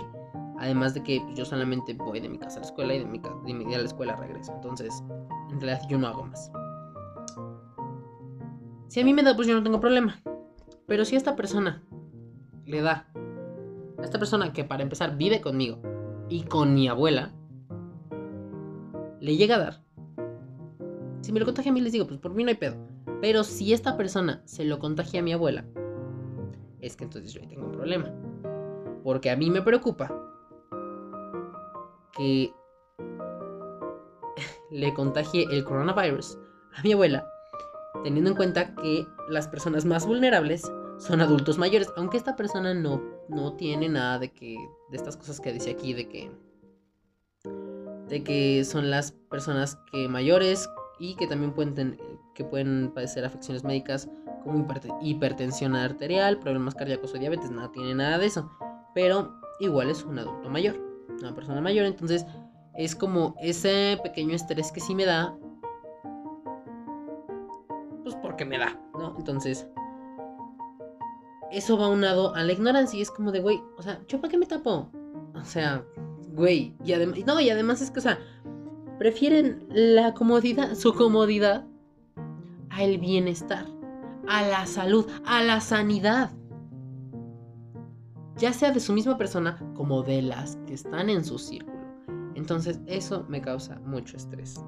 Además 0.59 0.95
de 0.95 1.03
que 1.03 1.23
yo 1.35 1.45
solamente 1.45 1.95
voy 1.95 2.21
de 2.21 2.29
mi 2.29 2.39
casa 2.39 2.57
a 2.57 2.61
la 2.61 2.67
escuela 2.67 2.95
y 2.95 3.01
de 3.01 3.05
mi, 3.05 3.19
de 3.19 3.55
mi 3.55 3.75
a 3.75 3.79
la 3.79 3.85
escuela 3.85 4.17
regreso. 4.17 4.53
Entonces, 4.55 5.03
en 5.51 5.61
realidad 5.61 5.87
yo 5.89 5.99
no 5.99 6.07
hago 6.07 6.25
más. 6.25 6.51
Si 8.89 9.01
a 9.01 9.05
mí 9.05 9.13
me 9.13 9.23
da, 9.23 9.37
pues 9.37 9.47
yo 9.47 9.55
no 9.55 9.63
tengo 9.63 9.81
problema. 9.81 10.21
Pero 10.87 11.05
si 11.05 11.15
a 11.15 11.19
esta 11.19 11.37
persona 11.37 11.83
le 12.65 12.81
da, 12.81 13.09
a 13.99 14.03
esta 14.03 14.19
persona 14.19 14.53
que 14.53 14.65
para 14.65 14.83
empezar 14.83 15.17
vive 15.17 15.41
conmigo 15.41 15.81
y 16.29 16.45
con 16.45 16.75
mi 16.75 16.89
abuela, 16.89 17.33
le 19.21 19.37
llega 19.37 19.57
a 19.57 19.59
dar. 19.59 19.83
Si 21.21 21.33
me 21.33 21.41
lo 21.41 21.47
contagia 21.47 21.71
a 21.71 21.75
mí, 21.75 21.81
les 21.81 21.93
digo, 21.93 22.07
pues 22.07 22.21
por 22.21 22.33
mí 22.33 22.45
no 22.45 22.51
hay 22.51 22.57
pedo. 22.57 22.77
Pero 23.21 23.45
si 23.45 23.73
esta 23.73 23.97
persona 23.97 24.43
se 24.45 24.65
lo 24.65 24.79
contagia 24.79 25.21
a 25.21 25.23
mi 25.23 25.33
abuela, 25.33 25.65
es 26.81 26.97
que 26.97 27.05
entonces 27.05 27.33
yo 27.33 27.41
ahí 27.41 27.49
tengo 27.49 27.67
un 27.67 27.73
problema. 27.73 28.13
Porque 29.03 29.31
a 29.31 29.37
mí 29.37 29.51
me 29.51 29.63
preocupa 29.63 30.15
que 32.17 32.53
le 34.71 34.95
contagie 34.95 35.47
el 35.51 35.65
coronavirus 35.65 36.39
a 36.75 36.83
mi 36.83 36.93
abuela, 36.93 37.29
teniendo 38.03 38.31
en 38.31 38.37
cuenta 38.37 38.75
que 38.75 39.07
las 39.29 39.49
personas 39.49 39.85
más 39.85 40.07
vulnerables 40.07 40.71
son 40.99 41.21
adultos 41.21 41.59
mayores, 41.59 41.93
aunque 41.97 42.17
esta 42.17 42.37
persona 42.37 42.75
no, 42.75 43.03
no 43.29 43.55
tiene 43.55 43.89
nada 43.89 44.19
de 44.19 44.33
que 44.33 44.57
de 44.91 44.97
estas 44.97 45.17
cosas 45.17 45.41
que 45.41 45.53
dice 45.53 45.71
aquí 45.71 45.93
de 45.93 46.09
que 46.09 46.31
de 48.09 48.23
que 48.23 48.65
son 48.65 48.89
las 48.89 49.13
personas 49.13 49.79
que 49.91 50.09
mayores 50.09 50.69
y 50.99 51.17
que 51.17 51.27
también 51.27 51.53
pueden 51.53 51.99
que 52.35 52.45
pueden 52.45 52.93
padecer 52.95 53.25
afecciones 53.25 53.65
médicas 53.65 54.09
como 54.45 54.65
hipertensión 55.03 55.75
arterial, 55.75 56.39
problemas 56.39 56.75
cardíacos 56.77 57.15
o 57.15 57.19
diabetes, 57.19 57.51
nada 57.51 57.73
tiene 57.73 57.95
nada 57.95 58.19
de 58.19 58.27
eso, 58.27 58.51
pero 58.95 59.35
igual 59.59 59.91
es 59.91 60.05
un 60.05 60.21
adulto 60.21 60.49
mayor 60.49 60.86
una 61.09 61.35
persona 61.35 61.61
mayor. 61.61 61.87
Entonces 61.87 62.27
es 62.75 62.95
como 62.95 63.35
ese 63.41 63.99
pequeño 64.03 64.35
estrés 64.35 64.73
que 64.73 64.81
sí 64.81 64.95
me 64.95 65.05
da. 65.05 65.37
Pues 68.03 68.15
porque 68.17 68.45
me 68.45 68.59
da, 68.59 68.79
¿no? 68.95 69.15
Entonces 69.19 69.67
eso 71.51 71.79
va 71.79 71.89
unado 71.89 72.35
a 72.35 72.43
la 72.43 72.53
ignorancia 72.53 72.99
y 72.99 73.03
es 73.03 73.11
como 73.11 73.33
de, 73.33 73.41
güey, 73.41 73.63
o 73.77 73.83
sea, 73.83 74.01
¿yo 74.09 74.21
para 74.21 74.31
qué 74.31 74.39
me 74.39 74.47
tapo? 74.47 74.91
O 75.35 75.45
sea, 75.45 75.85
güey, 76.33 76.75
y 76.85 76.93
además, 76.93 77.19
no, 77.27 77.41
y 77.41 77.51
además 77.51 77.81
es 77.81 77.91
que, 77.91 78.01
o 78.01 78.03
sea, 78.03 78.19
prefieren 78.99 79.67
la 79.71 80.15
comodidad, 80.15 80.75
su 80.75 80.95
comodidad, 80.95 81.65
al 82.71 82.99
bienestar, 82.99 83.67
a 84.29 84.43
la 84.43 84.67
salud, 84.67 85.07
a 85.25 85.43
la 85.43 85.61
sanidad. 85.61 86.31
Ya 88.37 88.53
sea 88.53 88.71
de 88.71 88.81
su 88.81 88.93
misma 88.93 89.17
persona 89.17 89.59
como 89.75 90.03
de 90.03 90.23
las 90.23 90.57
que 90.67 90.75
están 90.75 91.09
en 91.09 91.25
su 91.25 91.39
círculo. 91.39 91.77
Entonces 92.35 92.81
eso 92.87 93.25
me 93.29 93.41
causa 93.41 93.81
mucho 93.81 94.17
estrés. 94.17 94.63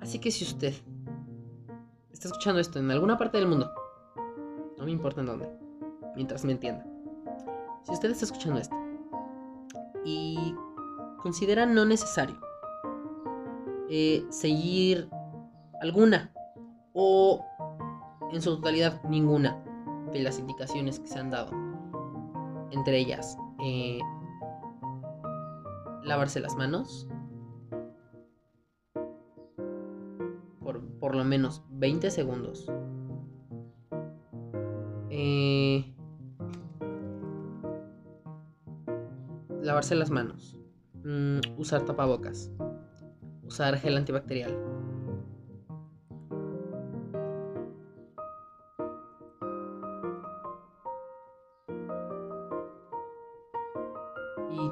Así 0.00 0.18
que 0.18 0.30
si 0.30 0.44
usted 0.44 0.74
está 2.10 2.28
escuchando 2.28 2.60
esto 2.60 2.78
en 2.78 2.90
alguna 2.90 3.18
parte 3.18 3.38
del 3.38 3.48
mundo, 3.48 3.70
no 4.78 4.84
me 4.84 4.90
importa 4.90 5.20
en 5.20 5.26
dónde, 5.26 5.50
mientras 6.14 6.44
me 6.44 6.52
entienda. 6.52 6.86
Si 7.82 7.92
usted 7.92 8.10
está 8.10 8.24
escuchando 8.24 8.58
esto 8.58 8.76
y 10.04 10.54
considera 11.18 11.66
no 11.66 11.84
necesario 11.84 12.38
eh, 13.90 14.24
seguir 14.30 15.08
alguna 15.82 16.32
o 16.94 17.44
en 18.32 18.40
su 18.40 18.56
totalidad 18.56 19.02
ninguna 19.04 19.62
las 20.20 20.38
indicaciones 20.38 21.00
que 21.00 21.08
se 21.08 21.18
han 21.18 21.30
dado, 21.30 21.50
entre 22.70 22.98
ellas 22.98 23.36
eh, 23.64 23.98
lavarse 26.04 26.40
las 26.40 26.56
manos, 26.56 27.08
por 31.06 31.14
lo 31.14 31.22
menos 31.22 31.62
20 31.70 32.10
segundos. 32.10 32.66
Eh, 35.08 35.94
lavarse 39.62 39.94
las 39.94 40.10
manos. 40.10 40.56
Mm, 41.04 41.38
usar 41.58 41.84
tapabocas. 41.84 42.50
Usar 43.44 43.78
gel 43.78 43.96
antibacterial. 43.96 44.75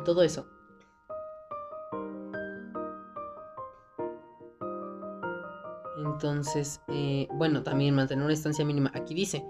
Todo 0.05 0.23
eso 0.23 0.47
Entonces, 6.15 6.81
eh, 6.89 7.29
bueno, 7.33 7.63
también 7.63 7.95
mantener 7.95 8.23
una 8.23 8.31
distancia 8.31 8.65
mínima. 8.65 8.91
Aquí 8.95 9.15
dice, 9.15 9.45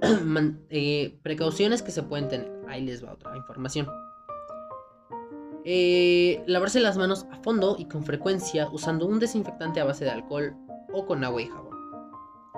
eh, 0.70 1.18
precauciones 1.22 1.82
que 1.82 1.92
se 1.92 2.02
pueden 2.02 2.28
tener. 2.28 2.52
Ahí 2.68 2.84
les 2.84 3.04
va 3.04 3.12
otra 3.12 3.36
información. 3.36 3.88
Eh, 5.64 6.42
lavarse 6.46 6.80
las 6.80 6.96
manos 6.96 7.26
a 7.30 7.36
fondo 7.42 7.76
y 7.78 7.84
con 7.84 8.02
frecuencia 8.02 8.68
usando 8.72 9.06
un 9.06 9.20
desinfectante 9.20 9.80
a 9.80 9.84
base 9.84 10.04
de 10.04 10.10
alcohol 10.10 10.56
o 10.92 11.06
con 11.06 11.22
agua 11.22 11.42
y 11.42 11.46
jabón. 11.46 11.78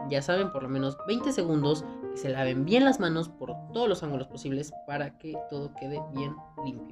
Ya 0.08 0.22
saben, 0.22 0.50
por 0.50 0.62
lo 0.62 0.68
menos 0.68 0.96
20 1.06 1.32
segundos 1.32 1.84
que 2.12 2.16
se 2.16 2.28
laven 2.30 2.64
bien 2.64 2.84
las 2.84 3.00
manos 3.00 3.28
por 3.28 3.54
todos 3.72 3.88
los 3.88 4.02
ángulos 4.02 4.28
posibles 4.28 4.72
para 4.86 5.18
que 5.18 5.34
todo 5.50 5.74
quede 5.74 6.00
bien 6.14 6.34
limpio. 6.64 6.91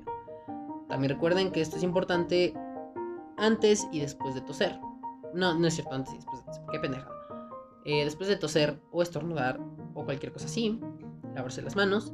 También 0.90 1.14
recuerden 1.14 1.52
que 1.52 1.60
esto 1.60 1.76
es 1.76 1.82
importante 1.82 2.52
antes 3.38 3.88
y 3.92 4.00
después 4.00 4.34
de 4.34 4.42
toser. 4.42 4.78
No, 5.32 5.58
no 5.58 5.66
es 5.66 5.74
cierto, 5.74 5.94
antes 5.94 6.12
y 6.12 6.16
después 6.16 6.40
de 6.40 6.46
toser. 6.46 6.64
Qué 6.72 6.78
pendeja. 6.80 7.08
Eh, 7.84 8.04
después 8.04 8.28
de 8.28 8.36
toser 8.36 8.78
o 8.90 9.00
estornudar 9.00 9.58
o 9.94 10.04
cualquier 10.04 10.32
cosa 10.32 10.46
así, 10.46 10.78
lavarse 11.34 11.62
las 11.62 11.76
manos. 11.76 12.12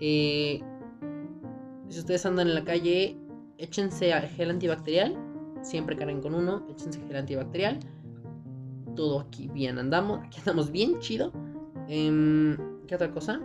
Eh, 0.00 0.62
si 1.88 1.98
ustedes 1.98 2.24
andan 2.26 2.48
en 2.48 2.54
la 2.54 2.64
calle, 2.64 3.16
échense 3.58 4.12
gel 4.12 4.50
antibacterial. 4.50 5.16
Siempre 5.62 5.96
carguen 5.96 6.22
con 6.22 6.34
uno, 6.34 6.66
échense 6.70 7.00
gel 7.00 7.16
antibacterial. 7.16 7.80
Todo 8.94 9.20
aquí 9.20 9.48
bien 9.48 9.78
andamos. 9.78 10.20
Aquí 10.24 10.38
andamos 10.40 10.70
bien 10.70 10.98
chido. 11.00 11.32
Em, 11.88 12.56
¿Qué 12.86 12.94
otra 12.94 13.10
cosa? 13.10 13.40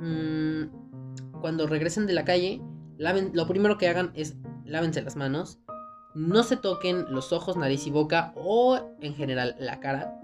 Mm, 0.00 0.64
cuando 1.40 1.66
regresen 1.66 2.06
de 2.06 2.12
la 2.12 2.24
calle, 2.24 2.60
lo 2.98 3.46
primero 3.46 3.78
que 3.78 3.88
hagan 3.88 4.12
es 4.14 4.36
lávense 4.64 5.02
las 5.02 5.16
manos 5.16 5.58
no 6.14 6.44
se 6.44 6.56
toquen 6.56 7.06
los 7.12 7.32
ojos, 7.32 7.56
nariz 7.56 7.86
y 7.86 7.90
boca 7.90 8.32
o 8.36 8.80
en 9.00 9.14
general 9.14 9.56
la 9.58 9.80
cara. 9.80 10.20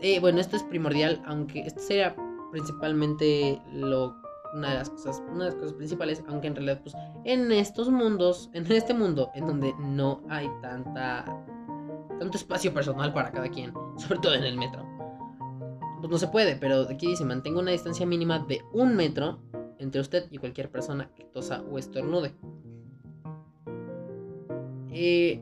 Eh, 0.00 0.20
bueno, 0.20 0.40
esto 0.40 0.56
es 0.56 0.62
primordial, 0.64 1.22
aunque 1.26 1.60
esto 1.60 1.80
sería 1.80 2.14
principalmente 2.50 3.60
lo, 3.72 4.16
una, 4.54 4.70
de 4.70 4.74
las 4.74 4.90
cosas, 4.90 5.22
una 5.32 5.44
de 5.44 5.50
las 5.50 5.54
cosas 5.54 5.72
principales, 5.74 6.22
aunque 6.28 6.48
en 6.48 6.56
realidad 6.56 6.80
pues 6.82 6.94
en 7.24 7.50
estos 7.50 7.88
mundos, 7.88 8.50
en 8.52 8.70
este 8.70 8.94
mundo 8.94 9.30
en 9.34 9.46
donde 9.46 9.74
no 9.78 10.22
hay 10.28 10.48
tanta 10.60 11.24
tanto 12.18 12.36
espacio 12.36 12.74
personal 12.74 13.12
para 13.12 13.30
cada 13.30 13.48
quien, 13.48 13.72
sobre 13.96 14.18
todo 14.20 14.34
en 14.34 14.44
el 14.44 14.58
metro. 14.58 14.84
Pues 16.00 16.10
no 16.10 16.18
se 16.18 16.28
puede, 16.28 16.56
pero 16.56 16.82
aquí 16.82 17.08
dice 17.08 17.24
mantenga 17.24 17.60
una 17.60 17.70
distancia 17.70 18.06
mínima 18.06 18.40
de 18.40 18.62
un 18.72 18.96
metro 18.96 19.40
entre 19.78 20.00
usted 20.00 20.26
y 20.30 20.38
cualquier 20.38 20.70
persona 20.70 21.10
que 21.14 21.24
tosa 21.24 21.62
o 21.62 21.78
estornude. 21.78 22.34
Eh, 24.90 25.40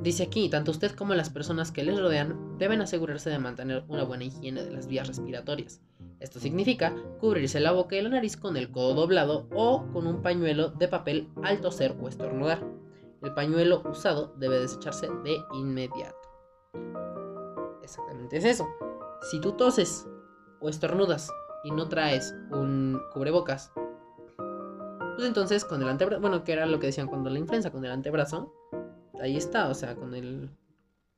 dice 0.00 0.22
aquí, 0.24 0.48
tanto 0.48 0.70
usted 0.70 0.92
como 0.92 1.14
las 1.14 1.30
personas 1.30 1.72
que 1.72 1.82
les 1.82 1.98
rodean 1.98 2.58
deben 2.58 2.80
asegurarse 2.80 3.30
de 3.30 3.38
mantener 3.38 3.84
una 3.88 4.04
buena 4.04 4.24
higiene 4.24 4.64
de 4.64 4.70
las 4.70 4.86
vías 4.86 5.08
respiratorias. 5.08 5.80
Esto 6.20 6.38
significa 6.38 6.94
cubrirse 7.18 7.58
la 7.58 7.72
boca 7.72 7.96
y 7.96 8.02
la 8.02 8.08
nariz 8.08 8.36
con 8.36 8.56
el 8.56 8.70
codo 8.70 8.94
doblado 8.94 9.48
o 9.52 9.88
con 9.92 10.06
un 10.06 10.22
pañuelo 10.22 10.68
de 10.68 10.86
papel 10.86 11.28
al 11.42 11.60
toser 11.60 11.96
o 12.00 12.08
estornudar. 12.08 12.64
El 13.22 13.34
pañuelo 13.34 13.82
usado 13.90 14.32
debe 14.38 14.60
desecharse 14.60 15.08
de 15.24 15.38
inmediato. 15.54 16.16
Exactamente 17.82 18.36
es 18.36 18.44
eso. 18.44 18.68
Si 19.30 19.40
tú 19.40 19.52
toses 19.52 20.06
o 20.60 20.68
estornudas 20.68 21.28
y 21.64 21.70
no 21.70 21.88
traes 21.88 22.34
un 22.50 23.00
cubrebocas 23.12 23.72
pues 25.14 25.26
entonces 25.26 25.64
con 25.64 25.82
el 25.82 25.88
antebrazo, 25.88 26.20
bueno, 26.20 26.42
que 26.44 26.52
era 26.52 26.66
lo 26.66 26.78
que 26.78 26.86
decían 26.86 27.06
cuando 27.06 27.30
la 27.30 27.38
influenza, 27.38 27.70
con 27.70 27.84
el 27.84 27.90
antebrazo, 27.90 28.52
ahí 29.20 29.36
está, 29.36 29.68
o 29.68 29.74
sea, 29.74 29.94
con 29.94 30.14
el, 30.14 30.50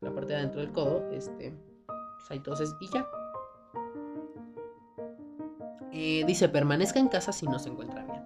la 0.01 0.13
parte 0.13 0.33
de 0.33 0.37
adentro 0.37 0.61
del 0.61 0.73
codo, 0.73 1.11
este, 1.11 1.55
pues 1.87 2.31
ahí 2.31 2.41
toses 2.41 2.75
y 2.81 2.89
ya. 2.89 3.07
Eh, 5.93 6.25
dice, 6.27 6.49
permanezca 6.49 6.99
en 6.99 7.09
casa 7.09 7.33
si 7.33 7.47
no 7.47 7.59
se 7.59 7.69
encuentra 7.69 8.05
bien. 8.05 8.25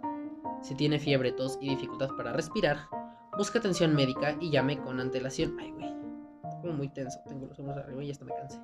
Si 0.62 0.74
tiene 0.74 0.98
fiebre, 0.98 1.32
tos 1.32 1.58
y 1.60 1.68
dificultad 1.68 2.08
para 2.16 2.32
respirar, 2.32 2.88
busque 3.36 3.58
atención 3.58 3.94
médica 3.94 4.36
y 4.40 4.50
llame 4.50 4.78
con 4.78 4.98
antelación. 5.00 5.54
Ay, 5.60 5.70
güey, 5.72 5.94
como 6.62 6.72
muy 6.72 6.88
tenso, 6.88 7.20
tengo 7.28 7.46
los 7.46 7.58
hombros 7.58 7.76
arriba 7.76 8.02
y 8.02 8.10
hasta 8.10 8.24
me 8.24 8.34
cansé. 8.34 8.58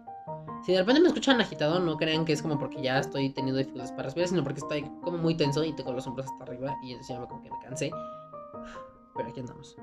Si 0.65 0.73
de 0.73 0.79
repente 0.79 1.03
me 1.03 1.09
escuchan 1.09 1.39
agitado, 1.43 1.79
no 1.79 1.99
crean 1.99 2.25
que 2.25 2.33
es 2.33 2.41
como 2.41 2.59
porque 2.59 2.81
ya 2.81 2.99
estoy 2.99 3.29
teniendo 3.29 3.59
dificultades 3.59 3.93
para 3.93 4.05
respirar, 4.05 4.31
sino 4.31 4.43
porque 4.43 4.61
estoy 4.61 4.91
como 5.03 5.19
muy 5.19 5.37
tenso 5.37 5.63
y 5.63 5.75
tengo 5.75 5.93
los 5.93 6.07
hombros 6.07 6.27
hasta 6.27 6.45
arriba 6.45 6.75
y 6.83 6.97
ya 7.07 7.21
como 7.27 7.43
que 7.43 7.51
me 7.51 7.59
cansé. 7.63 7.91
Pero 9.15 9.29
aquí 9.29 9.41
andamos. 9.41 9.77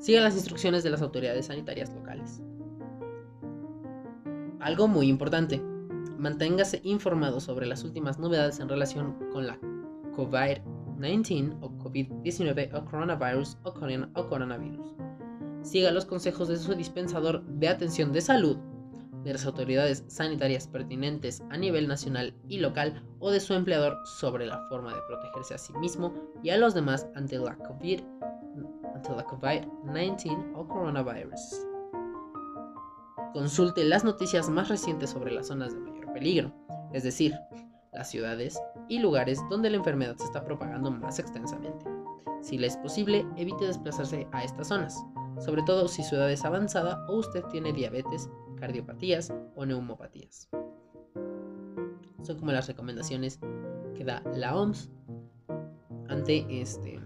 Siga 0.00 0.20
las 0.22 0.34
instrucciones 0.34 0.82
de 0.82 0.90
las 0.90 1.00
autoridades 1.00 1.46
sanitarias 1.46 1.94
locales. 1.94 2.42
Algo 4.58 4.88
muy 4.88 5.06
importante. 5.06 5.62
Manténgase 6.18 6.80
informado 6.82 7.38
sobre 7.38 7.66
las 7.66 7.84
últimas 7.84 8.18
novedades 8.18 8.58
en 8.58 8.68
relación 8.68 9.14
con 9.32 9.46
la 9.46 9.60
COVID-19 10.16 11.56
o 11.60 11.70
COVID-19 11.70 12.74
o 12.74 12.84
coronavirus 12.84 13.58
o 13.62 14.28
coronavirus. 14.28 14.96
Siga 15.62 15.92
los 15.92 16.04
consejos 16.04 16.48
de 16.48 16.56
su 16.56 16.74
dispensador 16.74 17.44
de 17.44 17.68
atención 17.68 18.12
de 18.12 18.20
salud 18.20 18.58
de 19.24 19.32
las 19.32 19.46
autoridades 19.46 20.04
sanitarias 20.06 20.68
pertinentes 20.68 21.42
a 21.50 21.56
nivel 21.56 21.88
nacional 21.88 22.34
y 22.48 22.58
local 22.58 23.02
o 23.18 23.30
de 23.30 23.40
su 23.40 23.54
empleador 23.54 23.96
sobre 24.04 24.44
la 24.46 24.60
forma 24.68 24.94
de 24.94 25.00
protegerse 25.08 25.54
a 25.54 25.58
sí 25.58 25.72
mismo 25.78 26.12
y 26.42 26.50
a 26.50 26.58
los 26.58 26.74
demás 26.74 27.06
ante 27.14 27.38
la 27.38 27.56
COVID-19 27.58 30.52
o 30.54 30.68
coronavirus. 30.68 31.40
Consulte 33.32 33.84
las 33.84 34.04
noticias 34.04 34.48
más 34.48 34.68
recientes 34.68 35.10
sobre 35.10 35.32
las 35.32 35.48
zonas 35.48 35.74
de 35.74 35.80
mayor 35.80 36.12
peligro, 36.12 36.52
es 36.92 37.02
decir, 37.02 37.34
las 37.92 38.08
ciudades 38.10 38.60
y 38.88 38.98
lugares 38.98 39.40
donde 39.48 39.70
la 39.70 39.78
enfermedad 39.78 40.16
se 40.18 40.24
está 40.24 40.44
propagando 40.44 40.90
más 40.90 41.18
extensamente. 41.18 41.86
Si 42.42 42.58
le 42.58 42.66
es 42.66 42.76
posible, 42.76 43.26
evite 43.36 43.66
desplazarse 43.66 44.28
a 44.32 44.44
estas 44.44 44.68
zonas, 44.68 45.02
sobre 45.38 45.62
todo 45.62 45.88
si 45.88 46.02
su 46.02 46.14
edad 46.14 46.30
es 46.30 46.44
avanzada 46.44 47.02
o 47.08 47.16
usted 47.16 47.42
tiene 47.46 47.72
diabetes 47.72 48.28
cardiopatías 48.64 49.30
o 49.56 49.66
neumopatías. 49.66 50.48
Son 52.22 52.38
como 52.38 52.50
las 52.50 52.66
recomendaciones 52.66 53.38
que 53.94 54.04
da 54.04 54.22
la 54.34 54.56
OMS 54.56 54.90
ante 56.08 56.46
este 56.62 56.98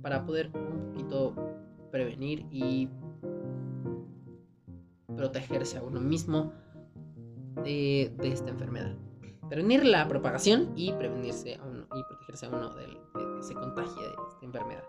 para 0.00 0.24
poder 0.24 0.50
un 0.54 0.92
poquito 0.92 1.34
prevenir 1.90 2.46
y 2.50 2.88
protegerse 5.14 5.76
a 5.76 5.82
uno 5.82 6.00
mismo 6.00 6.50
de, 7.62 8.14
esta 8.22 8.48
enfermedad. 8.48 8.96
Prevenir 9.50 9.84
la 9.84 10.08
propagación 10.08 10.72
y 10.76 10.94
prevenirse 10.94 11.56
a 11.56 11.62
uno 11.62 11.86
y 11.94 12.02
protegerse 12.04 12.46
a 12.46 12.48
uno 12.48 12.74
de, 12.74 12.86
que 12.86 13.42
se 13.42 13.52
contagie 13.52 14.02
de 14.02 14.14
esta 14.30 14.46
enfermedad. 14.46 14.84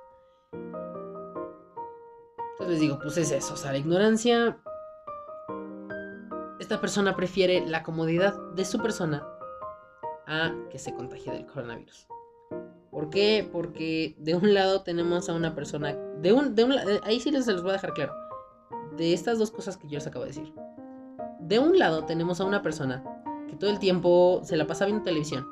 Entonces 2.52 2.70
les 2.70 2.80
digo, 2.80 2.98
pues 2.98 3.18
es 3.18 3.32
eso, 3.32 3.56
o 3.56 3.58
sea, 3.58 3.74
la 3.74 3.80
ignorancia 3.80 4.58
esta 6.62 6.80
persona 6.80 7.16
prefiere 7.16 7.66
la 7.66 7.82
comodidad 7.82 8.40
de 8.56 8.66
su 8.66 8.80
persona 8.80 9.28
a 10.28 10.54
que 10.70 10.78
se 10.78 10.94
contagie 10.94 11.32
del 11.32 11.48
coronavirus. 11.48 12.08
¿Por 12.92 13.10
qué? 13.10 13.50
Porque 13.52 14.16
de 14.20 14.36
un 14.36 14.54
lado 14.54 14.84
tenemos 14.84 15.28
a 15.28 15.34
una 15.34 15.56
persona, 15.56 15.94
de 15.94 16.34
un, 16.34 16.54
de 16.54 16.64
un, 16.64 16.74
ahí 17.04 17.20
sí 17.20 17.32
se 17.32 17.52
los 17.52 17.64
voy 17.64 17.72
a 17.72 17.74
dejar 17.74 17.94
claro, 17.94 18.14
de 18.96 19.12
estas 19.12 19.40
dos 19.40 19.50
cosas 19.50 19.76
que 19.76 19.88
yo 19.88 19.96
les 19.96 20.06
acabo 20.06 20.24
de 20.24 20.32
decir. 20.32 20.54
De 21.40 21.58
un 21.58 21.80
lado 21.80 22.06
tenemos 22.06 22.40
a 22.40 22.46
una 22.46 22.62
persona 22.62 23.04
que 23.50 23.56
todo 23.56 23.72
el 23.72 23.80
tiempo 23.80 24.42
se 24.44 24.56
la 24.56 24.68
pasa 24.68 24.86
viendo 24.86 25.04
televisión, 25.04 25.48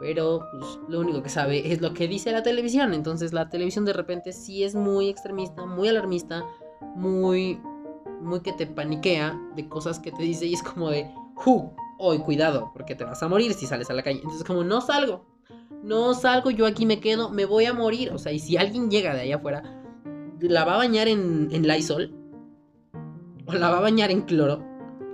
pero 0.00 0.48
pues, 0.50 0.78
lo 0.88 1.00
único 1.00 1.22
que 1.22 1.28
sabe 1.28 1.72
es 1.72 1.82
lo 1.82 1.92
que 1.92 2.08
dice 2.08 2.32
la 2.32 2.42
televisión, 2.42 2.94
entonces 2.94 3.34
la 3.34 3.50
televisión 3.50 3.84
de 3.84 3.92
repente 3.92 4.32
sí 4.32 4.64
es 4.64 4.74
muy 4.74 5.10
extremista, 5.10 5.66
muy 5.66 5.88
alarmista, 5.88 6.42
muy, 6.94 7.60
muy 8.24 8.40
que 8.40 8.52
te 8.52 8.66
paniquea 8.66 9.38
de 9.54 9.68
cosas 9.68 9.98
que 9.98 10.10
te 10.10 10.22
dice 10.22 10.46
y 10.46 10.54
es 10.54 10.62
como 10.62 10.90
de, 10.90 11.10
¡Hu! 11.44 11.70
Hoy 11.98 12.18
cuidado, 12.18 12.70
porque 12.72 12.94
te 12.94 13.04
vas 13.04 13.22
a 13.22 13.28
morir 13.28 13.54
si 13.54 13.66
sales 13.66 13.88
a 13.88 13.94
la 13.94 14.02
calle. 14.02 14.18
Entonces 14.18 14.44
como 14.44 14.64
no 14.64 14.80
salgo, 14.80 15.24
no 15.82 16.14
salgo, 16.14 16.50
yo 16.50 16.66
aquí 16.66 16.86
me 16.86 16.98
quedo, 16.98 17.30
me 17.30 17.44
voy 17.44 17.66
a 17.66 17.72
morir. 17.72 18.10
O 18.12 18.18
sea, 18.18 18.32
y 18.32 18.40
si 18.40 18.56
alguien 18.56 18.90
llega 18.90 19.14
de 19.14 19.20
allá 19.20 19.36
afuera, 19.36 19.62
la 20.40 20.64
va 20.64 20.74
a 20.74 20.78
bañar 20.78 21.06
en, 21.06 21.48
en 21.52 21.68
Lysol 21.68 22.12
o 23.46 23.52
la 23.52 23.70
va 23.70 23.78
a 23.78 23.82
bañar 23.82 24.10
en 24.10 24.22
cloro, 24.22 24.64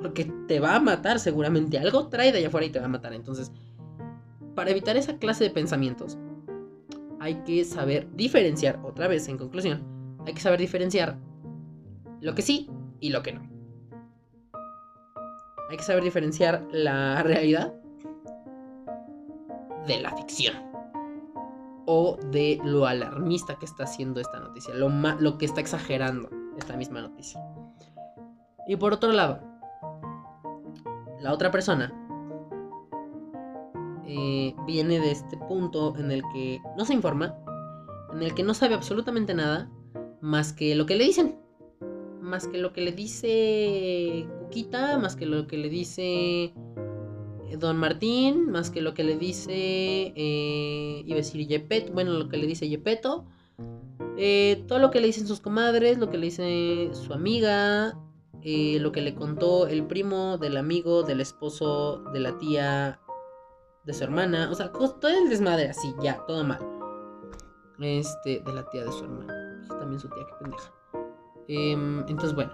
porque 0.01 0.33
te 0.47 0.59
va 0.59 0.77
a 0.77 0.81
matar 0.81 1.19
seguramente. 1.19 1.79
Algo 1.79 2.09
trae 2.09 2.33
de 2.33 2.39
allá 2.39 2.49
afuera 2.49 2.67
y 2.67 2.71
te 2.71 2.79
va 2.79 2.87
a 2.87 2.89
matar. 2.89 3.13
Entonces, 3.13 3.53
para 4.55 4.71
evitar 4.71 4.97
esa 4.97 5.19
clase 5.19 5.45
de 5.45 5.51
pensamientos, 5.51 6.17
hay 7.19 7.35
que 7.45 7.65
saber 7.65 8.09
diferenciar, 8.15 8.81
otra 8.83 9.07
vez 9.07 9.29
en 9.29 9.37
conclusión, 9.37 9.83
hay 10.27 10.33
que 10.33 10.41
saber 10.41 10.59
diferenciar 10.59 11.19
lo 12.21 12.35
que 12.35 12.43
sí 12.43 12.71
y 13.01 13.11
lo 13.11 13.22
que 13.22 13.32
no. 13.32 13.61
Hay 15.70 15.76
que 15.76 15.82
saber 15.82 16.03
diferenciar 16.03 16.66
la 16.72 17.22
realidad 17.24 17.72
de 19.86 20.01
la 20.01 20.16
ficción. 20.16 20.55
O 21.86 22.16
de 22.30 22.61
lo 22.62 22.86
alarmista 22.86 23.57
que 23.59 23.66
está 23.66 23.84
haciendo 23.84 24.20
esta 24.20 24.38
noticia. 24.38 24.74
Lo, 24.74 25.38
que 25.38 25.44
está 25.44 25.61
exagerando 25.61 26.30
esta 26.57 26.76
misma 26.76 27.01
noticia. 27.01 27.40
Y 28.68 28.76
por 28.76 28.92
otro 28.92 29.12
lado, 29.12 29.40
la 31.20 31.32
otra 31.32 31.51
persona 31.51 31.92
eh, 34.07 34.55
viene 34.66 35.01
de 35.01 35.11
este 35.11 35.36
punto 35.36 35.96
en 35.96 36.12
el 36.12 36.22
que 36.32 36.61
no 36.76 36.84
se 36.84 36.94
informa, 36.94 37.36
en 38.12 38.22
el 38.22 38.34
que 38.34 38.44
no 38.44 38.55
sabe 38.55 38.74
absolutamente 38.74 39.34
nada 39.34 39.68
más 40.20 40.53
que 40.53 40.74
lo 40.76 40.86
que 40.86 40.96
le 40.96 41.05
dicen. 41.05 41.40
Más 42.31 42.47
que 42.47 42.59
lo 42.59 42.72
que 42.72 42.81
le 42.81 42.93
dice 42.93 44.24
Cuquita, 44.39 44.99
más 44.99 45.16
que 45.16 45.26
lo 45.26 45.49
que 45.49 45.59
le 45.59 45.68
dice 45.68 46.55
Don 47.59 47.76
Martín, 47.76 48.53
más 48.53 48.70
que 48.70 48.81
lo 48.83 48.95
que 48.95 49.03
le 49.03 49.16
dice, 49.16 49.53
eh, 50.14 51.03
iba 51.05 51.14
a 51.14 51.16
decir 51.16 51.45
Yepeto, 51.45 51.93
bueno, 51.93 52.12
lo 52.12 52.28
que 52.28 52.37
le 52.37 52.47
dice 52.47 52.68
Yepeto, 52.68 53.26
eh, 54.16 54.64
todo 54.68 54.78
lo 54.78 54.93
que 54.93 55.01
le 55.01 55.09
dicen 55.09 55.26
sus 55.26 55.41
comadres, 55.41 55.99
lo 55.99 56.09
que 56.09 56.18
le 56.18 56.26
dice 56.26 56.91
su 56.93 57.12
amiga, 57.12 57.99
eh, 58.43 58.78
lo 58.78 58.93
que 58.93 59.01
le 59.01 59.16
contó 59.16 59.66
el 59.66 59.85
primo 59.85 60.39
del 60.39 60.57
amigo, 60.57 61.03
del 61.03 61.20
esposo, 61.20 62.05
de 62.12 62.20
la 62.20 62.39
tía, 62.39 63.01
de 63.87 63.93
su 63.93 64.05
hermana, 64.05 64.49
o 64.53 64.55
sea, 64.55 64.70
todo 64.70 65.09
el 65.09 65.28
desmadre 65.28 65.68
así, 65.68 65.93
ya, 66.01 66.24
todo 66.28 66.45
mal. 66.45 66.64
Este, 67.81 68.41
de 68.47 68.53
la 68.53 68.70
tía 68.70 68.85
de 68.85 68.93
su 68.93 69.03
hermana, 69.03 69.66
también 69.68 69.99
su 69.99 70.09
tía, 70.11 70.24
qué 70.28 70.45
pendeja. 70.45 70.80
Em, 71.53 72.01
entonces, 72.07 72.32
bueno. 72.32 72.53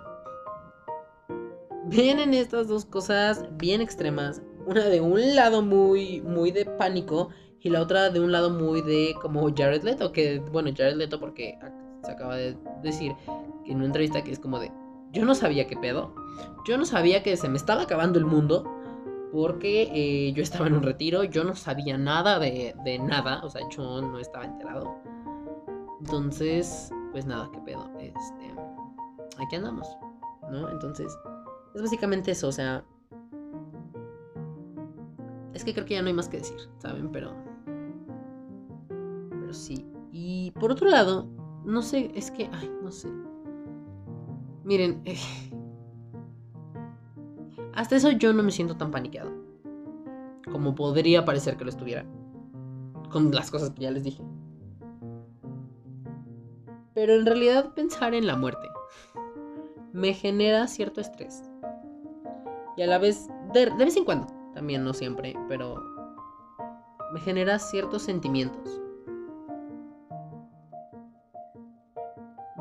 Vienen 1.84 2.32
estas 2.32 2.66
dos 2.66 2.86
cosas 2.86 3.44
bien 3.59 3.82
extremas, 3.82 4.42
una 4.66 4.84
de 4.86 5.01
un 5.03 5.36
lado 5.36 5.62
muy, 5.62 6.22
muy 6.22 6.51
de 6.51 6.64
pánico 6.64 7.28
y 7.61 7.68
la 7.68 7.82
otra 7.82 8.11
de 8.11 8.20
un 8.20 8.32
lado 8.32 8.49
muy 8.49 8.80
de 8.80 9.14
como 9.20 9.53
Jared 9.55 9.82
Leto, 9.82 10.12
que 10.12 10.38
bueno, 10.51 10.70
Jared 10.74 10.97
Leto 10.97 11.20
porque 11.20 11.59
se 12.05 12.12
acaba 12.12 12.36
de 12.36 12.57
decir 12.82 13.12
en 13.66 13.76
una 13.76 13.86
entrevista 13.86 14.22
que 14.22 14.32
es 14.32 14.38
como 14.38 14.59
de, 14.59 14.72
yo 15.12 15.24
no 15.24 15.34
sabía 15.34 15.66
qué 15.66 15.76
pedo, 15.76 16.14
yo 16.66 16.78
no 16.78 16.86
sabía 16.86 17.22
que 17.22 17.36
se 17.36 17.49
me 17.49 17.57
estaba 17.57 17.82
acabando 17.82 18.18
el 18.18 18.24
mundo 18.24 18.64
porque 19.32 19.90
eh, 19.92 20.32
yo 20.32 20.42
estaba 20.42 20.68
en 20.68 20.74
un 20.74 20.82
retiro, 20.82 21.24
yo 21.24 21.44
no 21.44 21.55
sabía 21.55 21.99
nada 21.99 22.38
de, 22.38 22.74
de 22.84 22.99
nada, 22.99 23.40
o 23.44 23.51
sea, 23.51 23.61
yo 23.68 24.01
no 24.01 24.18
estaba 24.18 24.44
enterado. 24.44 24.94
Entonces, 26.01 26.90
pues 27.11 27.26
nada, 27.26 27.51
qué 27.53 27.59
pedo, 27.61 27.90
este, 27.99 28.55
aquí 29.39 29.57
andamos, 29.57 29.97
¿no? 30.51 30.68
Entonces, 30.70 31.16
es 31.74 31.82
básicamente 31.82 32.30
eso, 32.30 32.49
o 32.49 32.53
sea, 32.53 32.84
es 35.55 35.64
que 35.64 35.72
creo 35.72 35.87
que 35.87 35.95
ya 35.95 36.03
no 36.03 36.09
hay 36.09 36.14
más 36.14 36.28
que 36.28 36.39
decir, 36.39 36.59
¿saben? 36.78 37.11
Pero. 37.11 37.32
Pero 39.30 39.55
sí. 39.55 39.87
Y 40.12 40.51
por 40.53 40.70
otro 40.70 40.89
lado, 40.89 41.26
no 41.64 41.80
sé, 41.80 42.11
es 42.14 42.30
que. 42.30 42.51
Ay, 42.53 42.70
no 42.82 42.91
sé. 42.91 43.09
Miren. 44.64 45.03
Hasta 47.74 47.97
eso 47.97 48.11
yo 48.11 48.32
no 48.32 48.43
me 48.43 48.51
siento 48.51 48.76
tan 48.76 48.91
paniqueado. 48.91 49.30
Como 50.51 50.74
podría 50.74 51.24
parecer 51.24 51.57
que 51.57 51.64
lo 51.64 51.70
estuviera. 51.70 52.05
Con 53.11 53.30
las 53.32 53.51
cosas 53.51 53.70
que 53.70 53.82
ya 53.82 53.91
les 53.91 54.05
dije. 54.05 54.22
Pero 56.95 57.14
en 57.14 57.26
realidad 57.26 57.74
pensar 57.74 58.14
en 58.14 58.26
la 58.26 58.37
muerte 58.37 58.66
me 59.97 60.12
genera 60.12 60.66
cierto 60.66 61.01
estrés. 61.01 61.42
Y 62.76 62.82
a 62.82 62.86
la 62.86 62.99
vez, 62.99 63.28
de, 63.55 63.70
de 63.70 63.84
vez 63.84 63.97
en 63.97 64.05
cuando, 64.05 64.26
también 64.53 64.84
no 64.84 64.92
siempre, 64.92 65.34
pero 65.49 65.82
me 67.14 67.20
genera 67.20 67.59
ciertos 67.59 68.03
sentimientos. 68.03 68.78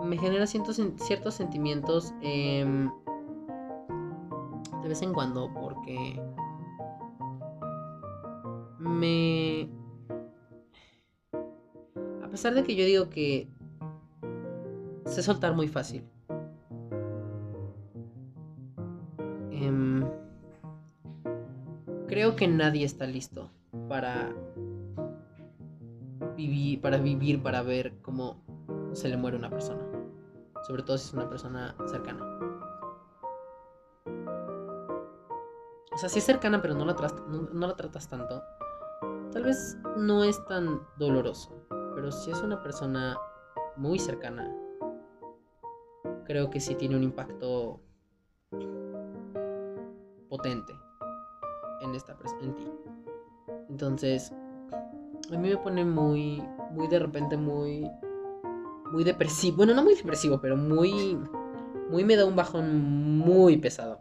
Me 0.02 0.18
genera 0.18 0.48
ciertos, 0.48 0.80
ciertos 1.00 1.34
sentimientos 1.34 2.14
em, 2.22 2.90
de 4.82 4.88
vez 4.88 5.02
en 5.02 5.14
cuando 5.14 5.54
porque 5.54 6.22
me... 8.80 9.70
A 12.24 12.30
pesar 12.30 12.54
de 12.54 12.64
que 12.64 12.76
yo 12.76 12.86
digo 12.86 13.10
que 13.10 13.50
sé 15.06 15.22
soltar 15.22 15.54
muy 15.54 15.68
fácil. 15.68 16.06
Creo 22.08 22.36
que 22.36 22.48
nadie 22.48 22.86
está 22.86 23.06
listo 23.06 23.52
para 23.90 24.34
vivir, 26.36 26.82
para 26.82 26.98
vivir, 26.98 27.42
para 27.42 27.62
ver 27.62 27.94
cómo 28.02 28.42
se 28.94 29.10
le 29.10 29.18
muere 29.18 29.38
una 29.38 29.50
persona. 29.50 29.84
Sobre 30.68 30.84
todo 30.84 30.98
si 30.98 31.08
es 31.08 31.14
una 31.14 31.30
persona 31.30 31.76
cercana. 31.88 32.24
O 35.94 35.98
sea, 35.98 36.10
si 36.10 36.20
es 36.20 36.26
cercana 36.26 36.62
pero 36.62 36.74
no 36.74 36.86
la, 36.86 36.96
no 37.28 37.68
la 37.68 37.76
tratas 37.76 38.08
tanto, 38.10 38.42
tal 39.32 39.44
vez 39.44 39.78
no 39.98 40.24
es 40.24 40.44
tan 40.46 40.82
doloroso. 40.98 41.52
Pero 41.96 42.12
si 42.12 42.32
es 42.32 42.42
una 42.42 42.62
persona 42.62 43.18
muy 43.78 44.00
cercana, 44.00 44.54
creo 46.26 46.50
que 46.50 46.60
sí 46.60 46.76
tiene 46.76 46.96
un 46.96 47.04
impacto 47.04 47.80
potente 50.36 50.74
en 51.82 51.96
esta 51.96 52.16
en 52.42 52.56
ti. 52.56 52.68
Entonces, 53.70 54.34
a 55.32 55.38
mí 55.38 55.50
me 55.50 55.58
pone 55.58 55.86
muy, 55.86 56.44
muy 56.72 56.88
de 56.88 57.00
repente 57.00 57.38
muy, 57.38 57.90
muy 58.92 59.04
depresivo. 59.04 59.58
Bueno, 59.58 59.74
no 59.74 59.84
muy 59.84 59.96
depresivo, 59.96 60.40
pero 60.42 60.58
muy, 60.58 61.18
muy 61.90 62.04
me 62.04 62.16
da 62.16 62.26
un 62.26 62.36
bajón 62.36 62.84
muy 63.20 63.58
pesado. 63.58 64.00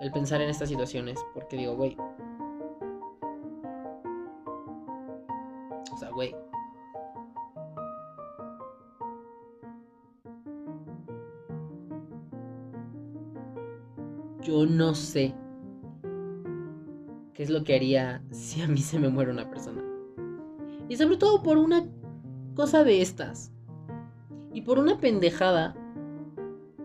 El 0.00 0.10
pensar 0.12 0.40
en 0.40 0.48
estas 0.48 0.68
situaciones, 0.70 1.18
porque 1.34 1.56
digo, 1.56 1.76
güey. 1.76 1.96
O 5.92 5.96
sea, 5.98 6.10
güey. 6.10 6.34
Yo 14.42 14.66
no 14.66 14.94
sé 14.94 15.34
qué 17.34 17.42
es 17.42 17.50
lo 17.50 17.64
que 17.64 17.74
haría 17.74 18.22
si 18.30 18.62
a 18.62 18.68
mí 18.68 18.78
se 18.78 18.98
me 18.98 19.08
muere 19.08 19.30
una 19.30 19.48
persona. 19.48 19.82
Y 20.88 20.96
sobre 20.96 21.16
todo 21.16 21.42
por 21.42 21.56
una 21.56 21.86
cosa 22.54 22.84
de 22.84 23.00
estas. 23.00 23.52
Y 24.52 24.62
por 24.62 24.78
una 24.78 24.98
pendejada. 24.98 25.76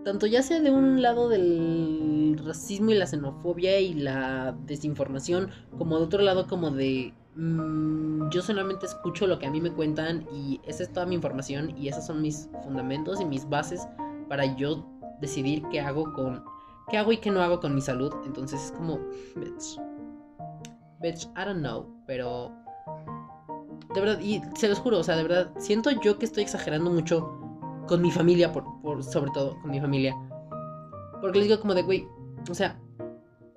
Tanto 0.03 0.27
ya 0.27 0.43
sea 0.43 0.61
de 0.61 0.69
un 0.69 1.01
lado 1.01 1.29
del 1.29 2.39
racismo 2.45 2.91
y 2.91 2.93
la 2.93 3.07
xenofobia 3.07 3.79
y 3.79 3.95
la 3.95 4.55
desinformación, 4.67 5.49
como 5.77 5.97
de 5.97 6.03
otro 6.05 6.21
lado 6.21 6.47
como 6.47 6.69
de... 6.69 7.13
Mm, 7.35 8.29
yo 8.29 8.41
solamente 8.41 8.85
escucho 8.85 9.27
lo 9.27 9.39
que 9.39 9.47
a 9.47 9.51
mí 9.51 9.59
me 9.59 9.71
cuentan 9.71 10.27
y 10.31 10.61
esa 10.65 10.83
es 10.83 10.93
toda 10.93 11.05
mi 11.05 11.15
información 11.15 11.75
y 11.77 11.89
esos 11.89 12.05
son 12.05 12.21
mis 12.21 12.49
fundamentos 12.63 13.19
y 13.19 13.25
mis 13.25 13.49
bases 13.49 13.87
para 14.29 14.55
yo 14.55 14.85
decidir 15.19 15.63
qué 15.71 15.81
hago 15.81 16.13
con... 16.13 16.43
qué 16.89 16.97
hago 16.97 17.11
y 17.11 17.17
qué 17.17 17.31
no 17.31 17.41
hago 17.41 17.59
con 17.59 17.73
mi 17.73 17.81
salud. 17.81 18.13
Entonces 18.25 18.65
es 18.65 18.71
como... 18.71 18.99
Bitch, 21.01 21.25
I 21.35 21.45
don't 21.45 21.59
know, 21.59 21.87
pero... 22.05 22.51
De 23.93 24.01
verdad, 24.01 24.19
y 24.19 24.41
se 24.55 24.67
los 24.67 24.79
juro, 24.79 24.99
o 24.99 25.03
sea, 25.03 25.15
de 25.15 25.23
verdad, 25.23 25.51
siento 25.57 25.89
yo 25.91 26.17
que 26.17 26.25
estoy 26.25 26.43
exagerando 26.43 26.91
mucho 26.91 27.39
con 27.87 28.01
mi 28.01 28.11
familia, 28.11 28.51
por, 28.51 28.65
por 28.81 29.03
sobre 29.03 29.31
todo 29.31 29.59
con 29.61 29.71
mi 29.71 29.79
familia. 29.79 30.13
Porque 31.21 31.39
les 31.39 31.47
digo 31.47 31.61
como 31.61 31.73
de, 31.73 31.83
güey, 31.83 32.07
o 32.49 32.53
sea, 32.53 32.79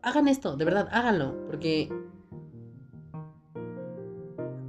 hagan 0.02 0.28
esto, 0.28 0.56
de 0.56 0.64
verdad, 0.64 0.88
háganlo, 0.92 1.34
porque... 1.46 1.92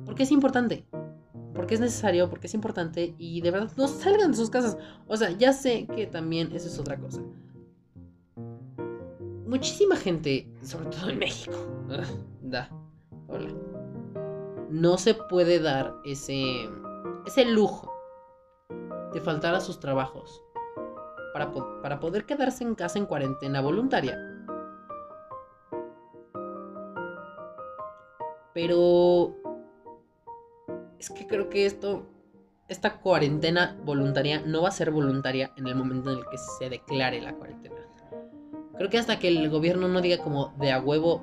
Porque 0.06 0.24
es 0.24 0.32
importante. 0.32 0.86
Porque 1.54 1.76
es 1.76 1.82
necesario, 1.82 2.30
porque 2.30 2.48
es 2.48 2.54
importante 2.54 3.16
y 3.18 3.42
de 3.42 3.52
verdad 3.52 3.72
no 3.76 3.88
salgan 3.88 4.32
de 4.32 4.38
sus 4.38 4.50
casas. 4.50 4.78
O 5.08 5.18
sea, 5.18 5.32
ya 5.32 5.54
sé 5.54 5.88
que 5.88 6.08
también 6.08 6.52
eso 6.54 6.68
es 6.68 6.80
otra 6.80 6.98
cosa. 6.98 7.22
Muchísima 9.50 9.96
gente, 9.96 10.48
sobre 10.62 10.86
todo 10.90 11.10
en 11.10 11.18
México, 11.18 11.58
da, 12.44 12.70
hola, 13.28 13.50
no 14.70 14.96
se 15.00 15.16
puede 15.16 15.60
dar 15.60 15.96
ese, 16.06 16.70
ese 17.26 17.46
lujo 17.46 17.92
de 19.12 19.20
faltar 19.20 19.56
a 19.56 19.60
sus 19.60 19.80
trabajos 19.80 20.44
para, 21.34 21.52
para 21.82 22.00
poder 22.00 22.28
quedarse 22.28 22.64
en 22.64 22.76
casa 22.76 23.00
en 23.00 23.08
cuarentena 23.08 23.60
voluntaria. 23.60 24.20
Pero 28.54 29.36
es 31.00 31.10
que 31.10 31.26
creo 31.26 31.50
que 31.50 31.66
esto, 31.66 32.04
esta 32.68 33.00
cuarentena 33.00 33.80
voluntaria 33.84 34.44
no 34.46 34.62
va 34.62 34.70
a 34.70 34.74
ser 34.74 34.92
voluntaria 34.92 35.52
en 35.58 35.66
el 35.66 35.74
momento 35.74 36.12
en 36.12 36.20
el 36.20 36.26
que 36.30 36.38
se 36.38 36.70
declare 36.70 37.20
la 37.20 37.34
cuarentena. 37.34 37.79
Creo 38.80 38.90
que 38.90 38.98
hasta 38.98 39.20
que 39.20 39.28
el 39.28 39.50
gobierno 39.50 39.90
no 39.90 40.00
diga 40.00 40.24
como 40.24 40.54
de 40.58 40.72
a 40.72 40.80
huevo, 40.80 41.22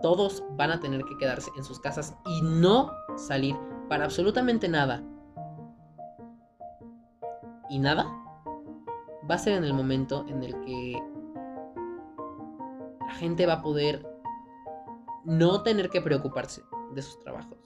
todos 0.00 0.42
van 0.56 0.70
a 0.70 0.80
tener 0.80 1.04
que 1.04 1.18
quedarse 1.18 1.50
en 1.58 1.62
sus 1.62 1.78
casas 1.78 2.16
y 2.24 2.40
no 2.40 2.90
salir 3.16 3.54
para 3.90 4.04
absolutamente 4.04 4.66
nada. 4.66 5.02
Y 7.68 7.78
nada 7.78 8.06
va 9.30 9.34
a 9.34 9.38
ser 9.38 9.58
en 9.58 9.64
el 9.64 9.74
momento 9.74 10.24
en 10.26 10.42
el 10.42 10.58
que 10.60 11.02
la 13.00 13.12
gente 13.16 13.44
va 13.44 13.52
a 13.52 13.62
poder 13.62 14.02
no 15.26 15.62
tener 15.62 15.90
que 15.90 16.00
preocuparse 16.00 16.62
de 16.94 17.02
sus 17.02 17.20
trabajos. 17.20 17.58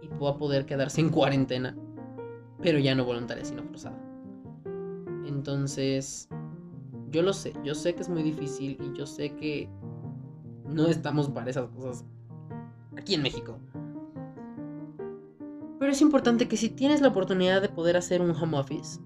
Y 0.00 0.08
va 0.08 0.30
a 0.30 0.38
poder 0.38 0.66
quedarse 0.66 1.00
en 1.00 1.10
cuarentena, 1.10 1.76
pero 2.60 2.80
ya 2.80 2.96
no 2.96 3.04
voluntaria, 3.04 3.44
sino 3.44 3.62
forzada. 3.62 3.96
Entonces, 5.24 6.28
yo 7.12 7.22
lo 7.22 7.32
sé, 7.32 7.52
yo 7.62 7.74
sé 7.74 7.94
que 7.94 8.02
es 8.02 8.08
muy 8.08 8.22
difícil 8.22 8.78
y 8.80 8.98
yo 8.98 9.06
sé 9.06 9.34
que 9.36 9.68
no 10.66 10.86
estamos 10.86 11.28
para 11.28 11.50
esas 11.50 11.68
cosas 11.70 12.04
aquí 12.96 13.14
en 13.14 13.22
México. 13.22 13.58
Pero 15.78 15.92
es 15.92 16.00
importante 16.00 16.48
que 16.48 16.56
si 16.56 16.70
tienes 16.70 17.00
la 17.00 17.08
oportunidad 17.08 17.60
de 17.60 17.68
poder 17.68 17.96
hacer 17.96 18.22
un 18.22 18.30
home 18.30 18.58
office, 18.58 19.00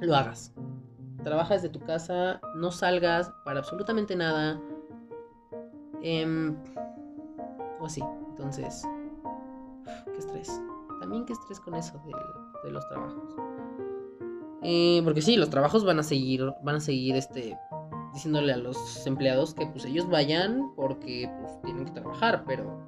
lo 0.00 0.16
hagas. 0.16 0.52
Trabaja 1.22 1.54
desde 1.54 1.68
tu 1.68 1.80
casa, 1.80 2.40
no 2.56 2.70
salgas 2.70 3.30
para 3.44 3.60
absolutamente 3.60 4.16
nada. 4.16 4.60
Em, 6.02 6.56
o 7.78 7.86
así. 7.86 8.02
Entonces, 8.30 8.82
qué 10.06 10.18
estrés. 10.18 10.62
También 11.00 11.26
qué 11.26 11.34
estrés 11.34 11.60
con 11.60 11.74
eso 11.74 12.00
de, 12.64 12.70
los 12.70 12.88
trabajos. 12.88 13.34
Eh, 14.62 15.00
porque 15.04 15.22
sí, 15.22 15.36
los 15.36 15.50
trabajos 15.50 15.84
van 15.84 15.98
a 15.98 16.02
seguir, 16.02 16.52
van 16.62 16.76
a 16.76 16.80
seguir 16.80 17.16
este, 17.16 17.56
diciéndole 18.12 18.52
a 18.52 18.56
los 18.56 19.06
empleados 19.06 19.54
que 19.54 19.66
pues 19.66 19.84
ellos 19.84 20.08
vayan 20.08 20.72
porque 20.76 21.30
pues 21.40 21.62
tienen 21.62 21.86
que 21.86 21.92
trabajar, 21.92 22.44
pero 22.46 22.84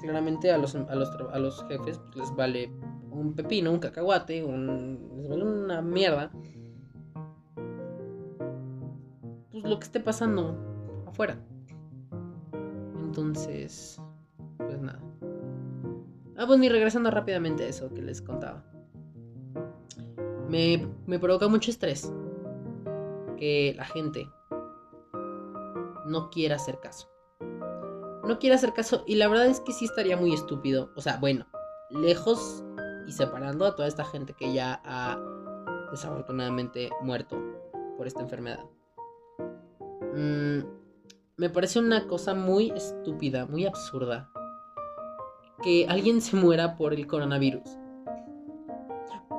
claramente 0.00 0.50
a 0.50 0.58
los, 0.58 0.74
a 0.74 0.94
los, 0.94 1.10
a 1.32 1.38
los 1.38 1.64
jefes 1.68 1.98
pues, 1.98 2.16
les 2.16 2.36
vale 2.36 2.72
un 3.10 3.34
pepino, 3.34 3.70
un 3.70 3.78
cacahuate, 3.78 4.44
un, 4.44 5.12
les 5.16 5.28
vale 5.28 5.44
una 5.44 5.82
mierda. 5.82 6.30
Pues 9.50 9.64
lo 9.64 9.78
que 9.78 9.84
esté 9.84 10.00
pasando 10.00 10.56
afuera. 11.06 11.38
Entonces, 13.00 14.00
pues 14.56 14.80
nada. 14.80 15.00
Ah, 16.36 16.46
pues 16.46 16.58
ni 16.58 16.68
regresando 16.68 17.10
rápidamente 17.10 17.64
a 17.64 17.68
eso 17.68 17.92
que 17.92 18.00
les 18.00 18.22
contaba. 18.22 18.69
Me, 20.50 21.18
provoca 21.18 21.48
mucho 21.48 21.70
estrés 21.70 22.12
que 23.38 23.74
la 23.76 23.84
gente 23.84 24.28
no 26.06 26.28
quiera 26.30 26.56
hacer 26.56 26.78
caso. 26.80 27.08
No 27.40 28.38
quiere 28.38 28.56
hacer 28.56 28.72
caso 28.72 29.04
y 29.06 29.14
la 29.14 29.28
verdad 29.28 29.46
es 29.46 29.60
que 29.60 29.72
sí 29.72 29.84
estaría 29.84 30.16
muy 30.16 30.34
estúpido. 30.34 30.90
O 30.96 31.00
sea, 31.00 31.16
bueno, 31.16 31.46
lejos 31.90 32.64
y 33.06 33.12
separando 33.12 33.64
a 33.64 33.74
toda 33.74 33.88
esta 33.88 34.04
gente 34.04 34.34
que 34.34 34.52
ya 34.52 34.80
ha 34.84 35.18
desafortunadamente 35.90 36.90
muerto 37.00 37.40
por 37.96 38.06
esta 38.06 38.20
enfermedad. 38.20 38.64
Mmm 40.14 40.80
me 41.40 41.48
parece 41.48 41.78
una 41.78 42.06
cosa 42.06 42.34
muy 42.34 42.70
estúpida, 42.70 43.46
muy 43.46 43.64
absurda, 43.64 44.30
que 45.62 45.86
alguien 45.88 46.20
se 46.20 46.36
muera 46.36 46.76
por 46.76 46.92
el 46.92 47.06
coronavirus. 47.06 47.79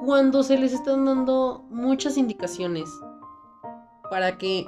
Cuando 0.04 0.44
se 0.44 0.58
les 0.58 0.74
están 0.74 1.06
dando 1.06 1.66
muchas 1.70 2.18
indicaciones 2.18 2.90
para 4.10 4.38
que 4.38 4.66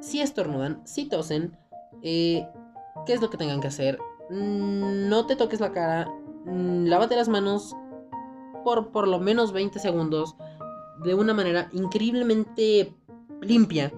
si 0.00 0.20
estornudan, 0.20 0.86
si 0.86 1.08
tosen, 1.08 1.58
eh, 2.02 2.46
qué 3.06 3.14
es 3.14 3.20
lo 3.20 3.30
que 3.30 3.36
tengan 3.36 3.60
que 3.60 3.68
hacer. 3.68 3.98
Mm, 4.30 5.08
no 5.08 5.26
te 5.26 5.36
toques 5.36 5.60
la 5.60 5.72
cara, 5.72 6.08
mm, 6.46 6.86
lávate 6.86 7.16
las 7.16 7.28
manos 7.28 7.74
por 8.64 8.92
por 8.92 9.08
lo 9.08 9.18
menos 9.18 9.52
20 9.52 9.78
segundos 9.78 10.36
de 11.02 11.14
una 11.14 11.34
manera 11.34 11.68
increíblemente 11.72 12.94
limpia 13.42 13.92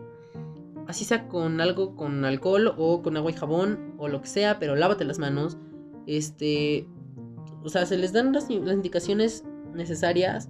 así 0.87 1.05
sea 1.05 1.29
con 1.29 1.61
algo, 1.61 1.97
con 1.97 2.25
alcohol 2.25 2.75
o 2.77 3.03
con 3.03 3.17
agua 3.17 3.31
y 3.31 3.35
jabón 3.35 3.95
o 3.99 4.09
lo 4.09 4.21
que 4.21 4.29
sea, 4.29 4.59
pero 4.59 4.77
lávate 4.77 5.05
las 5.05 5.19
manos. 5.19 5.59
Este, 6.07 6.87
o 7.67 7.69
sea, 7.69 7.85
se 7.85 7.99
les 7.99 8.13
dan 8.13 8.33
las, 8.33 8.49
indicaciones 8.49 9.45
necesarias, 9.75 10.49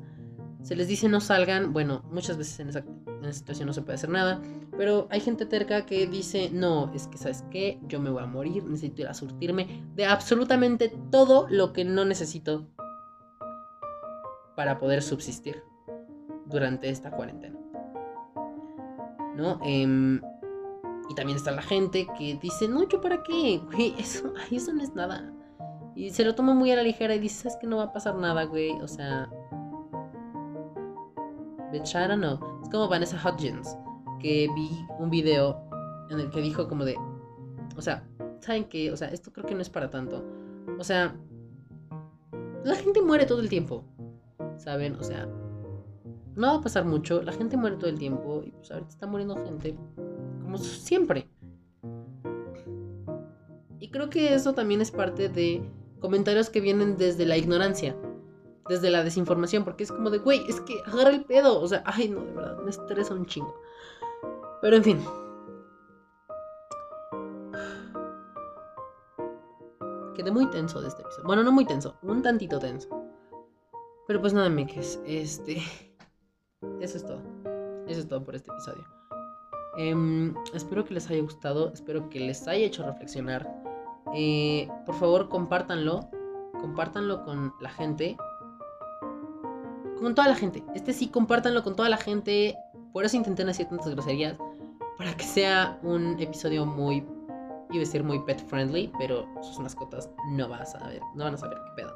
se 0.63 0.77
les 0.77 0.87
dice 0.87 1.09
no 1.09 1.21
salgan, 1.21 1.73
bueno, 1.73 2.05
muchas 2.13 2.37
veces 2.37 2.61
en 2.61 2.69
esa, 2.69 2.85
situación 3.33 3.67
no 3.67 3.73
se 3.73 3.81
puede 3.81 3.95
hacer 3.95 4.11
nada, 4.11 4.43
pero 4.77 5.09
hay 5.11 5.21
gente 5.21 5.47
terca 5.47 5.87
que 5.87 6.07
dice, 6.07 6.51
no, 6.53 6.93
es 6.95 7.07
que 7.09 7.17
sabes 7.17 7.43
qué, 7.51 7.81
yo 7.89 8.01
me 8.01 8.11
voy 8.11 8.23
a 8.23 8.27
morir, 8.27 8.65
necesito 8.65 9.01
ir 9.01 9.09
a 9.09 9.15
surtirme 9.15 9.83
de 9.95 10.05
absolutamente 10.05 10.93
todo 11.11 11.47
lo 11.49 11.73
que 11.73 11.87
no 11.87 12.05
necesito 12.05 12.69
para 14.55 14.79
poder 14.79 15.03
subsistir 15.03 15.63
durante 16.45 16.91
esta 16.91 17.11
cuarentena. 17.11 17.59
¿no? 19.35 19.59
Em, 19.65 20.21
y 21.09 21.15
también 21.15 21.37
está 21.39 21.51
la 21.51 21.63
gente 21.63 22.07
que 22.19 22.39
dice, 22.41 22.69
no, 22.69 22.87
yo 22.87 23.01
para 23.01 23.23
qué, 23.23 23.59
güey, 23.73 23.95
eso, 23.99 24.35
eso 24.51 24.73
no 24.75 24.83
es 24.83 24.95
nada. 24.95 25.33
Y 25.97 26.11
se 26.11 26.25
lo 26.25 26.35
toma 26.35 26.53
muy 26.53 26.71
a 26.71 26.77
la 26.77 26.83
ligera 26.83 27.15
y 27.15 27.19
dice, 27.19 27.49
es 27.49 27.57
que 27.57 27.67
no 27.67 27.79
va 27.79 27.85
a 27.85 27.93
pasar 27.93 28.15
nada, 28.17 28.45
güey, 28.45 28.71
o 28.83 28.87
sea... 28.87 29.31
Bitch, 31.73 31.95
I 31.95 32.07
don't 32.07 32.19
know. 32.19 32.39
Es 32.63 32.69
como 32.69 32.87
Vanessa 32.87 33.17
Hudgens, 33.17 33.77
que 34.21 34.49
vi 34.55 34.69
un 34.99 35.09
video 35.09 35.59
en 36.11 36.21
el 36.21 36.31
que 36.31 36.43
dijo 36.43 36.69
como 36.69 36.85
de... 36.85 36.97
O 37.77 37.83
sea, 37.83 38.07
¿saben 38.41 38.65
qué? 38.65 38.93
O 38.93 38.97
sea, 38.97 39.09
esto 39.09 39.33
creo 39.33 39.47
que 39.47 39.55
no 39.55 39.63
es 39.63 39.71
para 39.71 39.91
tanto. 39.91 40.23
O 40.79 40.85
sea, 40.85 41.17
la 42.63 42.75
gente 42.75 43.01
muere 43.01 43.25
todo 43.25 43.41
el 43.41 43.49
tiempo, 43.49 43.83
¿saben? 44.59 44.97
O 44.97 45.03
sea, 45.03 45.27
no 46.35 46.49
va 46.49 46.55
a 46.57 46.61
pasar 46.61 46.85
mucho, 46.85 47.23
la 47.23 47.33
gente 47.33 47.57
muere 47.57 47.77
todo 47.77 47.89
el 47.89 47.99
tiempo 47.99 48.43
y 48.45 48.51
pues 48.51 48.71
ahorita 48.71 48.91
está 48.91 49.07
muriendo 49.07 49.37
gente 49.37 49.75
como 50.43 50.59
siempre. 50.59 51.27
Y 53.81 53.89
creo 53.89 54.11
que 54.11 54.35
eso 54.35 54.53
también 54.53 54.81
es 54.83 54.91
parte 54.91 55.29
de 55.29 55.63
comentarios 56.01 56.51
que 56.51 56.61
vienen 56.61 56.97
desde 56.97 57.27
la 57.27 57.37
ignorancia, 57.37 57.97
desde 58.69 58.91
la 58.91 59.05
desinformación, 59.05 59.65
porque 59.65 59.85
es 59.85 59.93
como 59.93 60.11
de, 60.11 60.19
güey, 60.19 60.45
es 60.49 60.61
que 60.61 60.83
agarra 60.87 61.11
el 61.11 61.25
pedo, 61.25 61.61
o 61.61 61.69
sea, 61.69 61.83
ay 61.87 62.09
no, 62.09 62.25
de 62.25 62.33
verdad, 62.33 62.59
me 62.59 62.71
estresa 62.71 63.15
un 63.15 63.27
chingo. 63.27 63.55
Pero 64.61 64.77
en 64.77 64.85
fin. 64.85 65.01
Quedé 70.15 70.31
muy 70.31 70.49
tenso 70.51 70.81
de 70.81 70.89
este 70.89 71.03
episodio. 71.03 71.27
Bueno, 71.27 71.43
no 71.43 71.53
muy 71.53 71.67
tenso, 71.67 71.97
un 72.03 72.23
tantito 72.23 72.59
tenso. 72.59 72.89
Pero 74.07 74.21
pues 74.21 74.33
nada, 74.33 74.49
me 74.49 74.63
es 74.63 75.01
este 75.05 75.63
eso 76.81 76.99
es 76.99 77.07
todo. 77.07 77.23
Eso 77.87 78.01
es 78.01 78.09
todo 78.09 78.25
por 78.25 78.35
este 78.35 78.51
episodio. 78.51 78.85
Em, 79.77 80.35
espero 80.55 80.85
que 80.85 80.95
les 80.95 81.09
haya 81.11 81.23
gustado, 81.23 81.73
espero 81.73 82.09
que 82.09 82.21
les 82.21 82.47
haya 82.49 82.67
hecho 82.67 82.85
reflexionar. 82.85 83.66
Eh, 84.15 84.69
por 84.85 84.95
favor, 84.95 85.29
compártanlo. 85.29 86.09
Compártanlo 86.61 87.25
con 87.25 87.53
la 87.61 87.71
gente. 87.71 88.17
Con 90.01 90.15
toda 90.15 90.29
la 90.29 90.35
gente. 90.35 90.65
Este 90.75 90.93
sí, 90.93 91.09
compártanlo 91.09 91.63
con 91.63 91.77
toda 91.77 91.89
la 91.89 91.97
gente. 91.97 92.57
Por 92.93 93.05
eso 93.05 93.17
intenté 93.17 93.45
no 93.45 93.53
tantas 93.53 93.89
groserías. 93.89 94.37
para 94.99 95.15
que 95.15 95.25
sea 95.25 95.79
un 95.83 96.19
episodio 96.19 96.65
muy, 96.65 96.97
iba 96.97 97.77
a 97.77 97.79
decir 97.81 98.03
muy 98.03 98.19
pet 98.21 98.43
friendly, 98.47 98.91
pero 98.99 99.29
sus 99.43 99.59
mascotas 99.59 100.09
no 100.31 100.49
vas 100.49 100.75
a 100.75 100.89
ver, 100.89 101.03
no 101.15 101.25
van 101.25 101.35
a 101.35 101.37
saber 101.37 101.59
qué 101.59 101.83
pedo. 101.83 101.93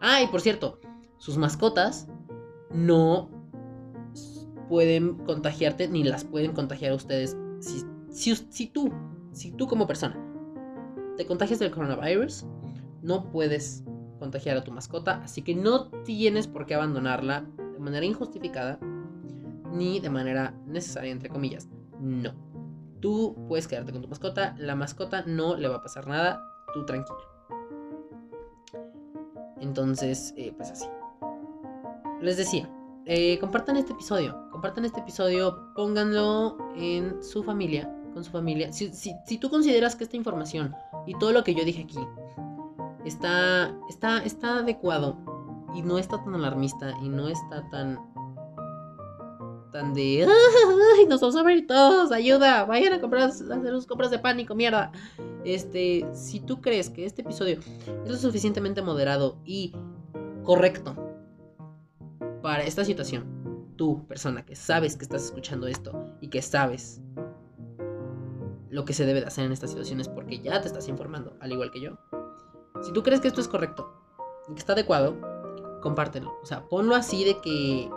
Ah, 0.00 0.20
y 0.20 0.26
por 0.26 0.42
cierto, 0.42 0.78
sus 1.16 1.38
mascotas 1.38 2.08
no 2.70 3.30
pueden 4.68 5.14
contagiarte 5.24 5.88
ni 5.88 6.04
las 6.04 6.24
pueden 6.24 6.52
contagiar 6.52 6.92
a 6.92 6.96
ustedes. 6.96 7.36
Si 7.60 8.66
tú, 8.66 8.92
si 9.32 9.52
tú 9.52 9.66
como 9.66 9.86
persona 9.86 10.31
te 11.16 11.26
contagias 11.26 11.58
del 11.58 11.70
coronavirus, 11.70 12.46
no 13.02 13.30
puedes 13.30 13.84
contagiar 14.18 14.56
a 14.56 14.64
tu 14.64 14.70
mascota, 14.70 15.20
así 15.24 15.42
que 15.42 15.54
no 15.54 15.88
tienes 16.04 16.46
por 16.46 16.66
qué 16.66 16.74
abandonarla 16.74 17.44
de 17.72 17.78
manera 17.80 18.06
injustificada 18.06 18.78
ni 19.72 20.00
de 20.00 20.10
manera 20.10 20.54
necesaria, 20.66 21.10
entre 21.10 21.28
comillas. 21.28 21.68
No. 21.98 22.32
Tú 23.00 23.34
puedes 23.48 23.66
quedarte 23.66 23.92
con 23.92 24.02
tu 24.02 24.08
mascota, 24.08 24.54
la 24.58 24.76
mascota 24.76 25.24
no 25.26 25.56
le 25.56 25.68
va 25.68 25.76
a 25.76 25.82
pasar 25.82 26.06
nada, 26.06 26.40
tú 26.72 26.84
tranquilo. 26.84 27.18
Entonces, 29.60 30.32
eh, 30.36 30.52
pues 30.56 30.70
así. 30.70 30.86
Les 32.20 32.36
decía, 32.36 32.70
eh, 33.06 33.38
compartan 33.40 33.76
este 33.76 33.92
episodio, 33.92 34.48
compartan 34.52 34.84
este 34.84 35.00
episodio, 35.00 35.72
pónganlo 35.74 36.58
en 36.76 37.20
su 37.22 37.42
familia, 37.42 37.92
con 38.14 38.22
su 38.22 38.30
familia. 38.30 38.72
Si, 38.72 38.92
si 38.92 39.38
tú 39.38 39.50
consideras 39.50 39.96
que 39.96 40.04
esta 40.04 40.16
información 40.16 40.74
y 41.06 41.14
todo 41.18 41.32
lo 41.32 41.44
que 41.44 41.54
yo 41.54 41.64
dije 41.64 41.82
aquí 41.82 41.98
está, 43.04 43.74
está, 43.88 44.22
está 44.24 44.58
adecuado 44.58 45.18
y 45.74 45.82
no 45.82 45.98
está 45.98 46.22
tan 46.22 46.34
alarmista 46.34 46.94
y 47.02 47.08
no 47.08 47.28
está 47.28 47.68
tan 47.70 47.98
tan 49.72 49.94
de 49.94 50.26
¡Ay, 50.96 51.06
nos 51.06 51.20
vamos 51.20 51.36
a 51.36 51.42
ver 51.42 51.66
todos! 51.66 52.12
¡Ayuda! 52.12 52.64
Vayan 52.66 52.92
a 52.92 53.00
comprar 53.00 53.22
hacer 53.22 53.70
sus 53.70 53.86
compras 53.86 54.10
de 54.10 54.18
pánico, 54.18 54.54
mierda. 54.54 54.92
Este, 55.44 56.06
si 56.12 56.40
tú 56.40 56.60
crees 56.60 56.90
que 56.90 57.06
este 57.06 57.22
episodio 57.22 57.58
es 58.04 58.10
lo 58.10 58.16
suficientemente 58.16 58.82
moderado 58.82 59.38
y 59.44 59.74
correcto 60.44 60.94
para 62.42 62.64
esta 62.64 62.84
situación, 62.84 63.74
tú, 63.76 64.06
persona 64.06 64.44
que 64.44 64.54
sabes 64.54 64.96
que 64.96 65.04
estás 65.04 65.24
escuchando 65.24 65.66
esto 65.66 66.06
y 66.20 66.28
que 66.28 66.42
sabes 66.42 67.00
lo 68.72 68.86
que 68.86 68.94
se 68.94 69.04
debe 69.04 69.20
de 69.20 69.26
hacer 69.26 69.44
en 69.44 69.52
estas 69.52 69.70
situaciones 69.70 70.08
porque 70.08 70.40
ya 70.40 70.60
te 70.62 70.66
estás 70.66 70.88
informando, 70.88 71.36
al 71.40 71.52
igual 71.52 71.70
que 71.70 71.82
yo, 71.82 71.98
si 72.80 72.90
tú 72.92 73.02
crees 73.02 73.20
que 73.20 73.28
esto 73.28 73.42
es 73.42 73.46
correcto 73.46 73.92
y 74.48 74.54
que 74.54 74.58
está 74.58 74.72
adecuado, 74.72 75.14
compártelo. 75.82 76.38
O 76.42 76.46
sea, 76.46 76.66
ponlo 76.68 76.94
así 76.94 77.22
de 77.22 77.38
que 77.42 77.90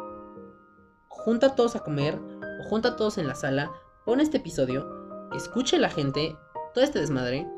junta 1.08 1.48
a 1.48 1.56
todos 1.56 1.78
a 1.78 1.80
comer 1.80 2.20
o 2.60 2.70
junta 2.70 2.90
a 2.90 2.96
todos 2.98 3.18
en 3.18 3.28
la 3.28 3.36
sala, 3.36 3.72
pon 4.06 4.20
este 4.20 4.38
episodio, 4.38 5.30
escuche 5.34 5.80
la 5.80 5.90
gente 5.90 6.36
todo 6.74 6.84
este 6.84 7.00
desmadre 7.00 7.50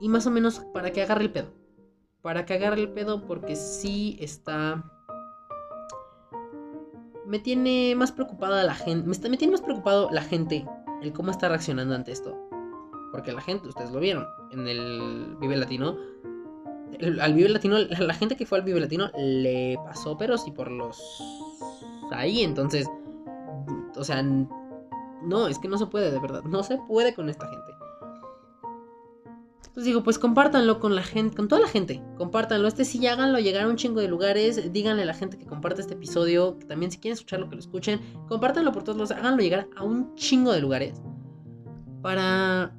y 0.00 0.08
más 0.08 0.26
o 0.26 0.30
menos 0.30 0.60
para 0.72 0.90
que 0.90 1.02
agarre 1.02 1.24
el 1.24 1.32
pedo. 1.32 1.52
Para 2.22 2.46
que 2.46 2.54
agarre 2.54 2.80
el 2.80 2.92
pedo 2.92 3.26
porque 3.26 3.56
sí 3.56 4.16
está... 4.20 4.90
Me 7.26 7.38
tiene 7.38 7.94
más 7.94 8.10
preocupada 8.10 8.64
la 8.64 8.74
gente. 8.74 9.06
Me, 9.06 9.28
me 9.28 9.36
tiene 9.36 9.52
más 9.52 9.60
preocupado 9.60 10.08
la 10.10 10.22
gente. 10.22 10.66
El 11.04 11.12
cómo 11.12 11.30
está 11.30 11.50
reaccionando 11.50 11.94
ante 11.94 12.12
esto. 12.12 12.34
Porque 13.12 13.30
la 13.30 13.42
gente, 13.42 13.68
ustedes 13.68 13.90
lo 13.90 14.00
vieron, 14.00 14.26
en 14.50 14.66
el 14.66 15.36
Vive 15.38 15.54
Latino, 15.54 15.98
al 17.20 17.34
Vive 17.34 17.50
Latino, 17.50 17.78
la 17.78 18.14
gente 18.14 18.36
que 18.36 18.46
fue 18.46 18.56
al 18.56 18.64
Vive 18.64 18.80
Latino 18.80 19.10
le 19.14 19.76
pasó, 19.84 20.16
pero 20.16 20.38
sí 20.38 20.50
por 20.50 20.70
los... 20.70 20.98
Ahí, 22.10 22.42
entonces... 22.42 22.88
O 23.96 24.02
sea, 24.02 24.22
no, 24.22 25.46
es 25.46 25.58
que 25.58 25.68
no 25.68 25.76
se 25.76 25.86
puede, 25.86 26.10
de 26.10 26.18
verdad. 26.18 26.42
No 26.44 26.62
se 26.62 26.78
puede 26.88 27.14
con 27.14 27.28
esta 27.28 27.46
gente. 27.48 27.72
Entonces 29.74 29.86
digo, 29.86 30.04
pues 30.04 30.20
compártanlo 30.20 30.78
con 30.78 30.94
la 30.94 31.02
gente, 31.02 31.36
con 31.36 31.48
toda 31.48 31.60
la 31.60 31.66
gente. 31.66 32.00
Compártanlo. 32.16 32.68
Este 32.68 32.84
sí, 32.84 33.04
háganlo 33.08 33.40
llegar 33.40 33.64
a 33.64 33.68
un 33.68 33.74
chingo 33.74 34.00
de 34.00 34.06
lugares. 34.06 34.72
Díganle 34.72 35.02
a 35.02 35.04
la 35.04 35.14
gente 35.14 35.36
que 35.36 35.46
comparte 35.46 35.80
este 35.80 35.94
episodio. 35.94 36.60
Que 36.60 36.66
también 36.66 36.92
si 36.92 36.98
quieren 36.98 37.14
escucharlo, 37.14 37.48
que 37.48 37.56
lo 37.56 37.60
escuchen. 37.60 38.00
Compártanlo 38.28 38.70
por 38.70 38.84
todos 38.84 38.96
los. 38.96 39.10
Háganlo 39.10 39.42
llegar 39.42 39.66
a 39.74 39.82
un 39.82 40.14
chingo 40.14 40.52
de 40.52 40.60
lugares. 40.60 41.02
Para 42.02 42.72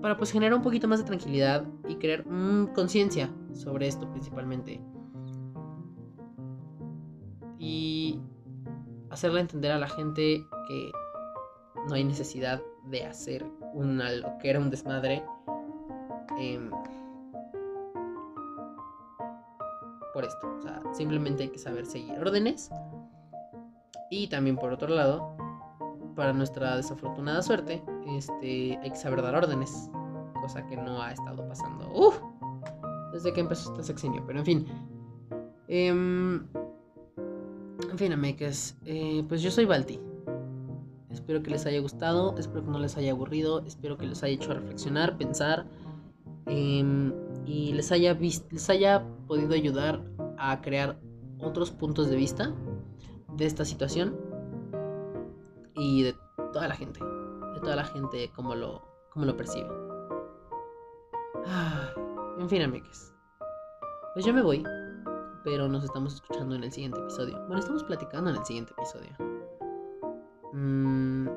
para 0.00 0.16
pues 0.16 0.30
generar 0.30 0.54
un 0.54 0.62
poquito 0.62 0.86
más 0.86 1.00
de 1.00 1.04
tranquilidad 1.04 1.66
y 1.88 1.96
crear 1.96 2.24
conciencia 2.72 3.34
sobre 3.52 3.88
esto 3.88 4.08
principalmente. 4.10 4.80
Y 7.58 8.20
hacerle 9.10 9.40
entender 9.40 9.72
a 9.72 9.78
la 9.78 9.88
gente 9.88 10.40
que 10.68 10.92
no 11.88 11.94
hay 11.94 12.04
necesidad 12.04 12.62
de 12.86 13.04
hacer 13.06 13.44
una 13.72 14.10
loquera, 14.12 14.58
un 14.58 14.70
desmadre. 14.70 15.22
Em, 16.38 16.70
por 20.14 20.24
esto. 20.24 20.48
O 20.58 20.62
sea, 20.62 20.82
simplemente 20.92 21.44
hay 21.44 21.48
que 21.50 21.58
saber 21.58 21.86
seguir 21.86 22.18
órdenes. 22.18 22.70
Y 24.10 24.28
también 24.28 24.56
por 24.56 24.72
otro 24.72 24.88
lado, 24.88 25.36
para 26.16 26.32
nuestra 26.32 26.76
desafortunada 26.76 27.42
suerte, 27.42 27.82
este, 28.16 28.78
hay 28.82 28.90
que 28.90 28.96
saber 28.96 29.22
dar 29.22 29.34
órdenes, 29.34 29.90
cosa 30.40 30.66
que 30.66 30.76
no 30.76 31.02
ha 31.02 31.12
estado 31.12 31.46
pasando 31.46 31.88
desde 33.12 33.32
que 33.32 33.40
empezó 33.40 33.70
este 33.72 33.84
sexenio, 33.84 34.24
pero 34.26 34.40
en 34.40 34.44
fin. 34.44 34.66
Em, 35.68 36.46
en 37.90 37.98
fin, 37.98 38.12
eh, 38.84 39.24
pues 39.28 39.42
yo 39.42 39.50
soy 39.50 39.64
Balti. 39.64 40.00
Espero 41.18 41.42
que 41.42 41.50
les 41.50 41.66
haya 41.66 41.80
gustado, 41.80 42.36
espero 42.38 42.64
que 42.64 42.70
no 42.70 42.78
les 42.78 42.96
haya 42.96 43.10
aburrido, 43.10 43.58
espero 43.66 43.98
que 43.98 44.06
les 44.06 44.22
haya 44.22 44.34
hecho 44.34 44.54
reflexionar, 44.54 45.18
pensar 45.18 45.66
em, 46.46 47.12
y 47.44 47.72
les 47.72 47.90
haya, 47.90 48.14
les 48.14 48.70
haya 48.70 49.04
podido 49.26 49.52
ayudar 49.54 50.00
a 50.38 50.60
crear 50.60 50.96
otros 51.40 51.72
puntos 51.72 52.08
de 52.08 52.14
vista 52.14 52.54
de 53.36 53.46
esta 53.46 53.64
situación 53.64 54.16
y 55.74 56.04
de 56.04 56.14
toda 56.52 56.68
la 56.68 56.76
gente. 56.76 57.00
De 57.54 57.60
toda 57.60 57.74
la 57.74 57.84
gente 57.84 58.30
como 58.36 58.54
lo, 58.54 58.80
como 59.10 59.26
lo 59.26 59.36
percibe. 59.36 59.68
en 62.38 62.48
fin, 62.48 62.62
amigues. 62.62 63.12
Pues 64.14 64.24
yo 64.24 64.32
me 64.32 64.42
voy. 64.42 64.62
Pero 65.42 65.68
nos 65.68 65.82
estamos 65.82 66.14
escuchando 66.14 66.54
en 66.54 66.62
el 66.62 66.70
siguiente 66.70 67.00
episodio. 67.00 67.38
Bueno, 67.46 67.58
estamos 67.58 67.82
platicando 67.82 68.30
en 68.30 68.36
el 68.36 68.44
siguiente 68.44 68.72
episodio. 68.78 69.27
Mm. 70.52 71.28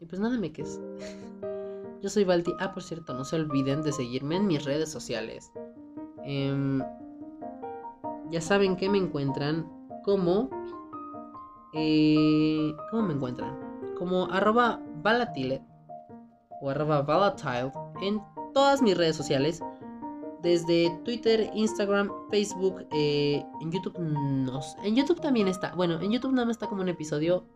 Y 0.00 0.06
pues 0.06 0.20
nada, 0.20 0.36
amigues. 0.36 0.80
Yo 2.02 2.08
soy 2.08 2.24
Balti. 2.24 2.52
Ah, 2.60 2.72
por 2.72 2.82
cierto, 2.82 3.14
no 3.14 3.24
se 3.24 3.36
olviden 3.36 3.82
de 3.82 3.92
seguirme 3.92 4.36
en 4.36 4.46
mis 4.46 4.64
redes 4.64 4.90
sociales. 4.90 5.50
Em, 6.22 6.82
ya 8.30 8.40
saben 8.40 8.76
que 8.76 8.88
me 8.88 8.98
encuentran 8.98 9.66
como 10.04 10.50
eh, 11.76 12.72
¿Cómo 12.90 13.02
me 13.02 13.14
encuentran? 13.14 13.58
Como 13.98 14.26
arroba 14.30 14.80
balatile 15.02 15.60
o 16.60 16.70
arroba 16.70 17.02
volatile 17.02 17.72
en 18.00 18.22
todas 18.54 18.80
mis 18.80 18.96
redes 18.96 19.16
sociales. 19.16 19.60
Desde 20.44 20.90
Twitter, 21.06 21.50
Instagram, 21.54 22.10
Facebook, 22.30 22.86
eh, 22.92 23.42
en 23.62 23.72
YouTube 23.72 23.98
no 23.98 24.60
En 24.84 24.94
YouTube 24.94 25.18
también 25.18 25.48
está. 25.48 25.74
Bueno, 25.74 25.98
en 26.02 26.12
YouTube 26.12 26.32
nada 26.32 26.44
más 26.44 26.56
está 26.56 26.66
como 26.66 26.82
un 26.82 26.90
episodio. 26.90 27.46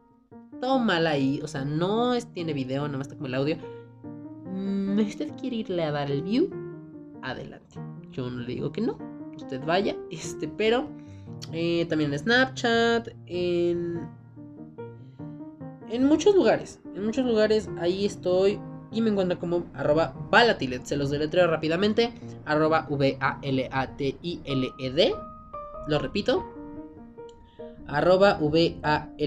Todo 0.59 0.79
mal 0.79 1.07
ahí. 1.07 1.39
O 1.43 1.49
sea, 1.49 1.67
no 1.67 2.19
tiene 2.33 2.55
video, 2.55 2.87
nada 2.87 2.97
más 2.97 3.09
está 3.09 3.17
como 3.17 3.27
el 3.27 3.35
audio. 3.35 3.59
Mm, 4.47 5.01
usted 5.01 5.31
quiere 5.39 5.57
irle 5.57 5.85
a 5.85 5.93
dar 5.93 6.11
el 6.11 6.23
view, 6.23 6.49
adelante. 7.21 7.79
Yo 8.11 8.31
no 8.31 8.41
le 8.41 8.55
digo 8.55 8.73
que 8.73 8.81
no. 8.81 8.97
Usted 9.37 9.63
vaya. 9.67 9.95
Este, 10.11 10.49
pero 10.49 10.89
eh, 11.53 11.85
también 11.91 12.15
en 12.15 12.19
Snapchat, 12.19 13.09
en, 13.27 14.09
en 15.91 16.05
muchos 16.07 16.35
lugares. 16.35 16.81
En 16.95 17.05
muchos 17.05 17.27
lugares 17.27 17.69
ahí 17.79 18.07
estoy 18.07 18.59
y 18.91 19.01
me 19.03 19.11
encuentro 19.11 19.39
como 19.39 19.67
arroba 19.75 20.15
valatilet. 20.31 20.85
Se 20.85 20.97
los 20.97 21.11
deletreo 21.11 21.47
rápidamente. 21.47 22.13
Arroba 22.45 22.87
V-A-L-A-T-I-L-E-D. 22.89 23.55
Lo 25.87 25.99
repito. 25.99 26.45
Arroba 27.87 28.39
V-A-L-A-T-I-L-E-D. 28.41 29.19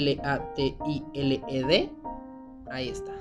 Ahí 2.71 2.89
está. 2.89 3.13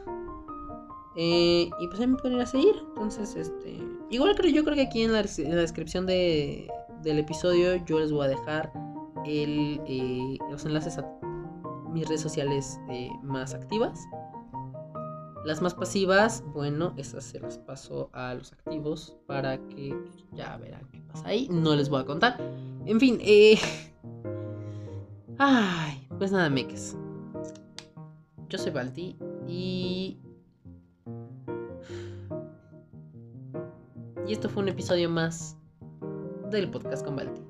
Eh, 1.16 1.68
y 1.80 1.86
pues 1.88 2.00
ahí 2.00 2.06
me 2.06 2.16
pueden 2.16 2.36
ir 2.36 2.42
a 2.42 2.46
seguir. 2.46 2.74
Entonces, 2.88 3.34
este. 3.36 3.78
Igual 4.10 4.34
creo, 4.36 4.52
yo 4.52 4.64
creo 4.64 4.76
que 4.76 4.82
aquí 4.82 5.02
en 5.02 5.12
la 5.12 5.22
descripción 5.22 6.06
de, 6.06 6.68
del 7.02 7.18
episodio 7.18 7.76
yo 7.84 7.98
les 8.00 8.12
voy 8.12 8.26
a 8.26 8.28
dejar 8.28 8.72
el, 9.24 9.80
eh, 9.86 10.38
los 10.50 10.64
enlaces 10.64 10.98
a 10.98 11.06
mis 11.90 12.06
redes 12.06 12.20
sociales 12.20 12.80
eh, 12.90 13.10
más 13.22 13.54
activas. 13.54 14.00
Las 15.44 15.62
más 15.62 15.74
pasivas, 15.74 16.44
bueno, 16.54 16.92
esas 16.98 17.24
se 17.24 17.40
las 17.40 17.58
paso 17.58 18.10
a 18.12 18.34
los 18.34 18.52
activos 18.52 19.16
para 19.26 19.58
que 19.68 19.96
ya 20.32 20.56
verán 20.58 20.86
qué 20.92 21.00
pasa 21.00 21.28
ahí. 21.28 21.48
No 21.50 21.74
les 21.74 21.88
voy 21.88 22.02
a 22.02 22.04
contar. 22.04 22.38
En 22.84 23.00
fin, 23.00 23.18
eh... 23.22 23.58
Ay, 25.38 26.06
pues 26.18 26.30
nada, 26.32 26.50
meques. 26.50 26.94
Yo 28.50 28.58
soy 28.58 28.72
Balti 28.72 29.16
y... 29.48 30.18
Y 34.26 34.32
esto 34.32 34.48
fue 34.50 34.62
un 34.62 34.68
episodio 34.68 35.08
más 35.08 35.56
del 36.50 36.70
podcast 36.70 37.04
con 37.04 37.16
Balti. 37.16 37.49